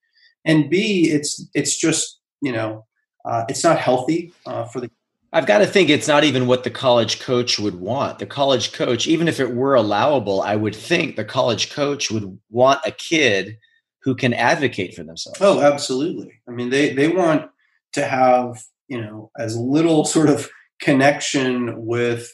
and 0.45 0.69
B, 0.69 1.09
it's 1.09 1.45
it's 1.53 1.77
just 1.77 2.19
you 2.41 2.51
know, 2.51 2.85
uh, 3.25 3.45
it's 3.47 3.63
not 3.63 3.79
healthy 3.79 4.33
uh, 4.45 4.65
for 4.65 4.81
the 4.81 4.91
I've 5.35 5.47
got 5.47 5.59
to 5.59 5.65
think 5.65 5.89
it's 5.89 6.07
not 6.07 6.23
even 6.23 6.45
what 6.45 6.63
the 6.63 6.69
college 6.69 7.19
coach 7.19 7.57
would 7.57 7.79
want. 7.79 8.19
The 8.19 8.25
college 8.27 8.71
coach, 8.71 9.07
even 9.07 9.27
if 9.27 9.39
it 9.39 9.55
were 9.55 9.73
allowable, 9.73 10.43
I 10.43 10.55
would 10.55 10.75
think 10.75 11.15
the 11.15 11.25
college 11.25 11.73
coach 11.73 12.11
would 12.11 12.37
want 12.51 12.81
a 12.85 12.91
kid 12.91 13.57
who 14.03 14.15
can 14.15 14.33
advocate 14.33 14.93
for 14.93 15.03
themselves. 15.03 15.39
Oh, 15.41 15.61
absolutely. 15.61 16.41
I 16.47 16.51
mean, 16.51 16.69
they 16.69 16.93
they 16.93 17.07
want 17.07 17.49
to 17.93 18.05
have 18.05 18.63
you 18.87 19.01
know 19.01 19.31
as 19.37 19.57
little 19.57 20.05
sort 20.05 20.29
of 20.29 20.49
connection 20.81 21.85
with 21.85 22.33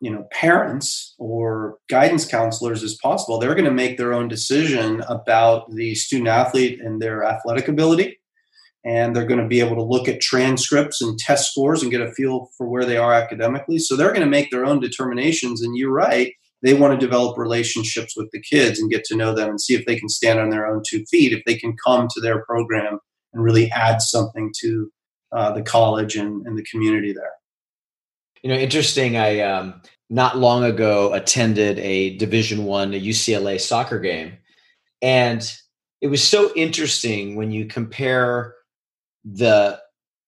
you 0.00 0.10
know 0.10 0.26
parents 0.32 1.14
or 1.18 1.78
guidance 1.88 2.24
counselors 2.24 2.82
as 2.82 2.96
possible. 3.02 3.38
They're 3.38 3.54
going 3.54 3.64
to 3.64 3.70
make 3.70 3.98
their 3.98 4.12
own 4.12 4.28
decision 4.28 5.02
about 5.08 5.70
the 5.74 5.94
student 5.94 6.28
athlete 6.28 6.80
and 6.80 7.00
their 7.00 7.24
athletic 7.24 7.68
ability 7.68 8.18
and 8.84 9.14
they're 9.14 9.26
going 9.26 9.40
to 9.40 9.46
be 9.46 9.60
able 9.60 9.76
to 9.76 9.82
look 9.82 10.08
at 10.08 10.20
transcripts 10.20 11.02
and 11.02 11.18
test 11.18 11.50
scores 11.50 11.82
and 11.82 11.90
get 11.90 12.00
a 12.00 12.12
feel 12.12 12.50
for 12.56 12.68
where 12.68 12.84
they 12.84 12.96
are 12.96 13.12
academically. 13.12 13.78
So 13.78 13.96
they're 13.96 14.12
going 14.12 14.20
to 14.20 14.26
make 14.26 14.50
their 14.50 14.64
own 14.64 14.80
determinations. 14.80 15.62
And 15.62 15.76
you're 15.76 15.92
right, 15.92 16.32
they 16.62 16.74
want 16.74 16.98
to 16.98 17.06
develop 17.06 17.38
relationships 17.38 18.16
with 18.16 18.30
the 18.32 18.40
kids 18.40 18.80
and 18.80 18.90
get 18.90 19.04
to 19.04 19.16
know 19.16 19.34
them 19.34 19.50
and 19.50 19.60
see 19.60 19.74
if 19.74 19.86
they 19.86 19.96
can 19.96 20.08
stand 20.08 20.40
on 20.40 20.50
their 20.50 20.66
own 20.66 20.82
two 20.86 21.04
feet, 21.06 21.32
if 21.32 21.44
they 21.44 21.54
can 21.54 21.76
come 21.84 22.08
to 22.10 22.20
their 22.20 22.44
program 22.44 22.98
and 23.32 23.44
really 23.44 23.70
add 23.70 24.02
something 24.02 24.52
to 24.60 24.90
uh, 25.32 25.52
the 25.52 25.62
college 25.62 26.16
and, 26.16 26.46
and, 26.46 26.58
the 26.58 26.64
community 26.64 27.12
there. 27.12 27.32
You 28.42 28.50
know, 28.50 28.56
interesting. 28.56 29.16
I 29.16 29.40
um, 29.40 29.82
not 30.08 30.38
long 30.38 30.64
ago 30.64 31.12
attended 31.12 31.78
a 31.80 32.16
Division 32.16 32.64
One 32.64 32.92
UCLA 32.92 33.60
soccer 33.60 34.00
game, 34.00 34.38
and 35.02 35.52
it 36.00 36.06
was 36.06 36.26
so 36.26 36.50
interesting 36.56 37.36
when 37.36 37.50
you 37.50 37.66
compare 37.66 38.54
the 39.24 39.78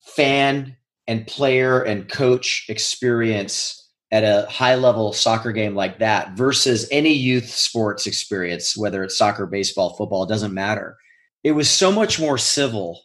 fan 0.02 0.76
and 1.06 1.26
player 1.26 1.80
and 1.80 2.08
coach 2.08 2.66
experience 2.68 3.79
at 4.12 4.24
a 4.24 4.46
high 4.50 4.74
level 4.74 5.12
soccer 5.12 5.52
game 5.52 5.74
like 5.74 5.98
that 6.00 6.32
versus 6.32 6.88
any 6.90 7.12
youth 7.12 7.48
sports 7.48 8.06
experience, 8.06 8.76
whether 8.76 9.04
it's 9.04 9.16
soccer, 9.16 9.46
baseball, 9.46 9.94
football, 9.94 10.26
doesn't 10.26 10.54
matter. 10.54 10.96
It 11.44 11.52
was 11.52 11.70
so 11.70 11.92
much 11.92 12.18
more 12.18 12.36
civil 12.36 13.02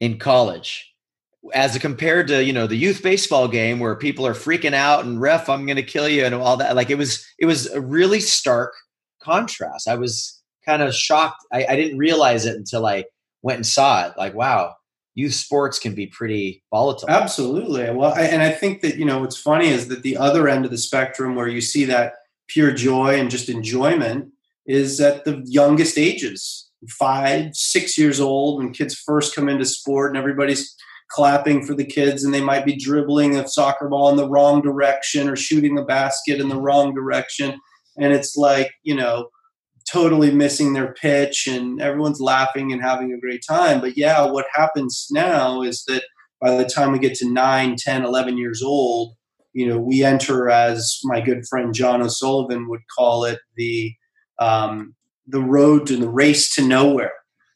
in 0.00 0.18
college 0.18 0.92
as 1.54 1.76
compared 1.78 2.28
to, 2.28 2.44
you 2.44 2.52
know, 2.52 2.66
the 2.66 2.76
youth 2.76 3.02
baseball 3.02 3.48
game 3.48 3.80
where 3.80 3.96
people 3.96 4.26
are 4.26 4.34
freaking 4.34 4.74
out 4.74 5.04
and 5.04 5.20
ref, 5.20 5.48
I'm 5.48 5.66
going 5.66 5.76
to 5.76 5.82
kill 5.82 6.08
you 6.08 6.24
and 6.24 6.34
all 6.34 6.58
that. 6.58 6.76
Like 6.76 6.90
it 6.90 6.98
was, 6.98 7.26
it 7.38 7.46
was 7.46 7.66
a 7.70 7.80
really 7.80 8.20
stark 8.20 8.74
contrast. 9.22 9.88
I 9.88 9.96
was 9.96 10.40
kind 10.64 10.82
of 10.82 10.94
shocked. 10.94 11.44
I, 11.52 11.66
I 11.68 11.76
didn't 11.76 11.98
realize 11.98 12.46
it 12.46 12.56
until 12.56 12.86
I 12.86 13.04
went 13.42 13.56
and 13.56 13.66
saw 13.66 14.06
it. 14.06 14.12
Like, 14.16 14.34
wow, 14.34 14.74
youth 15.14 15.34
sports 15.34 15.78
can 15.78 15.94
be 15.94 16.06
pretty 16.06 16.62
volatile. 16.70 17.10
Absolutely. 17.10 17.90
Well, 17.90 18.14
I, 18.14 18.22
and 18.22 18.42
I 18.42 18.50
think 18.50 18.80
that, 18.82 18.96
you 18.96 19.04
know, 19.04 19.20
what's 19.20 19.40
funny 19.40 19.68
is 19.68 19.88
that 19.88 20.02
the 20.02 20.16
other 20.16 20.48
end 20.48 20.64
of 20.64 20.70
the 20.70 20.78
spectrum 20.78 21.34
where 21.34 21.48
you 21.48 21.60
see 21.60 21.84
that 21.84 22.14
pure 22.48 22.72
joy 22.72 23.18
and 23.18 23.30
just 23.30 23.48
enjoyment 23.48 24.30
is 24.66 25.00
at 25.00 25.24
the 25.24 25.42
youngest 25.46 25.98
ages 25.98 26.70
five, 26.88 27.54
six 27.54 27.96
years 27.96 28.20
old 28.20 28.58
when 28.58 28.72
kids 28.72 28.94
first 28.94 29.34
come 29.34 29.48
into 29.48 29.64
sport 29.64 30.10
and 30.10 30.18
everybody's 30.18 30.74
clapping 31.10 31.64
for 31.64 31.74
the 31.74 31.84
kids 31.84 32.24
and 32.24 32.32
they 32.32 32.40
might 32.40 32.64
be 32.64 32.76
dribbling 32.76 33.36
a 33.36 33.46
soccer 33.46 33.88
ball 33.88 34.08
in 34.08 34.16
the 34.16 34.28
wrong 34.28 34.62
direction 34.62 35.28
or 35.28 35.36
shooting 35.36 35.74
the 35.74 35.84
basket 35.84 36.40
in 36.40 36.48
the 36.48 36.60
wrong 36.60 36.94
direction. 36.94 37.58
And 37.98 38.12
it's 38.12 38.36
like, 38.36 38.72
you 38.82 38.94
know, 38.94 39.28
totally 39.90 40.30
missing 40.30 40.72
their 40.72 40.94
pitch 40.94 41.46
and 41.46 41.80
everyone's 41.80 42.20
laughing 42.20 42.72
and 42.72 42.82
having 42.82 43.12
a 43.12 43.20
great 43.20 43.42
time. 43.48 43.80
But 43.80 43.96
yeah, 43.96 44.24
what 44.24 44.46
happens 44.52 45.08
now 45.10 45.62
is 45.62 45.84
that 45.88 46.04
by 46.40 46.56
the 46.56 46.64
time 46.64 46.92
we 46.92 46.98
get 46.98 47.14
to 47.16 47.30
9, 47.30 47.76
10, 47.76 48.04
11 48.04 48.36
years 48.36 48.62
old, 48.62 49.14
you 49.52 49.66
know, 49.66 49.78
we 49.78 50.02
enter 50.02 50.50
as 50.50 50.98
my 51.04 51.20
good 51.20 51.46
friend 51.46 51.74
John 51.74 52.02
O'Sullivan 52.02 52.68
would 52.68 52.80
call 52.96 53.24
it 53.24 53.38
the 53.56 53.92
um, 54.38 54.94
the 55.26 55.40
road 55.40 55.86
to 55.86 55.96
the 55.96 56.08
race 56.08 56.52
to 56.54 56.66
nowhere. 56.66 57.12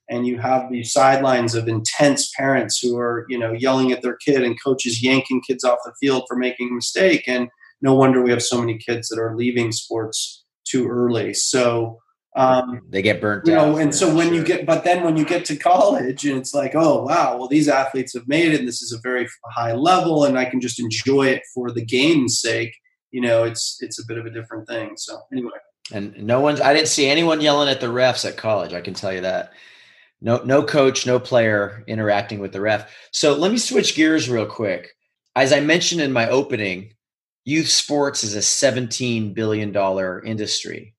And 0.09 0.27
you 0.27 0.39
have 0.39 0.71
these 0.71 0.93
sidelines 0.93 1.55
of 1.57 1.67
intense 1.67 2.31
parents 2.37 2.79
who 2.79 2.97
are, 2.97 3.27
you 3.29 3.39
know, 3.39 3.53
yelling 3.53 3.91
at 3.91 4.03
their 4.03 4.17
kid 4.17 4.45
and 4.45 4.63
coaches 4.63 5.03
yanking 5.03 5.43
kids 5.43 5.65
off 5.65 5.79
the 5.85 5.95
field 6.01 6.25
for 6.29 6.37
making 6.37 6.69
a 6.71 6.75
mistake. 6.75 7.25
And 7.27 7.49
no 7.83 7.95
wonder 7.95 8.23
we 8.23 8.31
have 8.31 8.43
so 8.43 8.61
many 8.61 8.79
kids 8.79 9.09
that 9.09 9.19
are 9.19 9.37
leaving 9.37 9.73
sports 9.73 10.45
too 10.65 10.87
early. 10.89 11.35
So 11.35 11.99
um, 12.37 12.83
they 12.91 13.01
get 13.01 13.19
burnt 13.19 13.47
you 13.47 13.55
know, 13.55 13.79
and 13.79 13.95
so 13.95 14.15
when 14.15 14.27
sure. 14.27 14.37
you 14.37 14.45
get, 14.45 14.67
but 14.67 14.85
then 14.85 15.03
when 15.03 15.17
you 15.17 15.25
get 15.25 15.47
to 15.47 15.57
college 15.57 16.27
and 16.27 16.37
it's 16.37 16.53
like, 16.53 16.73
oh, 16.75 17.03
wow, 17.03 17.39
well, 17.39 17.49
these 17.49 17.67
athletes 17.67 18.13
have 18.13 18.29
made 18.29 18.53
it 18.53 18.61
and 18.61 18.69
this 18.69 18.83
is 18.83 18.93
a 18.93 19.01
very 19.01 19.27
high 19.47 19.73
level 19.73 20.25
and 20.25 20.39
I 20.39 20.45
can 20.45 20.61
just 20.61 20.79
enjoy 20.79 21.29
it 21.29 21.43
for 21.55 21.71
the 21.71 21.83
game's 21.83 22.39
sake, 22.39 22.77
you 23.11 23.23
know, 23.23 23.45
it's, 23.45 23.79
it's 23.81 23.99
a 23.99 24.07
bit 24.07 24.19
of 24.19 24.27
a 24.27 24.31
different 24.31 24.69
thing. 24.69 24.93
So 24.97 25.19
anyway. 25.33 25.53
And 25.93 26.15
no 26.23 26.41
one's 26.41 26.61
I 26.61 26.75
didn't 26.75 26.89
see 26.89 27.07
anyone 27.07 27.41
yelling 27.41 27.71
at 27.71 27.81
the 27.81 27.87
refs 27.87 28.29
at 28.29 28.37
college, 28.37 28.75
I 28.75 28.83
can 28.83 28.93
tell 28.93 29.15
you 29.15 29.23
that. 29.23 29.53
No 30.21 30.43
no 30.45 30.63
coach, 30.63 31.07
no 31.07 31.19
player 31.19 31.85
interacting 31.87 32.41
with 32.41 32.53
the 32.53 32.61
ref. 32.61 32.93
So 33.13 33.35
let 33.35 33.53
me 33.53 33.59
switch 33.59 33.95
gears 33.95 34.29
real 34.29 34.47
quick. 34.47 34.91
As 35.37 35.53
I 35.53 35.61
mentioned 35.61 36.01
in 36.01 36.13
my 36.13 36.29
opening, 36.29 36.93
youth 37.45 37.69
sports 37.69 38.25
is 38.25 38.35
a 38.35 38.43
17 38.43 39.33
billion 39.33 39.73
dollar 39.73 40.23
industry. 40.23 40.96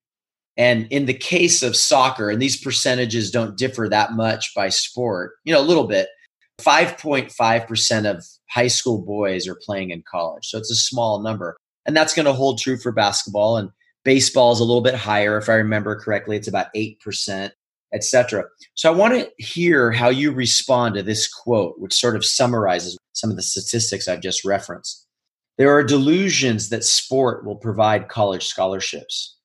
And 0.57 0.87
in 0.89 1.05
the 1.05 1.13
case 1.13 1.61
of 1.61 1.75
soccer, 1.75 2.29
and 2.29 2.41
these 2.41 2.59
percentages 2.59 3.29
don't 3.29 3.57
differ 3.57 3.87
that 3.89 4.13
much 4.13 4.53
by 4.55 4.69
sport, 4.69 5.33
you 5.43 5.53
know, 5.53 5.61
a 5.61 5.61
little 5.61 5.85
bit, 5.85 6.09
5.5% 6.59 8.09
of 8.09 8.25
high 8.49 8.67
school 8.67 9.03
boys 9.03 9.47
are 9.47 9.59
playing 9.63 9.91
in 9.91 10.03
college. 10.09 10.47
So 10.47 10.57
it's 10.57 10.71
a 10.71 10.75
small 10.75 11.21
number. 11.21 11.55
And 11.85 11.95
that's 11.95 12.13
going 12.13 12.25
to 12.25 12.33
hold 12.33 12.59
true 12.59 12.77
for 12.77 12.91
basketball. 12.91 13.57
And 13.57 13.69
baseball 14.03 14.51
is 14.51 14.59
a 14.59 14.63
little 14.63 14.81
bit 14.81 14.95
higher. 14.95 15.37
If 15.37 15.47
I 15.47 15.53
remember 15.53 15.95
correctly, 15.99 16.35
it's 16.35 16.47
about 16.47 16.73
8%, 16.75 17.51
etc. 17.93 18.45
So 18.73 18.91
I 18.91 18.95
want 18.95 19.13
to 19.13 19.29
hear 19.37 19.91
how 19.91 20.09
you 20.09 20.31
respond 20.31 20.95
to 20.95 21.03
this 21.03 21.31
quote, 21.31 21.75
which 21.77 21.93
sort 21.93 22.15
of 22.15 22.25
summarizes 22.25 22.97
some 23.13 23.29
of 23.29 23.35
the 23.35 23.43
statistics 23.43 24.07
I've 24.07 24.21
just 24.21 24.43
referenced. 24.43 25.05
There 25.57 25.71
are 25.71 25.83
delusions 25.83 26.69
that 26.69 26.83
sport 26.83 27.45
will 27.45 27.55
provide 27.55 28.09
college 28.09 28.45
scholarships. 28.45 29.36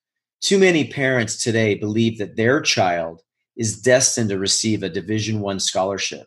Too 0.43 0.59
many 0.59 0.88
parents 0.88 1.36
today 1.36 1.76
believe 1.76 2.18
that 2.18 2.34
their 2.34 2.61
child 2.61 3.22
is 3.57 3.80
destined 3.80 4.28
to 4.30 4.38
receive 4.40 4.82
a 4.82 4.88
Division 4.88 5.40
1 5.40 5.61
scholarship. 5.61 6.26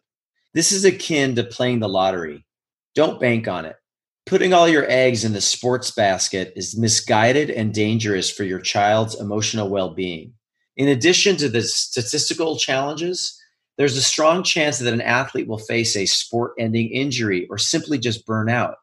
This 0.54 0.72
is 0.72 0.86
akin 0.86 1.36
to 1.36 1.44
playing 1.44 1.82
the 1.82 1.90
lottery. 1.90 2.46
Don't 2.96 3.20
bank 3.20 3.50
on 3.50 3.66
it. 3.66 3.76
Putting 4.26 4.54
all 4.54 4.70
your 4.70 4.90
eggs 4.90 5.26
in 5.26 5.34
the 5.34 5.42
sports 5.42 5.92
basket 5.92 6.54
is 6.56 6.78
misguided 6.78 7.50
and 7.50 7.74
dangerous 7.74 8.32
for 8.32 8.46
your 8.46 8.62
child's 8.62 9.20
emotional 9.20 9.68
well 9.68 9.94
being. 9.94 10.34
In 10.78 10.88
addition 10.88 11.36
to 11.36 11.50
the 11.50 11.62
statistical 11.62 12.58
challenges, 12.58 13.38
there's 13.78 13.98
a 13.98 14.02
strong 14.02 14.44
chance 14.44 14.80
that 14.80 14.94
an 14.94 15.02
athlete 15.02 15.50
will 15.50 15.58
face 15.58 15.94
a 15.98 16.06
sport 16.06 16.54
ending 16.58 16.90
injury 16.90 17.48
or 17.50 17.58
simply 17.58 18.00
just 18.00 18.26
burn 18.26 18.48
out. 18.48 18.78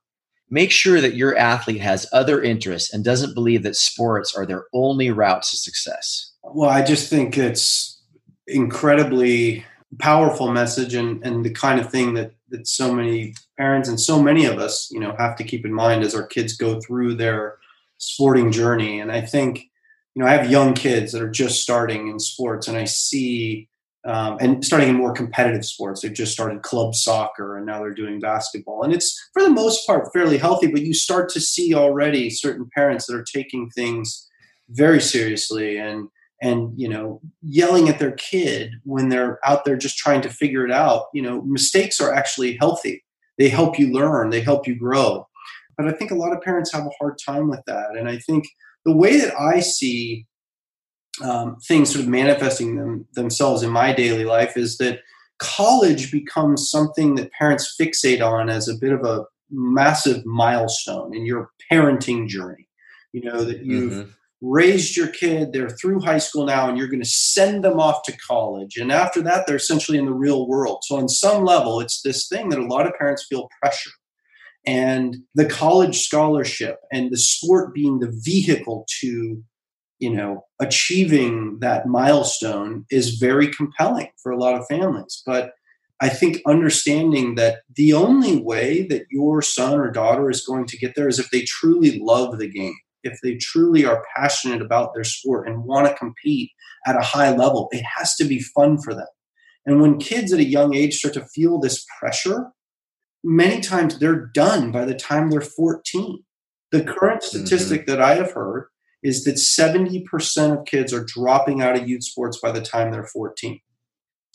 Make 0.52 0.70
sure 0.70 1.00
that 1.00 1.16
your 1.16 1.34
athlete 1.34 1.80
has 1.80 2.06
other 2.12 2.42
interests 2.42 2.92
and 2.92 3.02
doesn't 3.02 3.32
believe 3.32 3.62
that 3.62 3.74
sports 3.74 4.34
are 4.36 4.44
their 4.44 4.66
only 4.74 5.10
route 5.10 5.42
to 5.44 5.56
success. 5.56 6.30
Well, 6.44 6.68
I 6.68 6.82
just 6.82 7.08
think 7.08 7.38
it's 7.38 8.02
incredibly 8.46 9.64
powerful 9.98 10.52
message 10.52 10.92
and, 10.92 11.24
and 11.24 11.42
the 11.42 11.54
kind 11.54 11.80
of 11.80 11.90
thing 11.90 12.12
that, 12.14 12.34
that 12.50 12.68
so 12.68 12.94
many 12.94 13.32
parents 13.56 13.88
and 13.88 13.98
so 13.98 14.22
many 14.22 14.44
of 14.44 14.58
us, 14.58 14.90
you 14.90 15.00
know, 15.00 15.16
have 15.18 15.36
to 15.36 15.44
keep 15.44 15.64
in 15.64 15.72
mind 15.72 16.04
as 16.04 16.14
our 16.14 16.26
kids 16.26 16.54
go 16.54 16.78
through 16.82 17.14
their 17.14 17.56
sporting 17.96 18.52
journey. 18.52 19.00
And 19.00 19.10
I 19.10 19.22
think, 19.22 19.70
you 20.14 20.22
know, 20.22 20.28
I 20.28 20.32
have 20.32 20.50
young 20.50 20.74
kids 20.74 21.12
that 21.12 21.22
are 21.22 21.30
just 21.30 21.62
starting 21.62 22.08
in 22.08 22.20
sports 22.20 22.68
and 22.68 22.76
I 22.76 22.84
see 22.84 23.70
um, 24.04 24.36
and 24.40 24.64
starting 24.64 24.88
in 24.88 24.96
more 24.96 25.12
competitive 25.12 25.64
sports. 25.64 26.00
They've 26.00 26.12
just 26.12 26.32
started 26.32 26.62
club 26.62 26.94
soccer 26.94 27.56
and 27.56 27.66
now 27.66 27.78
they're 27.78 27.94
doing 27.94 28.18
basketball. 28.18 28.82
And 28.82 28.92
it's 28.92 29.18
for 29.32 29.42
the 29.42 29.50
most 29.50 29.86
part 29.86 30.12
fairly 30.12 30.38
healthy, 30.38 30.66
but 30.66 30.82
you 30.82 30.92
start 30.92 31.28
to 31.30 31.40
see 31.40 31.74
already 31.74 32.28
certain 32.30 32.68
parents 32.74 33.06
that 33.06 33.16
are 33.16 33.24
taking 33.24 33.70
things 33.70 34.28
very 34.70 35.00
seriously 35.00 35.76
and 35.78 36.08
and 36.40 36.72
you 36.76 36.88
know 36.88 37.20
yelling 37.42 37.88
at 37.88 37.98
their 37.98 38.12
kid 38.12 38.72
when 38.84 39.08
they're 39.08 39.38
out 39.44 39.64
there 39.64 39.76
just 39.76 39.96
trying 39.96 40.20
to 40.22 40.28
figure 40.28 40.64
it 40.64 40.72
out. 40.72 41.04
You 41.14 41.22
know 41.22 41.42
mistakes 41.42 42.00
are 42.00 42.12
actually 42.12 42.56
healthy. 42.58 43.04
They 43.38 43.48
help 43.48 43.78
you 43.78 43.92
learn. 43.92 44.30
They 44.30 44.40
help 44.40 44.66
you 44.66 44.74
grow. 44.74 45.28
But 45.76 45.88
i 45.88 45.92
think 45.92 46.10
a 46.10 46.16
lot 46.16 46.32
of 46.32 46.42
parents 46.42 46.72
have 46.72 46.84
a 46.84 46.90
hard 46.98 47.18
time 47.24 47.48
with 47.48 47.62
that. 47.66 47.96
And 47.96 48.08
i 48.08 48.18
think 48.18 48.44
the 48.84 48.96
way 48.96 49.18
that 49.18 49.34
i 49.38 49.60
see 49.60 50.26
um, 51.22 51.56
things 51.66 51.92
sort 51.92 52.04
of 52.04 52.08
manifesting 52.08 52.76
them, 52.76 53.06
themselves 53.14 53.62
in 53.62 53.70
my 53.70 53.92
daily 53.92 54.24
life 54.24 54.56
is 54.56 54.78
that 54.78 55.00
college 55.38 56.12
becomes 56.12 56.70
something 56.70 57.14
that 57.16 57.32
parents 57.32 57.74
fixate 57.80 58.24
on 58.24 58.48
as 58.48 58.68
a 58.68 58.74
bit 58.74 58.92
of 58.92 59.04
a 59.04 59.24
massive 59.50 60.24
milestone 60.24 61.14
in 61.14 61.26
your 61.26 61.50
parenting 61.70 62.26
journey 62.26 62.68
you 63.12 63.22
know 63.22 63.44
that 63.44 63.64
you've 63.64 63.92
mm-hmm 63.92 64.10
raised 64.42 64.96
your 64.96 65.06
kid, 65.06 65.52
they're 65.52 65.70
through 65.70 66.00
high 66.00 66.18
school 66.18 66.44
now, 66.44 66.68
and 66.68 66.76
you're 66.76 66.88
going 66.88 67.02
to 67.02 67.08
send 67.08 67.64
them 67.64 67.78
off 67.78 68.02
to 68.02 68.18
college. 68.18 68.76
And 68.76 68.90
after 68.92 69.22
that, 69.22 69.46
they're 69.46 69.56
essentially 69.56 69.96
in 69.96 70.04
the 70.04 70.12
real 70.12 70.46
world. 70.48 70.82
So, 70.82 70.96
on 70.96 71.08
some 71.08 71.44
level, 71.44 71.80
it's 71.80 72.02
this 72.02 72.28
thing 72.28 72.50
that 72.50 72.58
a 72.58 72.66
lot 72.66 72.86
of 72.86 72.94
parents 72.98 73.24
feel 73.28 73.48
pressure. 73.62 73.90
And 74.66 75.18
the 75.34 75.46
college 75.46 76.02
scholarship 76.02 76.78
and 76.92 77.10
the 77.10 77.16
sport 77.16 77.72
being 77.72 78.00
the 78.00 78.12
vehicle 78.24 78.86
to 79.00 79.42
you 80.02 80.12
know 80.12 80.44
achieving 80.60 81.58
that 81.60 81.86
milestone 81.86 82.84
is 82.90 83.16
very 83.16 83.48
compelling 83.48 84.08
for 84.22 84.30
a 84.32 84.38
lot 84.38 84.54
of 84.54 84.66
families 84.66 85.22
but 85.24 85.52
i 86.00 86.08
think 86.08 86.42
understanding 86.46 87.36
that 87.36 87.60
the 87.76 87.92
only 87.92 88.40
way 88.40 88.86
that 88.86 89.06
your 89.10 89.40
son 89.40 89.78
or 89.78 89.90
daughter 89.90 90.28
is 90.28 90.44
going 90.44 90.66
to 90.66 90.76
get 90.76 90.94
there 90.94 91.08
is 91.08 91.18
if 91.18 91.30
they 91.30 91.42
truly 91.42 91.98
love 92.00 92.38
the 92.38 92.48
game 92.48 92.76
if 93.04 93.18
they 93.22 93.36
truly 93.36 93.84
are 93.84 94.04
passionate 94.14 94.62
about 94.62 94.94
their 94.94 95.04
sport 95.04 95.48
and 95.48 95.64
want 95.64 95.86
to 95.86 95.94
compete 95.94 96.50
at 96.86 96.96
a 96.96 97.00
high 97.00 97.34
level, 97.34 97.68
it 97.72 97.82
has 97.96 98.14
to 98.16 98.24
be 98.24 98.40
fun 98.40 98.78
for 98.78 98.94
them. 98.94 99.06
And 99.66 99.80
when 99.80 99.98
kids 99.98 100.32
at 100.32 100.40
a 100.40 100.44
young 100.44 100.74
age 100.74 100.96
start 100.96 101.14
to 101.14 101.26
feel 101.26 101.58
this 101.58 101.84
pressure, 101.98 102.48
many 103.22 103.60
times 103.60 103.98
they're 103.98 104.26
done 104.26 104.72
by 104.72 104.84
the 104.84 104.94
time 104.94 105.30
they're 105.30 105.40
14. 105.40 106.22
The 106.72 106.82
current 106.82 107.22
mm-hmm. 107.22 107.44
statistic 107.44 107.82
mm-hmm. 107.82 107.90
that 107.90 108.00
I 108.00 108.14
have 108.16 108.32
heard 108.32 108.68
is 109.02 109.24
that 109.24 109.34
70% 109.34 110.58
of 110.58 110.64
kids 110.64 110.92
are 110.92 111.04
dropping 111.04 111.60
out 111.60 111.76
of 111.76 111.88
youth 111.88 112.04
sports 112.04 112.38
by 112.40 112.52
the 112.52 112.60
time 112.60 112.90
they're 112.90 113.06
14. 113.06 113.60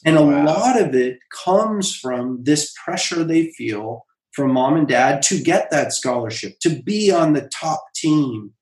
And 0.05 0.17
a 0.17 0.21
wow. 0.21 0.45
lot 0.45 0.81
of 0.81 0.93
it 0.93 1.19
comes 1.31 1.95
from 1.95 2.43
this 2.43 2.73
pressure 2.83 3.23
they 3.23 3.51
feel 3.51 4.05
from 4.31 4.53
mom 4.53 4.77
and 4.77 4.87
dad 4.87 5.21
to 5.23 5.41
get 5.41 5.71
that 5.71 5.93
scholarship, 5.93 6.59
to 6.59 6.81
be 6.83 7.11
on 7.11 7.33
the 7.33 7.49
top 7.49 7.83
team, 7.95 8.53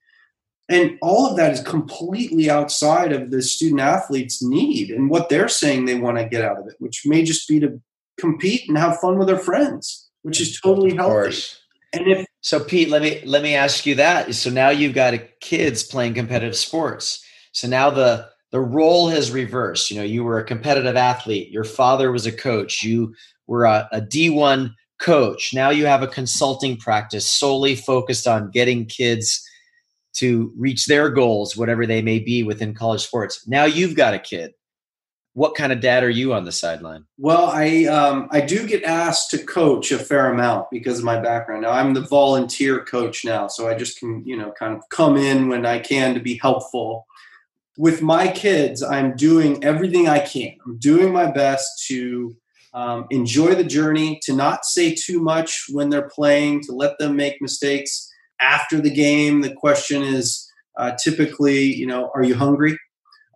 and 0.68 0.98
all 1.02 1.28
of 1.28 1.38
that 1.38 1.52
is 1.52 1.62
completely 1.62 2.50
outside 2.50 3.12
of 3.12 3.30
the 3.30 3.42
student 3.42 3.82
athlete's 3.82 4.42
need 4.42 4.90
and 4.90 5.10
what 5.10 5.30
they're 5.30 5.48
saying 5.48 5.86
they 5.86 6.00
want 6.00 6.18
to 6.18 6.26
get 6.26 6.44
out 6.44 6.58
of 6.58 6.68
it, 6.68 6.76
which 6.80 7.04
may 7.06 7.24
just 7.24 7.48
be 7.48 7.60
to 7.60 7.80
compete 8.18 8.68
and 8.68 8.78
have 8.78 9.00
fun 9.00 9.20
with 9.20 9.28
their 9.28 9.38
friends, 9.38 10.10
which 10.24 10.42
is 10.42 10.60
totally 10.60 10.96
healthy. 10.96 11.38
And 11.94 12.08
if 12.08 12.26
so, 12.46 12.60
Pete, 12.60 12.90
let 12.90 13.02
me 13.02 13.24
let 13.26 13.42
me 13.42 13.56
ask 13.56 13.88
you 13.88 13.96
that. 13.96 14.36
So 14.36 14.52
now 14.52 14.70
you've 14.70 14.94
got 14.94 15.20
kids 15.40 15.82
playing 15.82 16.14
competitive 16.14 16.56
sports. 16.56 17.26
So 17.54 17.68
now 17.68 17.90
the 17.90 18.30
the 18.52 18.60
role 18.60 19.10
has 19.10 19.32
reversed. 19.32 19.90
You 19.90 19.98
know, 19.98 20.04
you 20.04 20.24
were 20.24 20.38
a 20.38 20.44
competitive 20.44 20.96
athlete. 20.96 21.50
Your 21.50 21.64
father 21.64 22.12
was 22.12 22.28
a 22.28 22.32
coach. 22.32 22.84
You 22.84 23.16
were 23.48 23.66
a 23.66 23.90
a 23.92 24.00
D1 24.00 24.76
coach. 25.00 25.56
Now 25.56 25.72
you 25.72 25.88
have 25.88 26.04
a 26.04 26.08
consulting 26.08 26.78
practice 26.78 27.28
solely 27.28 27.76
focused 27.76 28.28
on 28.28 28.52
getting 28.52 28.86
kids 28.86 29.44
to 30.18 30.54
reach 30.56 30.86
their 30.86 31.10
goals, 31.10 31.58
whatever 31.58 31.88
they 31.88 32.04
may 32.04 32.20
be 32.20 32.44
within 32.44 32.76
college 32.76 33.02
sports. 33.04 33.48
Now 33.48 33.66
you've 33.66 33.96
got 33.96 34.14
a 34.14 34.20
kid. 34.20 34.52
What 35.36 35.54
kind 35.54 35.72
of 35.72 35.80
dad 35.80 36.04
are 36.04 36.10
you 36.10 36.34
on 36.34 36.46
the 36.46 36.52
sideline? 36.52 37.06
Well, 37.18 37.46
I 37.46 37.86
um, 37.86 38.28
I 38.32 38.42
do 38.42 38.66
get 38.66 38.84
asked 38.84 39.30
to 39.32 39.38
coach 39.38 39.92
a 39.92 40.00
fair 40.00 40.32
amount 40.32 40.72
because 40.72 41.00
of 41.00 41.06
my 41.06 41.20
background. 41.20 41.62
Now 41.62 41.72
I'm 41.72 41.94
the 41.94 42.02
volunteer 42.02 42.84
coach 42.84 43.24
now, 43.24 43.48
so 43.48 43.70
I 43.70 43.76
just 43.76 44.00
can 44.00 44.26
you 44.26 44.36
know 44.36 44.52
kind 44.58 44.76
of 44.76 44.82
come 44.90 45.18
in 45.18 45.48
when 45.48 45.66
I 45.66 45.80
can 45.80 46.14
to 46.16 46.20
be 46.20 46.40
helpful. 46.42 47.06
With 47.78 48.02
my 48.02 48.30
kids, 48.30 48.82
I'm 48.82 49.16
doing 49.16 49.64
everything 49.64 50.08
I 50.08 50.20
can. 50.20 50.56
I'm 50.66 50.78
doing 50.78 51.12
my 51.12 51.30
best 51.30 51.86
to 51.88 52.36
um, 52.74 53.06
enjoy 53.10 53.56
the 53.56 53.66
journey, 53.66 54.20
to 54.24 54.34
not 54.34 54.66
say 54.66 54.96
too 54.96 55.20
much 55.20 55.66
when 55.70 55.90
they're 55.90 56.10
playing, 56.10 56.64
to 56.64 56.72
let 56.72 56.98
them 56.98 57.16
make 57.16 57.42
mistakes 57.42 58.10
after 58.42 58.82
the 58.82 58.90
game, 58.90 59.42
the 59.42 59.54
question 59.54 60.02
is 60.02 60.52
uh, 60.78 60.92
typically, 61.02 61.64
you 61.64 61.86
know, 61.86 62.12
are 62.14 62.24
you 62.24 62.36
hungry? 62.36 62.78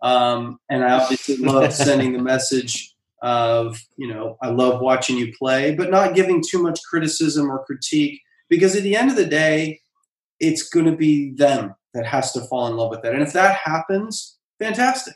Um, 0.02 0.58
and 0.68 0.84
I 0.84 0.92
obviously 0.92 1.36
love 1.38 1.72
sending 1.72 2.12
the 2.12 2.22
message 2.22 2.94
of, 3.22 3.78
you 3.96 4.08
know, 4.08 4.38
I 4.42 4.48
love 4.48 4.80
watching 4.80 5.16
you 5.16 5.32
play, 5.36 5.74
but 5.74 5.90
not 5.90 6.14
giving 6.14 6.42
too 6.42 6.62
much 6.62 6.80
criticism 6.88 7.50
or 7.50 7.64
critique 7.64 8.20
because 8.48 8.74
at 8.74 8.82
the 8.82 8.96
end 8.96 9.10
of 9.10 9.16
the 9.16 9.26
day, 9.26 9.80
it's 10.40 10.68
going 10.68 10.86
to 10.86 10.96
be 10.96 11.32
them 11.32 11.74
that 11.94 12.06
has 12.06 12.32
to 12.32 12.40
fall 12.42 12.66
in 12.68 12.76
love 12.76 12.90
with 12.90 13.02
that. 13.02 13.12
And 13.12 13.22
if 13.22 13.32
that 13.34 13.56
happens, 13.56 14.38
fantastic. 14.58 15.14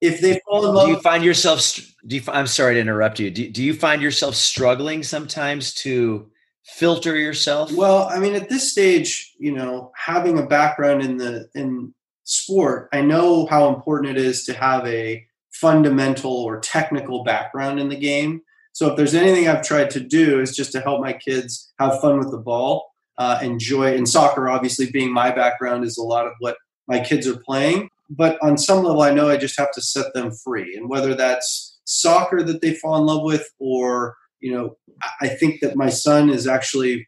If 0.00 0.20
they 0.20 0.40
fall 0.46 0.66
in 0.66 0.74
love, 0.74 0.86
do 0.86 0.92
you 0.92 1.00
find 1.00 1.24
yourself? 1.24 1.78
Do 2.06 2.16
you? 2.16 2.22
I'm 2.28 2.46
sorry 2.46 2.74
to 2.74 2.80
interrupt 2.80 3.18
you. 3.18 3.30
Do, 3.30 3.50
do 3.50 3.62
you 3.62 3.74
find 3.74 4.02
yourself 4.02 4.34
struggling 4.34 5.02
sometimes 5.02 5.72
to 5.74 6.30
filter 6.64 7.16
yourself? 7.16 7.72
Well, 7.72 8.08
I 8.10 8.18
mean, 8.18 8.34
at 8.34 8.50
this 8.50 8.70
stage, 8.70 9.34
you 9.38 9.52
know, 9.52 9.92
having 9.96 10.38
a 10.38 10.46
background 10.46 11.02
in 11.02 11.16
the 11.16 11.48
in 11.54 11.94
sport, 12.26 12.88
I 12.92 13.00
know 13.00 13.46
how 13.46 13.74
important 13.74 14.16
it 14.16 14.22
is 14.22 14.44
to 14.44 14.52
have 14.52 14.86
a 14.86 15.26
fundamental 15.52 16.32
or 16.32 16.60
technical 16.60 17.24
background 17.24 17.80
in 17.80 17.88
the 17.88 17.96
game. 17.96 18.42
So 18.72 18.90
if 18.90 18.96
there's 18.96 19.14
anything 19.14 19.48
I've 19.48 19.66
tried 19.66 19.90
to 19.92 20.00
do 20.00 20.40
is 20.40 20.54
just 20.54 20.72
to 20.72 20.82
help 20.82 21.00
my 21.00 21.14
kids 21.14 21.72
have 21.78 22.00
fun 22.00 22.18
with 22.18 22.30
the 22.30 22.38
ball, 22.38 22.92
uh, 23.16 23.38
enjoy. 23.40 23.96
And 23.96 24.06
soccer, 24.06 24.50
obviously, 24.50 24.90
being 24.90 25.10
my 25.10 25.30
background, 25.30 25.84
is 25.84 25.96
a 25.96 26.02
lot 26.02 26.26
of 26.26 26.34
what 26.40 26.58
my 26.86 27.00
kids 27.00 27.26
are 27.26 27.38
playing. 27.38 27.88
but 28.10 28.38
on 28.42 28.56
some 28.56 28.84
level, 28.84 29.02
I 29.02 29.12
know 29.12 29.28
I 29.28 29.36
just 29.36 29.58
have 29.58 29.72
to 29.72 29.82
set 29.82 30.14
them 30.14 30.30
free. 30.30 30.76
And 30.76 30.88
whether 30.88 31.14
that's 31.14 31.78
soccer 31.84 32.42
that 32.42 32.60
they 32.60 32.74
fall 32.74 32.96
in 32.96 33.06
love 33.06 33.22
with, 33.22 33.48
or, 33.58 34.16
you 34.40 34.52
know, 34.52 34.76
I 35.20 35.28
think 35.28 35.60
that 35.60 35.76
my 35.76 35.88
son 35.88 36.30
is 36.30 36.46
actually 36.46 37.06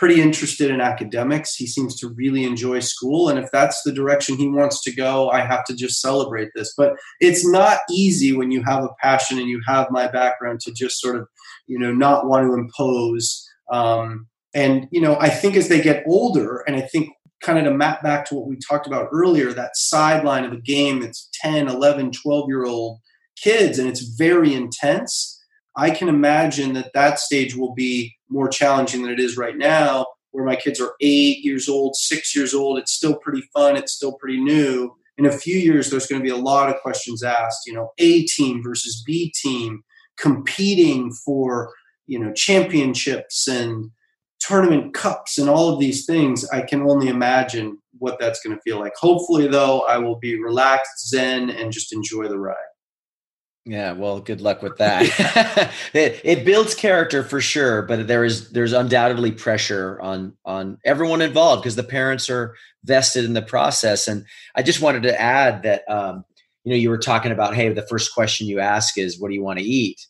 pretty 0.00 0.18
interested 0.22 0.70
in 0.70 0.80
academics. 0.80 1.54
He 1.54 1.66
seems 1.66 1.94
to 1.96 2.08
really 2.08 2.44
enjoy 2.44 2.80
school. 2.80 3.28
And 3.28 3.38
if 3.38 3.50
that's 3.52 3.82
the 3.82 3.92
direction 3.92 4.38
he 4.38 4.48
wants 4.48 4.82
to 4.84 4.92
go, 4.96 5.28
I 5.28 5.42
have 5.42 5.62
to 5.66 5.76
just 5.76 6.00
celebrate 6.00 6.48
this. 6.54 6.72
But 6.74 6.94
it's 7.20 7.46
not 7.46 7.80
easy 7.90 8.34
when 8.34 8.50
you 8.50 8.62
have 8.62 8.82
a 8.82 8.94
passion 9.02 9.38
and 9.38 9.46
you 9.46 9.60
have 9.68 9.90
my 9.90 10.08
background 10.08 10.60
to 10.60 10.72
just 10.72 11.02
sort 11.02 11.16
of, 11.16 11.28
you 11.66 11.78
know, 11.78 11.92
not 11.92 12.26
want 12.26 12.46
to 12.46 12.54
impose. 12.54 13.46
Um, 13.70 14.26
and, 14.54 14.88
you 14.90 15.02
know, 15.02 15.18
I 15.20 15.28
think 15.28 15.54
as 15.54 15.68
they 15.68 15.82
get 15.82 16.02
older, 16.06 16.64
and 16.66 16.76
I 16.76 16.80
think 16.80 17.10
kind 17.42 17.58
of 17.58 17.64
to 17.64 17.70
map 17.70 18.02
back 18.02 18.24
to 18.30 18.34
what 18.34 18.48
we 18.48 18.56
talked 18.56 18.86
about 18.86 19.10
earlier, 19.12 19.52
that 19.52 19.76
sideline 19.76 20.44
of 20.44 20.52
a 20.52 20.62
game 20.62 21.00
that's 21.00 21.28
10, 21.42 21.68
11, 21.68 22.12
12 22.12 22.48
year 22.48 22.64
old 22.64 23.00
kids, 23.36 23.78
and 23.78 23.86
it's 23.86 24.16
very 24.16 24.54
intense. 24.54 25.39
I 25.76 25.90
can 25.90 26.08
imagine 26.08 26.74
that 26.74 26.92
that 26.94 27.18
stage 27.18 27.54
will 27.54 27.74
be 27.74 28.14
more 28.28 28.48
challenging 28.48 29.02
than 29.02 29.12
it 29.12 29.20
is 29.20 29.36
right 29.36 29.56
now, 29.56 30.06
where 30.32 30.44
my 30.44 30.56
kids 30.56 30.80
are 30.80 30.94
eight 31.00 31.44
years 31.44 31.68
old, 31.68 31.96
six 31.96 32.34
years 32.34 32.54
old. 32.54 32.78
It's 32.78 32.92
still 32.92 33.16
pretty 33.16 33.42
fun. 33.52 33.76
It's 33.76 33.92
still 33.92 34.14
pretty 34.14 34.40
new. 34.42 34.94
In 35.18 35.26
a 35.26 35.32
few 35.32 35.56
years, 35.56 35.90
there's 35.90 36.06
going 36.06 36.20
to 36.20 36.24
be 36.24 36.30
a 36.30 36.36
lot 36.36 36.70
of 36.70 36.80
questions 36.80 37.22
asked. 37.22 37.66
You 37.66 37.74
know, 37.74 37.90
A 37.98 38.24
team 38.24 38.62
versus 38.62 39.02
B 39.04 39.32
team, 39.42 39.82
competing 40.18 41.12
for 41.12 41.72
you 42.06 42.18
know 42.18 42.32
championships 42.32 43.46
and 43.46 43.90
tournament 44.40 44.94
cups 44.94 45.38
and 45.38 45.48
all 45.48 45.72
of 45.72 45.78
these 45.78 46.06
things, 46.06 46.48
I 46.48 46.62
can 46.62 46.82
only 46.82 47.08
imagine 47.08 47.78
what 47.98 48.18
that's 48.18 48.40
going 48.40 48.56
to 48.56 48.62
feel 48.62 48.80
like. 48.80 48.94
Hopefully, 48.96 49.46
though, 49.46 49.82
I 49.82 49.98
will 49.98 50.18
be 50.18 50.40
relaxed, 50.42 51.08
zen, 51.08 51.50
and 51.50 51.70
just 51.70 51.92
enjoy 51.92 52.26
the 52.26 52.38
ride. 52.38 52.56
Yeah, 53.66 53.92
well, 53.92 54.20
good 54.20 54.40
luck 54.40 54.62
with 54.62 54.78
that. 54.78 55.02
it, 55.92 56.20
it 56.24 56.44
builds 56.46 56.74
character 56.74 57.22
for 57.22 57.40
sure, 57.42 57.82
but 57.82 58.08
there 58.08 58.24
is 58.24 58.50
there's 58.52 58.72
undoubtedly 58.72 59.32
pressure 59.32 60.00
on 60.00 60.32
on 60.46 60.78
everyone 60.84 61.20
involved 61.20 61.62
because 61.62 61.76
the 61.76 61.84
parents 61.84 62.30
are 62.30 62.54
vested 62.84 63.24
in 63.24 63.34
the 63.34 63.42
process. 63.42 64.08
And 64.08 64.24
I 64.54 64.62
just 64.62 64.80
wanted 64.80 65.02
to 65.02 65.20
add 65.20 65.62
that 65.64 65.82
um, 65.90 66.24
you 66.64 66.70
know 66.70 66.76
you 66.76 66.88
were 66.88 66.98
talking 66.98 67.32
about 67.32 67.54
hey, 67.54 67.68
the 67.68 67.86
first 67.86 68.14
question 68.14 68.46
you 68.46 68.60
ask 68.60 68.96
is 68.96 69.20
what 69.20 69.28
do 69.28 69.34
you 69.34 69.42
want 69.44 69.58
to 69.58 69.64
eat, 69.64 70.00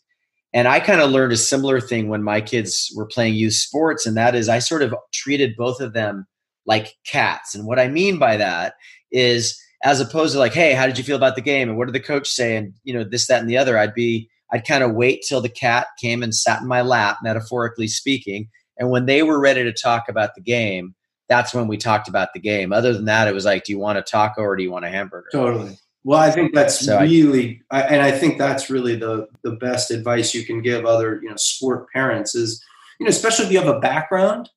and 0.53 0.67
I 0.69 0.79
kind 0.79 1.01
of 1.01 1.11
learned 1.11 1.33
a 1.33 1.37
similar 1.37 1.81
thing 1.81 2.07
when 2.07 2.23
my 2.23 2.39
kids 2.39 2.89
were 2.95 3.05
playing 3.05 3.33
youth 3.35 3.53
sports, 3.53 4.05
and 4.05 4.15
that 4.15 4.33
is 4.33 4.47
I 4.47 4.59
sort 4.59 4.81
of 4.81 4.95
treated 5.13 5.57
both 5.57 5.81
of 5.81 5.91
them 5.91 6.25
like 6.65 6.95
cats. 7.05 7.53
And 7.53 7.65
what 7.65 7.79
I 7.79 7.89
mean 7.89 8.17
by 8.17 8.37
that 8.37 8.75
is 9.11 9.61
as 9.83 9.99
opposed 9.99 10.33
to 10.33 10.39
like, 10.39 10.53
hey, 10.53 10.73
how 10.73 10.85
did 10.85 10.97
you 10.97 11.03
feel 11.03 11.15
about 11.15 11.35
the 11.35 11.41
game? 11.41 11.69
And 11.69 11.77
what 11.77 11.85
did 11.85 11.95
the 11.95 11.99
coach 11.99 12.29
say? 12.29 12.55
And 12.55 12.73
you 12.83 12.93
know, 12.93 13.03
this, 13.03 13.27
that, 13.27 13.41
and 13.41 13.49
the 13.49 13.57
other. 13.57 13.77
I'd 13.77 13.93
be, 13.93 14.29
I'd 14.51 14.67
kind 14.67 14.83
of 14.83 14.93
wait 14.93 15.23
till 15.27 15.41
the 15.41 15.49
cat 15.49 15.87
came 15.99 16.23
and 16.23 16.35
sat 16.35 16.61
in 16.61 16.67
my 16.67 16.81
lap, 16.81 17.17
metaphorically 17.23 17.87
speaking. 17.87 18.49
And 18.77 18.89
when 18.89 19.05
they 19.05 19.23
were 19.23 19.39
ready 19.39 19.63
to 19.63 19.73
talk 19.73 20.09
about 20.09 20.35
the 20.35 20.41
game, 20.41 20.95
that's 21.29 21.53
when 21.53 21.67
we 21.67 21.77
talked 21.77 22.07
about 22.09 22.33
the 22.33 22.39
game. 22.39 22.73
Other 22.73 22.93
than 22.93 23.05
that, 23.05 23.27
it 23.27 23.33
was 23.33 23.45
like, 23.45 23.63
do 23.63 23.71
you 23.71 23.79
want 23.79 23.97
a 23.97 24.01
taco 24.01 24.41
or 24.41 24.55
do 24.55 24.63
you 24.63 24.71
want 24.71 24.85
a 24.85 24.89
hamburger? 24.89 25.29
Totally. 25.31 25.77
Well, 26.03 26.19
I 26.19 26.31
think 26.31 26.53
that's 26.53 26.79
so 26.79 26.99
really, 26.99 27.61
I, 27.69 27.81
and 27.83 28.01
I 28.01 28.11
think 28.11 28.37
that's 28.37 28.69
really 28.69 28.95
the 28.95 29.27
the 29.43 29.51
best 29.51 29.91
advice 29.91 30.33
you 30.33 30.43
can 30.43 30.61
give 30.61 30.85
other 30.85 31.19
you 31.21 31.29
know 31.29 31.35
sport 31.35 31.89
parents 31.91 32.33
is, 32.33 32.63
you 32.99 33.05
know, 33.05 33.09
especially 33.09 33.45
if 33.45 33.51
you 33.51 33.59
have 33.59 33.67
a 33.67 33.79
background 33.79 34.49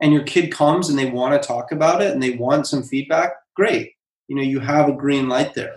and 0.00 0.12
your 0.12 0.22
kid 0.22 0.52
comes 0.52 0.90
and 0.90 0.98
they 0.98 1.10
want 1.10 1.40
to 1.40 1.46
talk 1.46 1.72
about 1.72 2.02
it 2.02 2.12
and 2.12 2.22
they 2.22 2.32
want 2.32 2.66
some 2.66 2.82
feedback. 2.82 3.32
Great, 3.56 3.92
you 4.30 4.36
know, 4.36 4.42
you 4.42 4.60
have 4.60 4.88
a 4.88 4.92
green 4.92 5.28
light 5.28 5.54
there. 5.54 5.74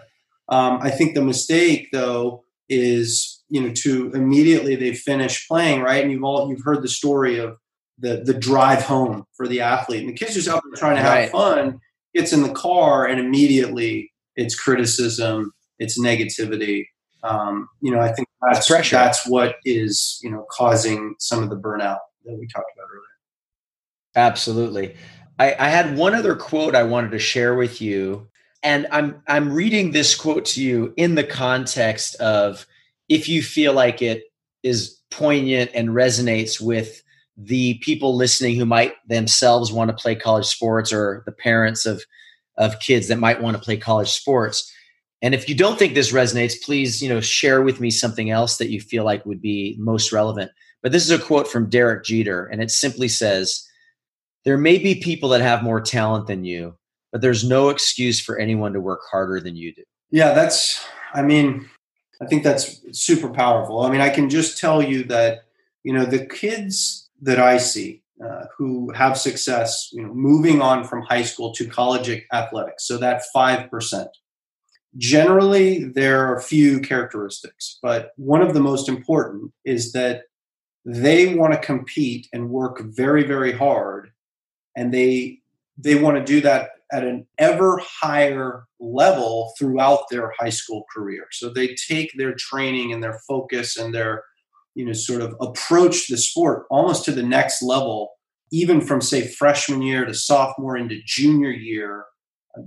Um, 0.48 0.78
I 0.80 0.92
think 0.92 1.16
the 1.16 1.24
mistake 1.24 1.90
though 1.92 2.44
is 2.70 3.44
you 3.50 3.60
know 3.60 3.74
to 3.74 4.12
immediately 4.14 4.76
they 4.76 4.94
finish 4.94 5.48
playing 5.48 5.82
right, 5.82 6.04
and 6.04 6.12
you've 6.12 6.24
all 6.24 6.48
you've 6.50 6.64
heard 6.64 6.84
the 6.84 6.88
story 6.88 7.40
of 7.40 7.58
the 7.98 8.22
the 8.24 8.34
drive 8.34 8.84
home 8.84 9.26
for 9.36 9.48
the 9.48 9.60
athlete, 9.60 10.02
and 10.02 10.10
the 10.10 10.14
kid's 10.14 10.36
just 10.36 10.48
out 10.48 10.62
there 10.64 10.78
trying 10.78 10.98
to 10.98 11.02
have 11.02 11.14
right. 11.14 11.32
fun, 11.32 11.80
gets 12.14 12.32
in 12.32 12.44
the 12.44 12.54
car, 12.54 13.08
and 13.08 13.20
immediately 13.20 14.12
it's 14.36 14.56
criticism, 14.56 15.52
it's 15.80 16.00
negativity. 16.00 16.86
Um, 17.24 17.68
you 17.82 17.92
know, 17.92 18.02
I 18.02 18.12
think 18.14 18.28
that's 18.42 18.68
pressure. 18.68 18.98
That's 18.98 19.28
what 19.28 19.56
is 19.66 20.20
you 20.22 20.30
know 20.30 20.46
causing 20.52 21.16
some 21.18 21.42
of 21.42 21.50
the 21.50 21.58
burnout 21.58 21.98
that 22.26 22.38
we 22.38 22.48
talked 22.54 22.72
about 22.78 22.88
earlier. 22.92 24.28
Absolutely. 24.28 24.96
I, 25.40 25.56
I 25.58 25.70
had 25.70 25.98
one 25.98 26.14
other 26.14 26.36
quote 26.36 26.76
I 26.76 26.84
wanted 26.84 27.10
to 27.12 27.20
share 27.20 27.56
with 27.56 27.82
you, 27.82 28.30
and 28.64 28.88
I'm 28.92 29.22
I'm 29.28 29.54
reading 29.54 29.92
this 29.92 30.16
quote 30.16 30.46
to 30.46 30.64
you 30.64 30.94
in 30.98 31.16
the 31.16 31.24
context 31.24 32.16
of 32.16 32.66
if 33.10 33.28
you 33.28 33.44
feel 33.44 33.74
like 33.74 34.02
it 34.02 34.24
is 34.64 35.00
poignant 35.12 35.72
and 35.76 35.90
resonates 35.90 36.60
with 36.60 37.04
the 37.36 37.76
people 37.80 38.16
listening 38.16 38.56
who 38.56 38.66
might 38.66 38.94
themselves 39.08 39.72
want 39.72 39.90
to 39.90 40.02
play 40.02 40.16
college 40.16 40.46
sports 40.46 40.94
or 40.94 41.24
the 41.26 41.32
parents 41.32 41.86
of 41.86 42.04
of 42.58 42.80
kids 42.80 43.08
that 43.08 43.20
might 43.20 43.42
want 43.42 43.58
to 43.58 43.64
play 43.64 43.78
college 43.78 44.12
sports. 44.12 44.72
And 45.22 45.34
if 45.34 45.48
you 45.48 45.56
don't 45.56 45.80
think 45.80 45.96
this 45.96 46.12
resonates, 46.12 46.62
please, 46.62 47.02
you 47.02 47.10
know, 47.10 47.22
share 47.22 47.62
with 47.62 47.80
me 47.80 47.90
something 47.90 48.30
else 48.30 48.58
that 48.58 48.70
you 48.70 48.82
feel 48.82 49.06
like 49.06 49.26
would 49.26 49.42
be 49.42 49.76
most 49.80 50.12
relevant. 50.12 50.52
But 50.82 50.92
this 50.92 51.04
is 51.04 51.12
a 51.12 51.18
quote 51.18 51.48
from 51.48 51.70
Derek 51.70 52.04
Jeter, 52.04 52.46
and 52.46 52.62
it 52.62 52.70
simply 52.70 53.08
says, 53.08 53.66
There 54.44 54.58
may 54.58 54.78
be 54.78 54.96
people 54.96 55.30
that 55.30 55.42
have 55.42 55.64
more 55.64 55.80
talent 55.80 56.28
than 56.28 56.44
you, 56.44 56.78
but 57.14 57.22
there's 57.22 57.48
no 57.48 57.70
excuse 57.70 58.20
for 58.20 58.38
anyone 58.38 58.74
to 58.74 58.82
work 58.82 59.02
harder 59.10 59.40
than 59.40 59.56
you 59.56 59.74
do. 59.74 59.84
Yeah, 60.12 60.34
that's, 60.34 60.84
I 61.14 61.22
mean, 61.22 61.70
I 62.22 62.26
think 62.26 62.44
that's 62.44 62.82
super 62.92 63.30
powerful. 63.30 63.82
I 63.82 63.92
mean, 63.92 64.02
I 64.02 64.10
can 64.10 64.30
just 64.30 64.60
tell 64.60 64.82
you 64.82 65.06
that, 65.06 65.44
you 65.84 65.94
know, 65.94 66.06
the 66.06 66.26
kids 66.26 67.10
that 67.22 67.40
I 67.40 67.60
see, 67.60 68.02
uh, 68.24 68.46
who 68.58 68.92
have 68.92 69.18
success, 69.18 69.90
you 69.94 70.02
know, 70.02 70.14
moving 70.14 70.62
on 70.62 70.84
from 70.84 71.04
high 71.04 71.24
school 71.24 71.54
to 71.54 71.68
college 71.68 72.10
athletics. 72.32 72.88
So 72.88 72.98
that 72.98 73.24
five 73.34 73.70
percent. 73.70 74.10
Generally, 74.98 75.86
there 75.86 76.26
are 76.26 76.36
a 76.36 76.42
few 76.42 76.80
characteristics, 76.80 77.80
but 77.82 78.12
one 78.16 78.42
of 78.42 78.54
the 78.54 78.60
most 78.60 78.88
important 78.88 79.52
is 79.66 79.92
that 79.94 80.24
they 80.86 81.36
want 81.36 81.54
to 81.54 81.60
compete 81.60 82.28
and 82.34 82.50
work 82.50 82.82
very, 82.82 83.24
very 83.24 83.52
hard, 83.52 84.12
and 84.76 84.94
they 84.94 85.40
they 85.78 85.96
want 85.96 86.18
to 86.18 86.24
do 86.24 86.42
that 86.42 86.70
at 86.92 87.04
an 87.04 87.26
ever 87.40 87.82
higher 87.84 88.66
level 88.80 89.54
throughout 89.58 90.10
their 90.10 90.32
high 90.40 90.50
school 90.50 90.86
career. 90.96 91.26
So 91.32 91.50
they 91.50 91.76
take 91.88 92.12
their 92.16 92.36
training 92.36 92.94
and 92.94 93.04
their 93.04 93.20
focus 93.28 93.78
and 93.78 93.94
their 93.94 94.24
you 94.76 94.86
know 94.86 94.94
sort 94.94 95.22
of 95.22 95.36
approach 95.42 96.08
the 96.08 96.18
sport 96.18 96.66
almost 96.70 97.06
to 97.06 97.12
the 97.12 97.24
next 97.24 97.62
level 97.62 98.12
even 98.52 98.82
from 98.82 99.02
say 99.02 99.28
freshman 99.28 99.82
year 99.82 100.06
to 100.06 100.14
sophomore 100.14 100.78
into 100.78 101.00
junior 101.06 101.52
year 101.52 102.06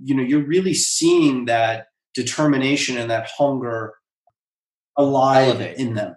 you 0.02 0.14
know 0.14 0.22
you're 0.22 0.46
really 0.46 0.74
seeing 0.74 1.46
that 1.46 1.86
determination 2.14 2.96
and 2.96 3.10
that 3.10 3.28
hunger 3.36 3.94
alive 4.96 5.48
Elevate. 5.48 5.78
in 5.78 5.94
them 5.94 6.16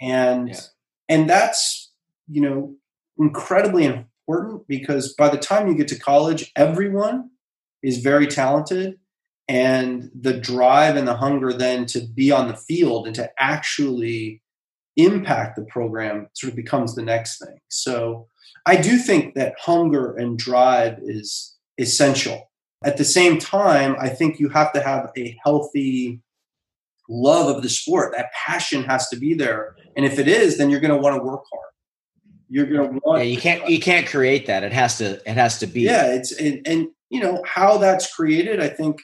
and 0.00 0.48
yeah. 0.48 0.60
and 1.08 1.30
that's 1.30 1.92
you 2.28 2.40
know 2.40 2.74
incredibly 3.18 4.04
important 4.30 4.66
because 4.68 5.14
by 5.14 5.28
the 5.28 5.38
time 5.38 5.68
you 5.68 5.74
get 5.74 5.88
to 5.88 5.98
college 5.98 6.52
everyone 6.56 7.30
is 7.82 7.98
very 7.98 8.26
talented 8.26 8.98
and 9.48 10.10
the 10.18 10.32
drive 10.32 10.96
and 10.96 11.08
the 11.08 11.16
hunger 11.16 11.52
then 11.52 11.86
to 11.86 12.00
be 12.00 12.30
on 12.30 12.48
the 12.48 12.56
field 12.56 13.06
and 13.06 13.16
to 13.16 13.28
actually 13.38 14.40
impact 14.96 15.56
the 15.56 15.64
program 15.64 16.28
sort 16.34 16.50
of 16.50 16.56
becomes 16.56 16.94
the 16.94 17.02
next 17.02 17.38
thing. 17.38 17.58
So 17.68 18.28
I 18.66 18.76
do 18.76 18.98
think 18.98 19.34
that 19.34 19.54
hunger 19.58 20.14
and 20.16 20.38
drive 20.38 20.98
is 21.02 21.56
essential. 21.78 22.50
At 22.84 22.96
the 22.96 23.04
same 23.04 23.38
time, 23.38 23.96
I 24.00 24.08
think 24.08 24.38
you 24.38 24.48
have 24.50 24.72
to 24.74 24.82
have 24.82 25.10
a 25.16 25.36
healthy 25.42 26.20
love 27.08 27.54
of 27.54 27.62
the 27.62 27.68
sport. 27.68 28.14
That 28.16 28.30
passion 28.32 28.84
has 28.84 29.08
to 29.08 29.16
be 29.16 29.34
there. 29.34 29.74
And 29.96 30.06
if 30.06 30.18
it 30.18 30.28
is, 30.28 30.58
then 30.58 30.70
you're 30.70 30.80
going 30.80 30.94
to 30.94 31.00
want 31.00 31.16
to 31.16 31.22
work 31.22 31.42
hard. 31.52 31.70
You're 32.50 32.66
going 32.66 32.94
to 32.94 33.00
want. 33.04 33.20
Yeah, 33.20 33.30
you 33.30 33.38
can't. 33.38 33.68
You 33.68 33.80
can't 33.80 34.06
create 34.06 34.46
that. 34.46 34.64
It 34.64 34.72
has 34.72 34.98
to. 34.98 35.20
It 35.28 35.34
has 35.34 35.58
to 35.60 35.66
be. 35.66 35.82
Yeah, 35.82 36.06
it's 36.06 36.32
and, 36.32 36.60
and 36.66 36.88
you 37.08 37.20
know 37.20 37.42
how 37.46 37.78
that's 37.78 38.12
created. 38.14 38.60
I 38.60 38.68
think 38.68 39.00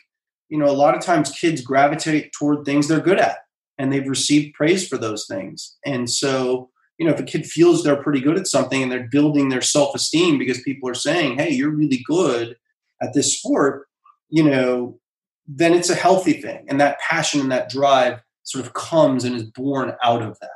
you 0.49 0.59
know 0.59 0.67
a 0.67 0.75
lot 0.75 0.97
of 0.97 1.01
times 1.01 1.31
kids 1.31 1.61
gravitate 1.61 2.33
toward 2.33 2.65
things 2.65 2.89
they're 2.89 3.01
good 3.01 3.21
at 3.21 3.39
and 3.79 3.93
they've 3.93 4.09
received 4.09 4.55
praise 4.55 4.89
for 4.89 4.99
those 4.99 5.27
things. 5.27 5.77
And 5.85 6.09
so, 6.09 6.71
you 6.99 7.07
know, 7.07 7.13
if 7.13 7.21
a 7.21 7.25
kid 7.25 7.47
feels 7.47 7.83
they're 7.83 8.03
pretty 8.03 8.21
good 8.21 8.39
at 8.39 8.47
something 8.47 8.83
and 8.83 8.91
they're 8.91 9.09
building 9.11 9.49
their 9.49 9.61
self 9.61 9.95
esteem 9.95 10.39
because 10.39 10.61
people 10.63 10.89
are 10.89 10.95
saying, 10.95 11.39
hey, 11.39 11.51
you're 11.51 11.71
really 11.71 12.03
good 12.07 12.57
at 13.03 13.13
this 13.13 13.39
sport, 13.39 13.87
you 14.31 14.43
know, 14.43 14.99
then 15.47 15.75
it's 15.75 15.91
a 15.91 15.95
healthy 15.95 16.41
thing. 16.41 16.65
And 16.69 16.81
that 16.81 16.99
passion 17.01 17.41
and 17.41 17.53
that 17.53 17.69
drive 17.69 18.21
sort 18.45 18.65
of 18.65 18.73
comes 18.73 19.25
and 19.25 19.37
is 19.37 19.45
born 19.45 19.93
out 20.03 20.23
of 20.23 20.39
that. 20.41 20.51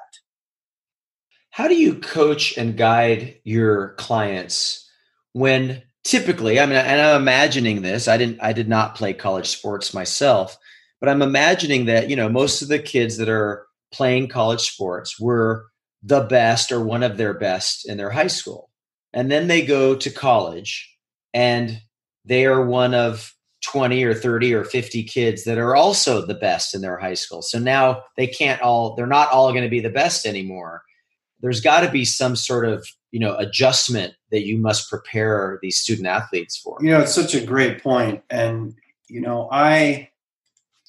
How 1.60 1.68
do 1.68 1.74
you 1.74 1.96
coach 1.96 2.56
and 2.56 2.74
guide 2.74 3.36
your 3.44 3.88
clients 3.96 4.90
when 5.34 5.82
typically, 6.04 6.58
I 6.58 6.64
mean, 6.64 6.76
and 6.76 7.02
I'm 7.02 7.20
imagining 7.20 7.82
this. 7.82 8.08
I 8.08 8.16
didn't, 8.16 8.40
I 8.40 8.54
did 8.54 8.66
not 8.66 8.94
play 8.94 9.12
college 9.12 9.46
sports 9.46 9.92
myself, 9.92 10.56
but 11.00 11.10
I'm 11.10 11.20
imagining 11.20 11.84
that 11.84 12.08
you 12.08 12.16
know 12.16 12.30
most 12.30 12.62
of 12.62 12.68
the 12.68 12.78
kids 12.78 13.18
that 13.18 13.28
are 13.28 13.66
playing 13.92 14.28
college 14.28 14.70
sports 14.70 15.20
were 15.20 15.66
the 16.02 16.22
best 16.22 16.72
or 16.72 16.82
one 16.82 17.02
of 17.02 17.18
their 17.18 17.34
best 17.34 17.86
in 17.86 17.98
their 17.98 18.08
high 18.08 18.28
school, 18.28 18.70
and 19.12 19.30
then 19.30 19.46
they 19.46 19.60
go 19.60 19.94
to 19.94 20.08
college, 20.08 20.96
and 21.34 21.78
they 22.24 22.46
are 22.46 22.64
one 22.64 22.94
of 22.94 23.34
20 23.64 24.02
or 24.04 24.14
30 24.14 24.54
or 24.54 24.64
50 24.64 25.02
kids 25.02 25.44
that 25.44 25.58
are 25.58 25.76
also 25.76 26.24
the 26.24 26.32
best 26.32 26.74
in 26.74 26.80
their 26.80 26.96
high 26.96 27.12
school. 27.12 27.42
So 27.42 27.58
now 27.58 28.04
they 28.16 28.26
can't 28.26 28.62
all, 28.62 28.94
they're 28.96 29.06
not 29.06 29.30
all 29.30 29.50
going 29.52 29.64
to 29.64 29.68
be 29.68 29.80
the 29.80 29.90
best 29.90 30.24
anymore. 30.24 30.84
There's 31.42 31.60
got 31.60 31.80
to 31.80 31.90
be 31.90 32.04
some 32.04 32.36
sort 32.36 32.66
of, 32.66 32.86
you 33.10 33.20
know, 33.20 33.36
adjustment 33.36 34.14
that 34.30 34.46
you 34.46 34.58
must 34.58 34.90
prepare 34.90 35.58
these 35.62 35.78
student 35.78 36.06
athletes 36.06 36.56
for. 36.56 36.78
You 36.80 36.90
know, 36.90 37.00
it's 37.00 37.14
such 37.14 37.34
a 37.34 37.44
great 37.44 37.82
point. 37.82 38.22
And, 38.30 38.74
you 39.08 39.20
know, 39.20 39.48
I, 39.50 40.10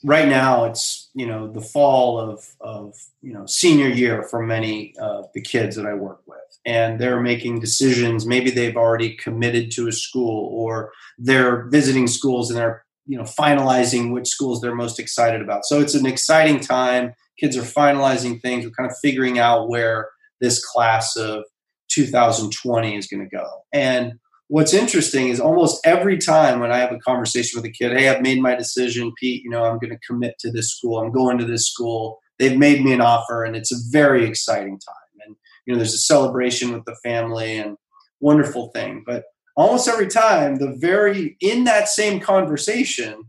right 0.03 0.27
now 0.27 0.65
it's, 0.65 1.09
you 1.13 1.25
know, 1.25 1.51
the 1.51 1.61
fall 1.61 2.19
of, 2.19 2.47
of, 2.59 2.95
you 3.21 3.33
know, 3.33 3.45
senior 3.45 3.87
year 3.87 4.23
for 4.23 4.43
many 4.43 4.95
of 4.99 5.27
the 5.33 5.41
kids 5.41 5.75
that 5.75 5.85
I 5.85 5.93
work 5.93 6.21
with 6.27 6.39
and 6.65 6.99
they're 6.99 7.21
making 7.21 7.59
decisions. 7.59 8.25
Maybe 8.25 8.51
they've 8.51 8.77
already 8.77 9.15
committed 9.15 9.71
to 9.71 9.87
a 9.87 9.91
school 9.91 10.49
or 10.53 10.91
they're 11.17 11.63
visiting 11.69 12.07
schools 12.07 12.49
and 12.49 12.59
they're 12.59 12.85
you 13.07 13.17
know 13.17 13.23
finalizing 13.23 14.13
which 14.13 14.27
schools 14.27 14.61
they're 14.61 14.75
most 14.75 14.99
excited 14.99 15.41
about. 15.41 15.65
So 15.65 15.79
it's 15.79 15.95
an 15.95 16.05
exciting 16.05 16.59
time. 16.59 17.13
Kids 17.39 17.57
are 17.57 17.61
finalizing 17.61 18.41
things. 18.41 18.65
We're 18.65 18.71
kind 18.71 18.89
of 18.89 18.97
figuring 19.01 19.39
out 19.39 19.69
where 19.69 20.09
this 20.41 20.63
class 20.63 21.15
of 21.15 21.43
2020 21.91 22.97
is 22.97 23.07
going 23.07 23.23
to 23.23 23.35
go. 23.35 23.47
And 23.71 24.13
what's 24.47 24.73
interesting 24.73 25.29
is 25.29 25.39
almost 25.39 25.79
every 25.85 26.17
time 26.17 26.59
when 26.59 26.71
I 26.71 26.79
have 26.79 26.91
a 26.91 26.99
conversation 26.99 27.57
with 27.57 27.69
a 27.69 27.71
kid, 27.71 27.97
hey, 27.97 28.09
I've 28.09 28.21
made 28.21 28.41
my 28.41 28.55
decision, 28.55 29.13
Pete, 29.17 29.43
you 29.43 29.49
know, 29.49 29.63
I'm 29.63 29.79
going 29.79 29.91
to 29.91 29.99
commit 30.05 30.35
to 30.39 30.51
this 30.51 30.73
school. 30.73 30.99
I'm 30.99 31.11
going 31.11 31.37
to 31.37 31.45
this 31.45 31.69
school. 31.69 32.19
They've 32.37 32.57
made 32.57 32.83
me 32.83 32.91
an 32.91 33.01
offer 33.01 33.45
and 33.45 33.55
it's 33.55 33.71
a 33.71 33.77
very 33.91 34.25
exciting 34.25 34.79
time 34.79 35.25
And, 35.25 35.35
you 35.65 35.73
know 35.73 35.77
there's 35.77 35.93
a 35.93 35.99
celebration 35.99 36.73
with 36.73 36.85
the 36.85 36.95
family 37.03 37.57
and 37.57 37.77
wonderful 38.19 38.71
thing 38.73 39.03
but 39.05 39.23
almost 39.55 39.87
every 39.87 40.07
time 40.07 40.55
the 40.55 40.75
very 40.79 41.37
in 41.39 41.63
that 41.65 41.87
same 41.87 42.19
conversation 42.19 43.23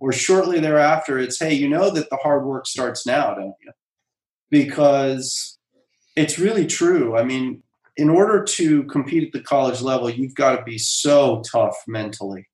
or 0.00 0.12
shortly 0.12 0.60
thereafter 0.60 1.18
it's 1.18 1.38
hey 1.38 1.52
you 1.52 1.68
know 1.68 1.90
that 1.90 2.08
the 2.10 2.16
hard 2.16 2.44
work 2.46 2.66
starts 2.66 3.06
now 3.06 3.34
don't 3.34 3.54
you 3.62 3.72
because 4.50 5.58
it's 6.16 6.38
really 6.38 6.66
true. 6.66 7.16
I 7.16 7.24
mean 7.24 7.62
in 7.96 8.10
order 8.10 8.42
to 8.42 8.82
compete 8.84 9.22
at 9.22 9.32
the 9.32 9.40
college 9.40 9.80
level 9.80 10.10
you've 10.10 10.34
got 10.34 10.56
to 10.56 10.62
be 10.64 10.78
so 10.78 11.42
tough 11.50 11.76
mentally. 11.86 12.46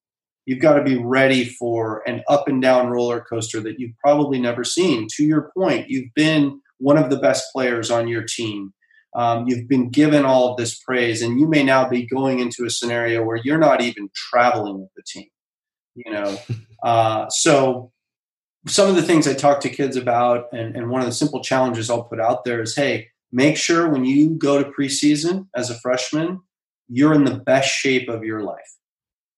You've 0.47 0.61
got 0.61 0.75
to 0.75 0.83
be 0.83 0.97
ready 0.97 1.45
for 1.45 2.03
an 2.07 2.23
up 2.29 2.49
and 2.49 2.61
down 2.61 2.89
roller 2.89 3.21
coaster 3.21 3.61
that 3.61 3.79
you've 3.79 3.97
probably 3.99 4.39
never 4.39 4.65
seen. 4.65 5.07
To 5.17 5.25
your 5.25 5.51
point 5.57 5.89
you've 5.89 6.13
been 6.15 6.61
one 6.81 6.97
of 6.97 7.11
the 7.11 7.19
best 7.19 7.45
players 7.53 7.91
on 7.91 8.09
your 8.09 8.25
team. 8.25 8.73
Um, 9.15 9.47
you've 9.49 9.69
been 9.69 9.91
given 9.91 10.25
all 10.25 10.51
of 10.51 10.57
this 10.57 10.79
praise, 10.79 11.21
and 11.23 11.39
you 11.39 11.49
may 11.49 11.63
now 11.63 11.89
be 11.89 12.07
going 12.07 12.39
into 12.41 12.65
a 12.65 12.71
scenario 12.71 13.23
where 13.23 13.41
you're 13.43 13.59
not 13.59 13.81
even 13.81 14.09
traveling 14.15 14.81
with 14.81 14.91
the 14.97 15.03
team. 15.07 15.29
You 15.95 16.13
know, 16.13 16.39
uh, 16.83 17.29
so 17.29 17.93
some 18.67 18.89
of 18.89 18.97
the 18.97 19.03
things 19.03 19.27
I 19.27 19.35
talk 19.35 19.61
to 19.61 19.69
kids 19.69 19.97
about, 19.97 20.47
and, 20.53 20.77
and 20.77 20.91
one 20.91 21.01
of 21.01 21.07
the 21.07 21.13
simple 21.13 21.43
challenges 21.43 21.91
I'll 21.91 22.05
put 22.05 22.21
out 22.21 22.45
there 22.45 22.63
is, 22.63 22.77
hey, 22.77 23.09
make 23.33 23.57
sure 23.57 23.89
when 23.89 24.05
you 24.05 24.31
go 24.31 24.63
to 24.63 24.71
preseason 24.71 25.47
as 25.55 25.71
a 25.71 25.79
freshman, 25.81 26.41
you're 26.89 27.15
in 27.15 27.25
the 27.25 27.39
best 27.39 27.71
shape 27.71 28.09
of 28.09 28.25
your 28.25 28.43
life. 28.43 28.77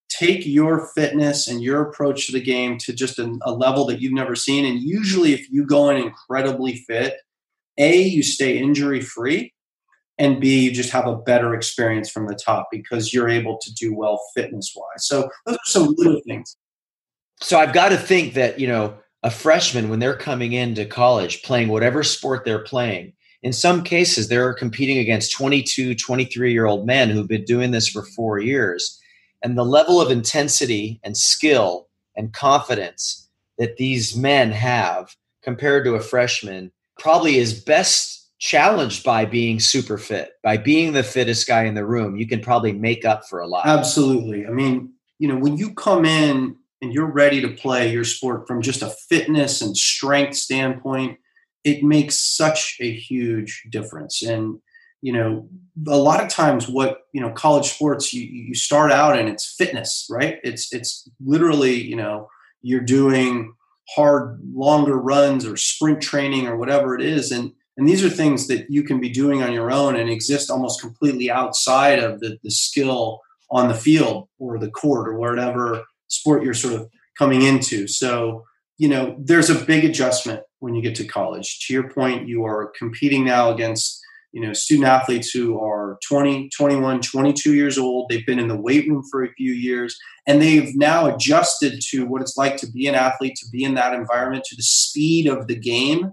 Take 0.09 0.47
your 0.47 0.88
fitness 0.95 1.49
and 1.49 1.62
your 1.62 1.82
approach 1.82 2.26
to 2.26 2.32
the 2.32 2.40
game 2.40 2.78
to 2.78 2.93
just 2.93 3.18
a, 3.18 3.34
a 3.43 3.53
level 3.53 3.86
that 3.86 4.01
you've 4.01 4.12
never 4.12 4.34
seen. 4.34 4.64
And 4.64 4.80
usually, 4.80 5.32
if 5.32 5.51
you 5.51 5.66
go 5.66 5.90
in 5.90 5.97
incredibly 5.97 6.76
fit, 6.76 7.16
a 7.78 8.03
you 8.03 8.22
stay 8.22 8.59
injury 8.59 9.01
free 9.01 9.53
and 10.18 10.40
B, 10.40 10.61
you 10.64 10.72
just 10.72 10.90
have 10.90 11.07
a 11.07 11.16
better 11.16 11.55
experience 11.55 12.11
from 12.11 12.26
the 12.26 12.34
top 12.34 12.68
because 12.70 13.12
you're 13.12 13.28
able 13.28 13.59
to 13.59 13.74
do 13.74 13.95
well 13.95 14.20
fitness 14.34 14.72
wise. 14.76 15.07
So 15.07 15.30
those 15.47 15.57
are 15.57 15.59
some 15.64 15.95
little 15.97 16.20
things. 16.26 16.57
So 17.40 17.59
I've 17.59 17.72
got 17.72 17.88
to 17.88 17.97
think 17.97 18.34
that, 18.34 18.61
you 18.61 18.68
know, 18.68 18.95
a 19.22 19.30
freshman, 19.30 19.88
when 19.88 19.99
they're 19.99 20.16
coming 20.16 20.53
into 20.53 20.84
college 20.84 21.43
playing 21.43 21.68
whatever 21.68 22.03
sport 22.03 22.45
they're 22.45 22.62
playing, 22.62 23.14
in 23.43 23.53
some 23.53 23.82
cases 23.82 24.28
they're 24.28 24.55
competing 24.55 24.99
against 24.99 25.32
22, 25.32 25.95
23 25.95 26.53
year 26.53 26.66
old 26.66 26.86
men 26.86 27.11
who've 27.11 27.28
been 27.28 27.45
doing 27.45 27.70
this 27.70 27.88
for 27.88 28.03
four 28.03 28.38
years. 28.38 28.99
And 29.43 29.59
the 29.59 29.64
level 29.64 30.01
of 30.01 30.11
intensity 30.11 31.01
and 31.03 31.16
skill 31.16 31.88
and 32.16 32.32
confidence 32.32 33.28
that 33.59 33.76
these 33.76 34.16
men 34.16 34.53
have 34.53 35.14
compared 35.43 35.84
to 35.84 35.95
a 35.95 36.01
freshman 36.01 36.70
probably 36.99 37.38
is 37.38 37.53
best 37.64 38.30
challenged 38.38 39.05
by 39.05 39.24
being 39.24 39.61
super 39.61 39.97
fit, 39.97 40.32
by 40.43 40.57
being 40.57 40.93
the 40.93 41.03
fittest 41.03 41.47
guy 41.47 41.62
in 41.62 41.74
the 41.74 41.86
room, 41.86 42.16
you 42.16 42.26
can 42.26 42.40
probably 42.40 42.72
make 42.72 43.05
up 43.05 43.24
for 43.28 43.38
a 43.38 43.47
lot. 43.47 43.66
Absolutely. 43.66 44.47
I 44.47 44.51
mean, 44.51 44.93
you 45.20 45.28
know, 45.28 45.36
when 45.36 45.57
you 45.57 45.72
come 45.74 46.05
in 46.05 46.57
and 46.82 46.93
you're 46.93 47.11
ready 47.11 47.40
to 47.40 47.49
play 47.49 47.93
your 47.93 48.03
sport 48.03 48.49
from 48.49 48.61
just 48.61 48.82
a 48.82 48.93
fitness 49.09 49.62
and 49.62 49.76
strength 49.76 50.36
standpoint, 50.36 51.18
it 51.64 51.82
makes 51.82 52.18
such 52.18 52.76
a 52.80 52.92
huge 52.92 53.62
difference. 53.70 54.22
And, 54.22 54.58
you 55.00 55.12
know, 55.12 55.48
a 55.88 55.96
lot 55.96 56.22
of 56.22 56.28
times 56.28 56.68
what, 56.68 57.02
you 57.12 57.20
know, 57.20 57.30
college 57.30 57.72
sports 57.72 58.12
you, 58.12 58.22
you 58.22 58.54
start 58.54 58.92
out 58.92 59.18
and 59.18 59.28
it's 59.28 59.54
fitness, 59.56 60.06
right? 60.10 60.38
It's 60.42 60.72
it's 60.72 61.08
literally, 61.24 61.80
you 61.80 61.96
know, 61.96 62.28
you're 62.62 62.80
doing 62.80 63.54
hard 63.88 64.40
longer 64.54 64.96
runs 64.96 65.44
or 65.44 65.56
sprint 65.56 66.00
training 66.00 66.46
or 66.46 66.56
whatever 66.56 66.94
it 66.94 67.02
is 67.02 67.32
and 67.32 67.52
and 67.76 67.88
these 67.88 68.04
are 68.04 68.10
things 68.10 68.48
that 68.48 68.66
you 68.68 68.82
can 68.82 69.00
be 69.00 69.08
doing 69.08 69.42
on 69.42 69.52
your 69.52 69.70
own 69.70 69.96
and 69.96 70.10
exist 70.10 70.50
almost 70.50 70.80
completely 70.80 71.30
outside 71.30 71.98
of 71.98 72.20
the, 72.20 72.38
the 72.42 72.50
skill 72.50 73.20
on 73.50 73.68
the 73.68 73.74
field 73.74 74.28
or 74.38 74.58
the 74.58 74.70
court 74.70 75.08
or 75.08 75.18
whatever 75.18 75.82
sport 76.08 76.42
you're 76.42 76.54
sort 76.54 76.74
of 76.74 76.88
coming 77.18 77.42
into. 77.42 77.86
So, 77.88 78.44
you 78.76 78.88
know, 78.88 79.16
there's 79.18 79.48
a 79.48 79.64
big 79.64 79.84
adjustment 79.84 80.42
when 80.62 80.76
you 80.76 80.80
get 80.80 80.94
to 80.94 81.04
college. 81.04 81.66
To 81.66 81.74
your 81.74 81.90
point, 81.90 82.28
you 82.28 82.44
are 82.44 82.72
competing 82.78 83.24
now 83.24 83.50
against, 83.50 84.00
you 84.30 84.40
know, 84.40 84.52
student 84.52 84.86
athletes 84.86 85.30
who 85.30 85.60
are 85.60 85.98
20, 86.06 86.50
21, 86.50 87.00
22 87.00 87.54
years 87.54 87.76
old. 87.76 88.08
They've 88.08 88.24
been 88.24 88.38
in 88.38 88.46
the 88.46 88.56
weight 88.56 88.88
room 88.88 89.02
for 89.10 89.24
a 89.24 89.32
few 89.32 89.52
years 89.52 89.98
and 90.28 90.40
they've 90.40 90.70
now 90.76 91.12
adjusted 91.12 91.80
to 91.90 92.06
what 92.06 92.22
it's 92.22 92.36
like 92.36 92.56
to 92.58 92.70
be 92.70 92.86
an 92.86 92.94
athlete, 92.94 93.34
to 93.42 93.50
be 93.50 93.64
in 93.64 93.74
that 93.74 93.92
environment, 93.92 94.44
to 94.44 94.56
the 94.56 94.62
speed 94.62 95.26
of 95.26 95.48
the 95.48 95.56
game 95.56 96.12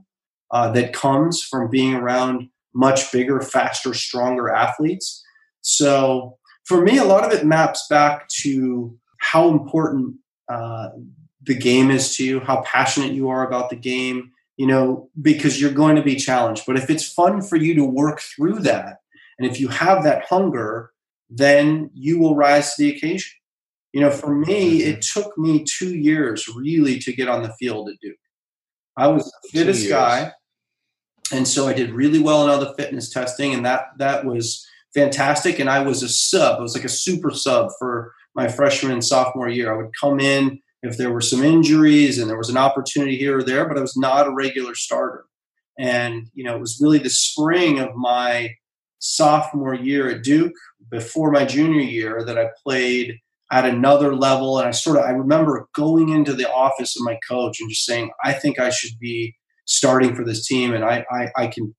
uh, 0.49 0.71
that 0.71 0.93
comes 0.93 1.43
from 1.43 1.69
being 1.69 1.93
around 1.93 2.49
much 2.73 3.11
bigger, 3.11 3.41
faster, 3.41 3.93
stronger 3.93 4.49
athletes. 4.49 5.23
So 5.61 6.39
for 6.65 6.81
me, 6.81 6.97
a 6.97 7.03
lot 7.03 7.23
of 7.23 7.31
it 7.31 7.45
maps 7.45 7.85
back 7.87 8.27
to 8.41 8.97
how 9.19 9.49
important 9.49 10.15
uh, 10.51 10.89
the 11.43 11.55
game 11.55 11.91
is 11.91 12.15
to 12.15 12.25
you, 12.25 12.39
how 12.39 12.61
passionate 12.61 13.11
you 13.11 13.29
are 13.29 13.45
about 13.45 13.69
the 13.69 13.75
game, 13.75 14.31
you 14.60 14.68
know, 14.68 15.10
because 15.20 15.60
you're 15.60 15.72
going 15.72 15.95
to 15.95 16.03
be 16.03 16.16
challenged. 16.16 16.64
But 16.68 16.78
if 16.78 16.89
it's 16.89 17.12
fun 17.12 17.41
for 17.41 17.55
you 17.55 17.74
to 17.76 17.86
work 17.86 18.20
through 18.20 18.60
that, 18.60 18.97
and 19.39 19.49
if 19.49 19.60
you 19.60 19.70
have 19.70 20.03
that 20.03 20.26
hunger, 20.26 20.91
then 21.30 21.89
you 21.93 22.20
will 22.20 22.36
rise 22.36 22.76
to 22.76 22.84
the 22.84 22.95
occasion. 22.95 23.32
You 23.93 24.01
know, 24.01 24.12
for 24.12 24.36
me, 24.36 24.84
it 24.84 24.99
mm-hmm. 24.99 25.20
took 25.20 25.38
me 25.38 25.64
two 25.64 25.95
years 25.97 26.47
really 26.47 26.99
to 26.99 27.14
get 27.14 27.28
on 27.28 27.41
the 27.41 27.53
field 27.60 27.89
at 27.89 27.95
Duke. 28.01 28.18
I 28.97 29.07
was 29.07 29.24
the 29.24 29.49
fittest 29.51 29.89
guy 29.89 30.34
and 31.32 31.47
so 31.47 31.68
I 31.68 31.74
did 31.74 31.91
really 31.91 32.20
well 32.20 32.43
in 32.43 32.49
all 32.49 32.60
the 32.60 32.74
fitness 32.74 33.10
testing, 33.10 33.53
and 33.53 33.66
that 33.66 33.88
that 33.97 34.26
was 34.26 34.66
fantastic. 34.93 35.60
And 35.60 35.70
I 35.70 35.80
was 35.80 36.03
a 36.03 36.10
sub; 36.10 36.60
I 36.60 36.62
was 36.62 36.76
like 36.76 36.86
a 36.86 36.89
super 36.89 37.32
sub 37.32 37.70
for 37.78 38.14
my 38.36 38.47
freshman 38.47 38.91
and 38.91 39.03
sophomore 39.03 39.49
year. 39.49 39.74
I 39.74 39.78
would 39.78 39.91
come 39.99 40.20
in 40.20 40.60
if 40.82 40.97
there 40.97 41.11
were 41.11 41.21
some 41.21 41.43
injuries 41.43 42.17
and 42.17 42.30
there 42.30 42.38
was 42.38 42.49
an 42.49 42.57
opportunity 42.57 43.17
here 43.17 43.39
or 43.39 43.43
there, 43.43 43.67
but 43.67 43.77
I 43.77 43.82
was 43.82 43.97
not 43.97 44.27
a 44.27 44.34
regular 44.34 44.75
starter. 44.75 45.25
And 45.77 46.27
you 46.34 46.43
know, 46.43 46.55
it 46.55 46.61
was 46.61 46.80
really 46.82 46.99
the 46.99 47.09
spring 47.09 47.80
of 47.80 47.95
my 47.95 48.55
sophomore 48.99 49.73
year 49.73 50.09
at 50.09 50.23
Duke, 50.23 50.53
before 50.89 51.32
my 51.32 51.45
junior 51.45 51.82
year, 51.82 52.23
that 52.25 52.38
I 52.38 52.49
played 52.65 53.15
at 53.51 53.65
another 53.65 54.15
level. 54.15 54.59
And 54.59 54.67
I 54.67 54.71
sort 54.71 54.97
of 54.97 55.03
I 55.03 55.11
remember 55.11 55.67
going 55.75 56.09
into 56.09 56.34
the 56.34 56.51
office 56.51 56.95
of 56.95 57.03
my 57.03 57.17
coach 57.30 57.59
and 57.59 57.69
just 57.69 57.86
saying, 57.86 58.11
I 58.23 58.34
think 58.34 58.59
I 58.59 58.69
should 58.69 58.97
be 58.99 59.36
starting 59.65 60.15
for 60.15 60.25
this 60.25 60.45
team, 60.47 60.73
and 60.73 60.84
I 60.84 61.05
I, 61.11 61.30
I 61.38 61.47
can 61.47 61.73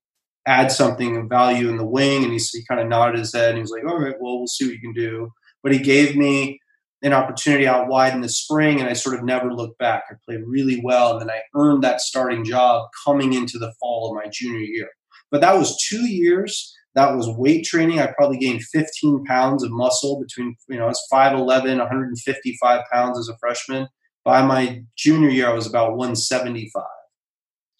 add 0.47 0.73
something 0.73 1.17
of 1.17 1.29
value 1.29 1.69
in 1.69 1.77
the 1.77 1.87
wing. 1.87 2.25
And 2.25 2.33
he, 2.33 2.39
he 2.39 2.65
kind 2.67 2.81
of 2.81 2.89
nodded 2.89 3.19
his 3.19 3.35
head 3.35 3.51
and 3.51 3.59
he 3.59 3.63
was 3.63 3.71
like, 3.71 3.85
all 3.85 3.99
right, 3.99 4.17
well, 4.21 4.39
we'll 4.39 4.47
see 4.47 4.67
what 4.67 4.75
you 4.75 4.81
can 4.81 4.93
do. 4.93 5.31
But 5.63 5.73
he 5.73 5.79
gave 5.79 6.17
me 6.17 6.59
an 7.03 7.13
opportunity 7.13 7.67
out 7.67 7.89
wide 7.89 8.13
in 8.15 8.21
the 8.21 8.29
spring, 8.29 8.81
and 8.81 8.89
I 8.89 8.93
sort 8.93 9.17
of 9.17 9.25
never 9.25 9.53
looked 9.53 9.79
back. 9.79 10.05
I 10.11 10.15
played 10.27 10.43
really 10.47 10.81
well, 10.85 11.13
and 11.13 11.21
then 11.21 11.31
I 11.31 11.41
earned 11.55 11.83
that 11.83 12.01
starting 12.01 12.45
job 12.45 12.89
coming 13.07 13.33
into 13.33 13.59
the 13.59 13.73
fall 13.81 14.11
of 14.11 14.23
my 14.23 14.31
junior 14.31 14.61
year. 14.61 14.89
But 15.31 15.41
that 15.41 15.57
was 15.57 15.81
two 15.89 16.07
years 16.07 16.75
That 16.95 17.15
was 17.15 17.29
weight 17.29 17.65
training. 17.65 18.01
I 18.01 18.09
probably 18.09 18.39
gained 18.39 18.63
15 18.65 19.25
pounds 19.25 19.63
of 19.63 19.71
muscle 19.71 20.21
between, 20.21 20.57
you 20.69 20.77
know, 20.77 20.85
I 20.85 20.89
was 20.89 21.07
5'11, 21.13 21.79
155 21.79 22.81
pounds 22.93 23.19
as 23.19 23.29
a 23.29 23.37
freshman. 23.39 23.87
By 24.25 24.43
my 24.43 24.83
junior 24.97 25.29
year, 25.29 25.49
I 25.49 25.55
was 25.55 25.67
about 25.67 25.97
175. 25.97 26.85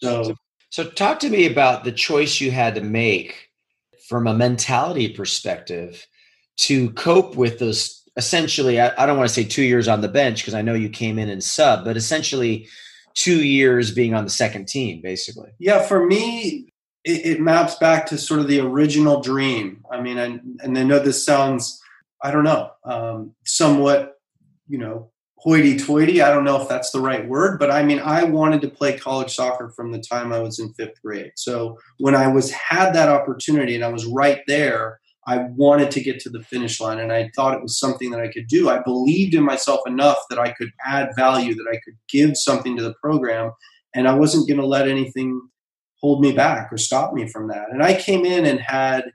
So, 0.01 0.33
so 0.69 0.89
talk 0.89 1.19
to 1.19 1.29
me 1.29 1.45
about 1.45 1.83
the 1.83 1.91
choice 1.91 2.39
you 2.39 2.51
had 2.51 2.75
to 2.75 2.81
make 2.81 3.49
from 4.07 4.27
a 4.27 4.33
mentality 4.33 5.09
perspective 5.09 6.07
to 6.57 6.91
cope 6.91 7.35
with 7.35 7.59
those 7.59 8.00
essentially 8.17 8.79
I, 8.79 8.91
I 8.97 9.05
don't 9.05 9.17
want 9.17 9.29
to 9.29 9.33
say 9.33 9.43
two 9.43 9.63
years 9.63 9.87
on 9.87 10.01
the 10.01 10.07
bench 10.07 10.41
because 10.41 10.53
I 10.53 10.61
know 10.61 10.73
you 10.73 10.89
came 10.89 11.17
in 11.17 11.29
and 11.29 11.43
sub, 11.43 11.85
but 11.85 11.97
essentially 11.97 12.67
two 13.13 13.43
years 13.43 13.91
being 13.91 14.13
on 14.13 14.23
the 14.23 14.29
second 14.29 14.67
team, 14.67 15.01
basically. 15.01 15.51
Yeah, 15.59 15.81
for 15.81 16.05
me, 16.05 16.69
it, 17.03 17.25
it 17.25 17.41
maps 17.41 17.75
back 17.75 18.05
to 18.07 18.17
sort 18.17 18.39
of 18.39 18.47
the 18.47 18.59
original 18.61 19.21
dream. 19.21 19.83
I 19.91 19.99
mean, 19.99 20.17
and, 20.17 20.59
and 20.63 20.77
I 20.77 20.83
know 20.83 20.99
this 20.99 21.25
sounds, 21.25 21.81
I 22.23 22.31
don't 22.31 22.45
know, 22.45 22.71
um, 22.85 23.33
somewhat, 23.45 24.13
you 24.69 24.77
know, 24.77 25.11
hoity-toity. 25.37 26.21
I 26.21 26.29
don't 26.29 26.43
know 26.43 26.61
if 26.61 26.69
that's 26.69 26.91
the 26.91 27.01
right 27.01 27.27
word, 27.27 27.59
but 27.59 27.71
I 27.71 27.83
mean, 27.83 27.99
I 27.99 28.23
wanted 28.23 28.61
to 28.61 28.69
play 28.69 28.97
college 28.97 29.33
soccer 29.35 29.69
from 29.69 29.91
the 29.91 29.99
time 29.99 30.31
I 30.31 30.39
was 30.39 30.59
in 30.59 30.71
fifth 30.73 31.01
grade. 31.03 31.31
So 31.35 31.79
when 31.97 32.15
I 32.15 32.27
was 32.27 32.51
had 32.51 32.93
that 32.93 33.09
opportunity 33.09 33.75
and 33.75 33.83
I 33.83 33.89
was 33.89 34.05
right 34.05 34.41
there, 34.47 35.00
I 35.27 35.37
wanted 35.55 35.91
to 35.91 36.01
get 36.01 36.19
to 36.21 36.29
the 36.29 36.41
finish 36.41 36.79
line 36.79 36.99
and 36.99 37.11
I 37.11 37.29
thought 37.35 37.53
it 37.53 37.61
was 37.61 37.79
something 37.79 38.09
that 38.11 38.21
I 38.21 38.31
could 38.31 38.47
do. 38.47 38.69
I 38.69 38.81
believed 38.81 39.35
in 39.35 39.43
myself 39.43 39.81
enough 39.85 40.17
that 40.29 40.39
I 40.39 40.51
could 40.51 40.71
add 40.85 41.09
value, 41.15 41.53
that 41.53 41.67
I 41.69 41.79
could 41.85 41.95
give 42.09 42.35
something 42.35 42.75
to 42.77 42.83
the 42.83 42.95
program, 43.01 43.51
and 43.93 44.07
I 44.07 44.15
wasn't 44.15 44.47
going 44.47 44.59
to 44.59 44.65
let 44.65 44.87
anything 44.87 45.41
hold 45.99 46.21
me 46.21 46.31
back 46.31 46.69
or 46.71 46.77
stop 46.77 47.13
me 47.13 47.27
from 47.27 47.49
that. 47.49 47.67
And 47.71 47.83
I 47.83 47.93
came 47.93 48.25
in 48.25 48.45
and 48.45 48.59
had 48.59 49.11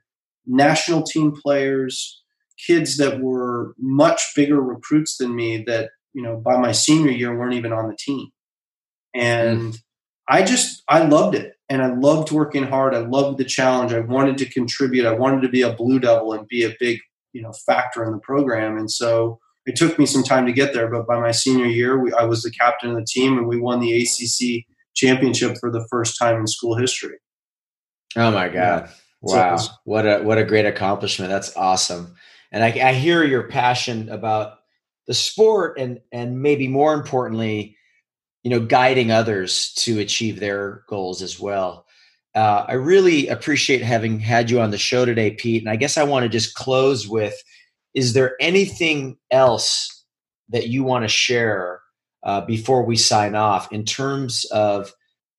national 0.47 1.03
team 1.03 1.33
players, 1.33 2.23
kids 2.65 2.97
that 2.99 3.21
were 3.21 3.75
much 3.79 4.23
bigger 4.37 4.61
recruits 4.61 5.17
than 5.17 5.35
me 5.35 5.65
that, 5.67 5.91
you 6.15 6.23
know, 6.23 6.37
by 6.37 6.57
my 6.57 6.71
senior 6.71 7.11
year 7.11 7.37
weren't 7.37 7.55
even 7.55 7.73
on 7.73 7.89
the 7.89 7.97
team. 7.99 8.29
And 9.13 9.73
mm. 9.73 9.79
I 10.29 10.43
just 10.43 10.85
I 10.89 11.05
loved 11.05 11.35
it 11.35 11.56
and 11.69 11.83
I 11.83 11.93
loved 11.95 12.31
working 12.31 12.65
hard. 12.65 12.95
I 12.95 12.99
loved 12.99 13.39
the 13.39 13.45
challenge. 13.45 13.93
I 13.93 14.01
wanted 14.01 14.39
to 14.39 14.47
contribute. 14.47 15.07
I 15.07 15.13
wanted 15.13 15.43
to 15.43 15.49
be 15.49 15.63
a 15.63 15.73
Blue 15.73 15.99
Devil 15.99 16.33
and 16.33 16.47
be 16.47 16.65
a 16.65 16.77
big, 16.79 17.01
you 17.33 17.43
know, 17.43 17.53
factor 17.53 18.05
in 18.05 18.13
the 18.13 18.19
program. 18.19 18.77
And 18.77 18.91
so 18.91 19.41
it 19.67 19.75
took 19.75 19.99
me 19.99 20.07
some 20.07 20.23
time 20.23 20.47
to 20.47 20.53
get 20.53 20.73
there. 20.73 20.89
But 20.89 21.07
by 21.07 21.19
my 21.19 21.33
senior 21.33 21.67
year, 21.67 21.99
we, 21.99 22.13
I 22.13 22.25
was 22.25 22.43
the 22.43 22.51
captain 22.51 22.91
of 22.91 22.97
the 22.97 23.05
team, 23.05 23.37
and 23.37 23.49
we 23.49 23.61
won 23.61 23.81
the 23.81 24.01
ACC 24.01 24.65
championship 24.95 25.57
for 25.59 25.71
the 25.71 25.87
first 25.91 26.19
time 26.19 26.37
in 26.37 26.47
school 26.47 26.77
history. 26.77 27.17
Oh 28.15 28.31
my 28.31 28.49
God! 28.49 28.89
Wow, 29.21 29.57
so 29.57 29.73
what 29.85 30.07
a 30.07 30.21
what 30.21 30.39
a 30.39 30.45
great 30.45 30.67
accomplishment! 30.67 31.31
That's 31.31 31.55
awesome. 31.57 32.15
And 32.53 32.63
I, 32.63 32.69
I 32.69 32.95
hear 32.95 33.25
your 33.25 33.49
passion 33.49 34.09
about 34.09 34.59
the 35.09 35.15
sport, 35.15 35.79
and 35.79 36.01
and 36.13 36.41
maybe 36.41 36.69
more 36.69 36.95
importantly, 36.95 37.77
you 38.47 38.51
know 38.51 38.61
guiding 38.61 39.11
others 39.11 39.73
to 39.73 39.99
achieve 39.99 40.39
their 40.39 40.85
goals 40.87 41.21
as 41.21 41.41
well 41.41 41.85
uh, 42.37 42.65
i 42.69 42.75
really 42.75 43.27
appreciate 43.27 43.83
having 43.83 44.21
had 44.21 44.49
you 44.49 44.61
on 44.61 44.71
the 44.71 44.79
show 44.79 45.05
today 45.05 45.33
pete 45.33 45.61
and 45.61 45.69
i 45.69 45.75
guess 45.75 45.99
i 45.99 46.05
want 46.05 46.23
to 46.23 46.29
just 46.29 46.55
close 46.55 47.09
with 47.09 47.35
is 47.93 48.13
there 48.13 48.37
anything 48.39 49.17
else 49.33 50.05
that 50.49 50.69
you 50.69 50.85
want 50.85 51.03
to 51.03 51.09
share 51.09 51.81
uh, 52.23 52.41
before 52.41 52.85
we 52.85 52.95
sign 52.95 53.35
off 53.35 53.73
in 53.73 53.85
terms 53.85 54.45
of 54.53 54.93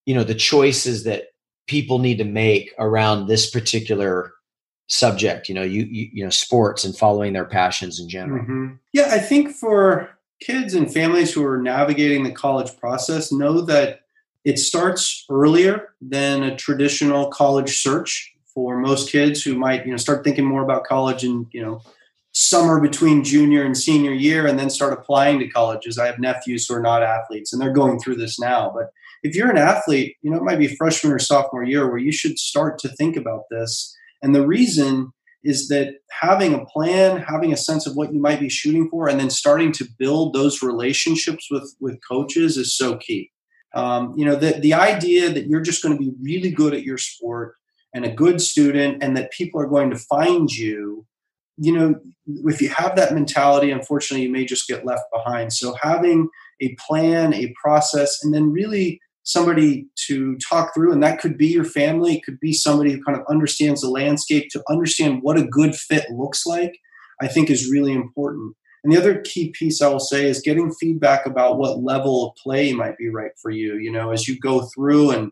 you 0.06 0.14
know 0.14 0.26
the 0.26 0.36
choices 0.36 1.06
that 1.06 1.28
people 1.66 2.00
need 2.00 2.18
to 2.18 2.26
make 2.26 2.74
around 2.78 3.28
this 3.28 3.50
particular 3.50 4.34
subject 4.88 5.48
you 5.48 5.56
know 5.56 5.64
you 5.64 5.84
you, 5.84 6.10
you 6.12 6.24
know 6.26 6.30
sports 6.30 6.84
and 6.84 6.98
following 6.98 7.32
their 7.32 7.46
passions 7.46 8.02
in 8.02 8.10
general 8.10 8.44
mm-hmm. 8.44 8.74
yeah 8.92 9.08
i 9.12 9.18
think 9.18 9.52
for 9.52 10.17
kids 10.40 10.74
and 10.74 10.92
families 10.92 11.34
who 11.34 11.46
are 11.46 11.62
navigating 11.62 12.24
the 12.24 12.32
college 12.32 12.78
process 12.78 13.32
know 13.32 13.62
that 13.62 14.02
it 14.46 14.60
starts 14.60 15.26
earlier 15.30 15.94
than 16.00 16.44
a 16.44 16.56
traditional 16.56 17.28
college 17.28 17.82
search 17.82 18.34
for 18.54 18.78
most 18.78 19.12
kids 19.12 19.44
who 19.44 19.56
might 19.56 19.86
you 19.86 19.92
know 19.92 19.98
start 19.98 20.24
thinking 20.24 20.46
more 20.46 20.64
about 20.64 20.86
college 20.86 21.24
in 21.24 21.48
you 21.52 21.62
know 21.62 21.82
summer 22.32 22.80
between 22.80 23.24
junior 23.24 23.64
and 23.64 23.76
senior 23.76 24.14
year 24.14 24.46
and 24.46 24.60
then 24.60 24.70
start 24.70 24.94
applying 24.94 25.40
to 25.40 25.48
colleges. 25.48 25.98
I 25.98 26.06
have 26.06 26.20
nephews 26.20 26.68
who 26.68 26.76
are 26.76 26.82
not 26.82 27.02
athletes 27.02 27.52
and 27.52 27.62
they're 27.62 27.74
going 27.74 28.00
through 28.00 28.18
this 28.18 28.40
now. 28.40 28.72
But 28.74 28.92
if 29.24 29.36
you're 29.36 29.50
an 29.50 29.58
athlete 29.58 30.16
you 30.22 30.32
know 30.32 30.38
it 30.38 30.44
might 30.44 30.60
be 30.60 30.76
freshman 30.76 31.14
or 31.14 31.20
sophomore 31.20 31.64
year 31.64 31.90
where 31.90 31.98
you 31.98 32.12
should 32.12 32.38
start 32.38 32.80
to 32.80 32.90
think 32.90 33.18
about 33.18 33.44
this. 33.50 33.96
And 34.22 34.34
the 34.34 34.46
reason 34.46 35.12
is 35.44 35.68
that 35.70 35.96
having 36.12 36.54
a 36.54 36.66
plan, 36.66 37.18
having 37.22 37.54
a 37.54 37.58
sense 37.58 37.88
of 37.88 37.96
what 37.96 38.14
you 38.14 38.20
might 38.20 38.40
be 38.40 38.50
shooting 38.50 38.90
for, 38.90 39.08
and 39.08 39.20
then 39.20 39.30
starting 39.30 39.72
to 39.74 39.86
build 39.98 40.34
those 40.34 40.62
relationships 40.62 41.48
with 41.50 41.76
with 41.80 42.00
coaches 42.08 42.58
is 42.58 42.76
so 42.76 42.98
key. 42.98 43.32
Um, 43.74 44.14
you 44.18 44.26
know, 44.26 44.36
the 44.36 44.54
the 44.60 44.74
idea 44.74 45.30
that 45.30 45.48
you're 45.48 45.62
just 45.62 45.84
going 45.84 45.98
to 45.98 46.04
be 46.04 46.14
really 46.22 46.52
good 46.52 46.74
at 46.74 46.84
your 46.84 46.98
sport 46.98 47.56
and 47.94 48.06
a 48.06 48.14
good 48.14 48.42
student, 48.42 49.02
and 49.04 49.16
that 49.16 49.32
people 49.32 49.62
are 49.62 49.68
going 49.68 49.90
to 49.90 49.98
find 49.98 50.52
you. 50.52 51.06
You 51.60 51.74
know, 51.76 51.96
if 52.46 52.62
you 52.62 52.70
have 52.70 52.96
that 52.96 53.14
mentality, 53.14 53.72
unfortunately, 53.72 54.26
you 54.26 54.32
may 54.32 54.46
just 54.46 54.68
get 54.68 54.86
left 54.86 55.04
behind. 55.12 55.54
So 55.54 55.76
having 55.82 56.30
a 56.62 56.76
plan, 56.88 57.34
a 57.34 57.54
process, 57.62 58.24
and 58.24 58.34
then 58.34 58.52
really 58.52 59.00
somebody 59.28 59.86
to 60.08 60.38
talk 60.38 60.74
through, 60.74 60.94
and 60.94 61.04
that 61.04 61.20
could 61.20 61.38
be 61.38 61.48
your 61.48 61.66
family, 61.66 62.16
it 62.16 62.24
could 62.24 62.40
be 62.40 62.54
somebody 62.54 62.94
who 62.94 63.04
kind 63.04 63.20
of 63.20 63.26
understands 63.30 63.82
the 63.82 63.90
landscape 63.90 64.48
to 64.50 64.64
understand 64.70 65.20
what 65.22 65.38
a 65.38 65.44
good 65.44 65.76
fit 65.76 66.10
looks 66.10 66.46
like, 66.46 66.80
I 67.22 67.28
think 67.28 67.50
is 67.50 67.70
really 67.70 67.92
important. 67.92 68.56
And 68.84 68.94
the 68.94 68.98
other 68.98 69.20
key 69.20 69.52
piece 69.52 69.82
I 69.82 69.90
will 69.90 70.00
say 70.00 70.28
is 70.28 70.40
getting 70.40 70.72
feedback 70.72 71.26
about 71.26 71.58
what 71.58 71.84
level 71.84 72.30
of 72.30 72.36
play 72.42 72.72
might 72.72 72.98
be 72.98 73.10
right 73.10 73.32
for 73.42 73.52
you. 73.52 73.76
You 73.76 73.92
know, 73.92 74.12
as 74.12 74.30
you 74.30 74.40
go 74.40 74.70
through 74.74 75.12
and 75.12 75.32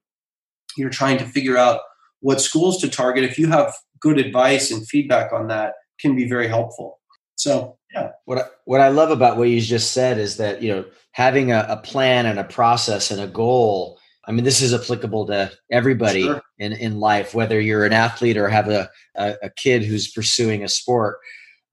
you're 0.76 0.90
trying 0.90 1.18
to 1.20 1.26
figure 1.26 1.56
out 1.56 1.80
what 2.20 2.42
schools 2.42 2.82
to 2.82 2.90
target, 2.90 3.24
if 3.24 3.40
you 3.40 3.48
have 3.48 3.74
good 4.02 4.20
advice 4.20 4.72
and 4.72 4.86
feedback 4.86 5.32
on 5.32 5.48
that, 5.48 5.76
can 6.02 6.18
be 6.18 6.28
very 6.28 6.50
helpful. 6.50 7.00
So 7.38 7.78
yeah. 7.96 8.12
What 8.26 8.38
I, 8.40 8.44
what 8.66 8.82
I 8.82 8.90
love 8.90 9.10
about 9.10 9.38
what 9.38 9.50
you 9.50 9.62
just 9.62 9.92
said 9.92 10.18
is 10.18 10.38
that 10.38 10.62
you 10.62 10.74
know 10.74 10.86
having 11.12 11.52
a, 11.52 11.66
a 11.70 11.78
plan 11.78 12.26
and 12.26 12.38
a 12.38 12.44
process 12.44 13.10
and 13.10 13.22
a 13.22 13.28
goal. 13.28 14.00
I 14.28 14.32
mean, 14.32 14.44
this 14.44 14.62
is 14.62 14.74
applicable 14.74 15.28
to 15.28 15.52
everybody 15.72 16.24
sure. 16.24 16.42
in, 16.58 16.74
in 16.74 17.00
life, 17.00 17.36
whether 17.36 17.62
you're 17.62 17.86
an 17.86 17.94
athlete 17.94 18.38
or 18.38 18.50
have 18.50 18.68
a, 18.68 18.90
a, 19.16 19.36
a 19.44 19.50
kid 19.52 19.84
who's 19.84 20.12
pursuing 20.12 20.64
a 20.64 20.68
sport. 20.68 21.20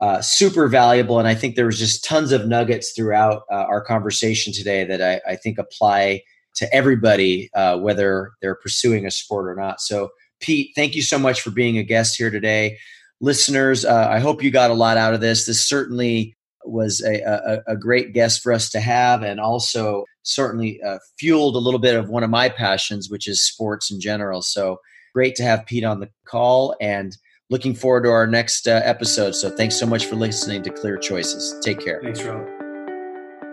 Uh, 0.03 0.21
super 0.21 0.69
valuable. 0.69 1.19
And 1.19 1.27
I 1.27 1.35
think 1.35 1.57
there 1.57 1.65
was 1.65 1.79
just 1.79 2.05
tons 2.05 2.31
of 2.31 2.47
nuggets 2.47 2.93
throughout 2.93 3.45
uh, 3.51 3.55
our 3.55 3.81
conversation 3.81 4.53
today 4.53 4.85
that 4.85 5.01
I, 5.01 5.33
I 5.33 5.37
think 5.37 5.59
apply 5.59 6.23
to 6.57 6.75
everybody, 6.75 7.51
uh, 7.55 7.79
whether 7.79 8.33
they're 8.43 8.57
pursuing 8.57 9.07
a 9.07 9.11
sport 9.11 9.49
or 9.49 9.55
not. 9.55 9.81
So, 9.81 10.11
Pete, 10.41 10.73
thank 10.75 10.95
you 10.95 11.03
so 11.03 11.19
much 11.19 11.41
for 11.41 11.51
being 11.51 11.79
a 11.79 11.83
guest 11.83 12.17
here 12.19 12.31
today 12.31 12.77
listeners, 13.23 13.87
uh, 13.87 14.09
I 14.11 14.19
hope 14.19 14.43
you 14.43 14.51
got 14.51 14.71
a 14.71 14.75
lot 14.75 14.99
out 14.99 15.15
of 15.15 15.23
this. 15.23 15.47
This 15.47 15.67
certainly 15.67 16.37
was 16.65 17.01
a, 17.01 17.23
a, 17.23 17.73
a 17.73 17.77
great 17.77 18.13
guest 18.13 18.43
for 18.43 18.53
us 18.53 18.69
to 18.71 18.81
have, 18.81 19.23
and 19.23 19.41
also 19.41 20.05
certainly 20.23 20.81
uh, 20.83 20.99
fueled 21.19 21.57
a 21.57 21.59
little 21.59 21.81
bit 21.81 21.97
of 21.97 22.11
one 22.11 22.23
of 22.23 22.31
my 22.31 22.49
passions, 22.49 23.09
which 23.09 23.27
is 23.27 23.43
sports 23.43 23.91
in 23.91 24.01
general. 24.01 24.43
So 24.43 24.79
great 25.15 25.35
to 25.37 25.43
have 25.45 25.65
Pete 25.67 25.85
on 25.85 26.01
the 26.01 26.11
call, 26.27 26.77
and 26.81 27.17
looking 27.49 27.75
forward 27.75 28.03
to 28.03 28.11
our 28.11 28.27
next 28.27 28.69
uh, 28.69 28.81
episode. 28.85 29.35
So 29.35 29.51
thanks 29.51 29.77
so 29.79 29.87
much 29.87 30.07
for 30.07 30.17
listening 30.17 30.63
to 30.65 30.71
Clear 30.71 30.99
Choices. 30.99 31.55
Take 31.63 31.81
care. 31.81 32.01
Thanks, 32.03 32.23
Rob. 32.23 32.47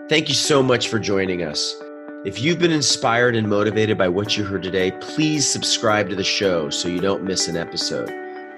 Thank 0.08 0.28
you 0.28 0.34
so 0.34 0.62
much 0.62 0.88
for 0.88 0.98
joining 0.98 1.42
us. 1.42 1.76
If 2.24 2.40
you've 2.42 2.58
been 2.58 2.72
inspired 2.72 3.36
and 3.36 3.48
motivated 3.48 3.96
by 3.96 4.08
what 4.08 4.36
you 4.36 4.44
heard 4.44 4.62
today, 4.62 4.90
please 5.00 5.48
subscribe 5.48 6.08
to 6.10 6.16
the 6.16 6.24
show 6.24 6.68
so 6.68 6.88
you 6.88 7.00
don't 7.00 7.24
miss 7.24 7.48
an 7.48 7.56
episode. 7.56 8.10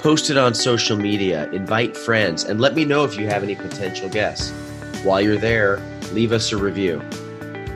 Post 0.02 0.30
it 0.30 0.36
on 0.36 0.52
social 0.52 0.96
media, 0.96 1.48
invite 1.52 1.96
friends, 1.96 2.42
and 2.42 2.60
let 2.60 2.74
me 2.74 2.84
know 2.84 3.04
if 3.04 3.16
you 3.16 3.28
have 3.28 3.44
any 3.44 3.54
potential 3.54 4.08
guests. 4.08 4.50
While 5.04 5.20
you're 5.20 5.36
there, 5.36 5.80
leave 6.10 6.32
us 6.32 6.50
a 6.50 6.56
review. 6.56 7.00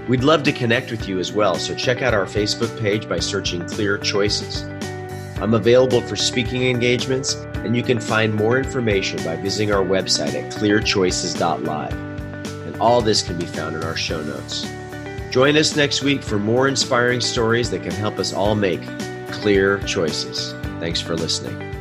We'd 0.09 0.25
love 0.25 0.43
to 0.43 0.53
connect 0.53 0.91
with 0.91 1.09
you 1.09 1.21
as 1.21 1.31
well, 1.31 1.55
so 1.55 1.73
check 1.77 2.03
out 2.03 2.15
our 2.15 2.25
Facebook 2.25 2.77
page 2.81 3.09
by 3.09 3.21
searching 3.21 3.65
Clear 3.65 3.97
Choices. 3.97 4.65
I'm 5.41 5.55
available 5.55 6.01
for 6.01 6.17
speaking 6.17 6.69
engagements, 6.69 7.35
and 7.59 7.77
you 7.77 7.85
can 7.85 8.01
find 8.01 8.35
more 8.35 8.59
information 8.59 9.23
by 9.23 9.37
visiting 9.37 9.73
our 9.73 9.85
website 9.85 10.35
at 10.35 10.53
clearchoices.live. 10.53 11.93
And 11.93 12.77
all 12.81 13.01
this 13.01 13.23
can 13.23 13.39
be 13.39 13.47
found 13.47 13.77
in 13.77 13.85
our 13.85 13.97
show 13.97 14.21
notes. 14.21 14.67
Join 15.31 15.57
us 15.57 15.77
next 15.77 16.03
week 16.03 16.25
for 16.25 16.41
more 16.41 16.67
inspiring 16.67 17.21
stories 17.21 17.71
that 17.71 17.85
can 17.85 17.93
help 17.93 18.19
us 18.19 18.33
all 18.33 18.57
make 18.57 18.83
clear 19.31 19.79
choices. 19.85 20.55
Thanks 20.81 21.01
for 21.01 21.15
listening. 21.15 21.76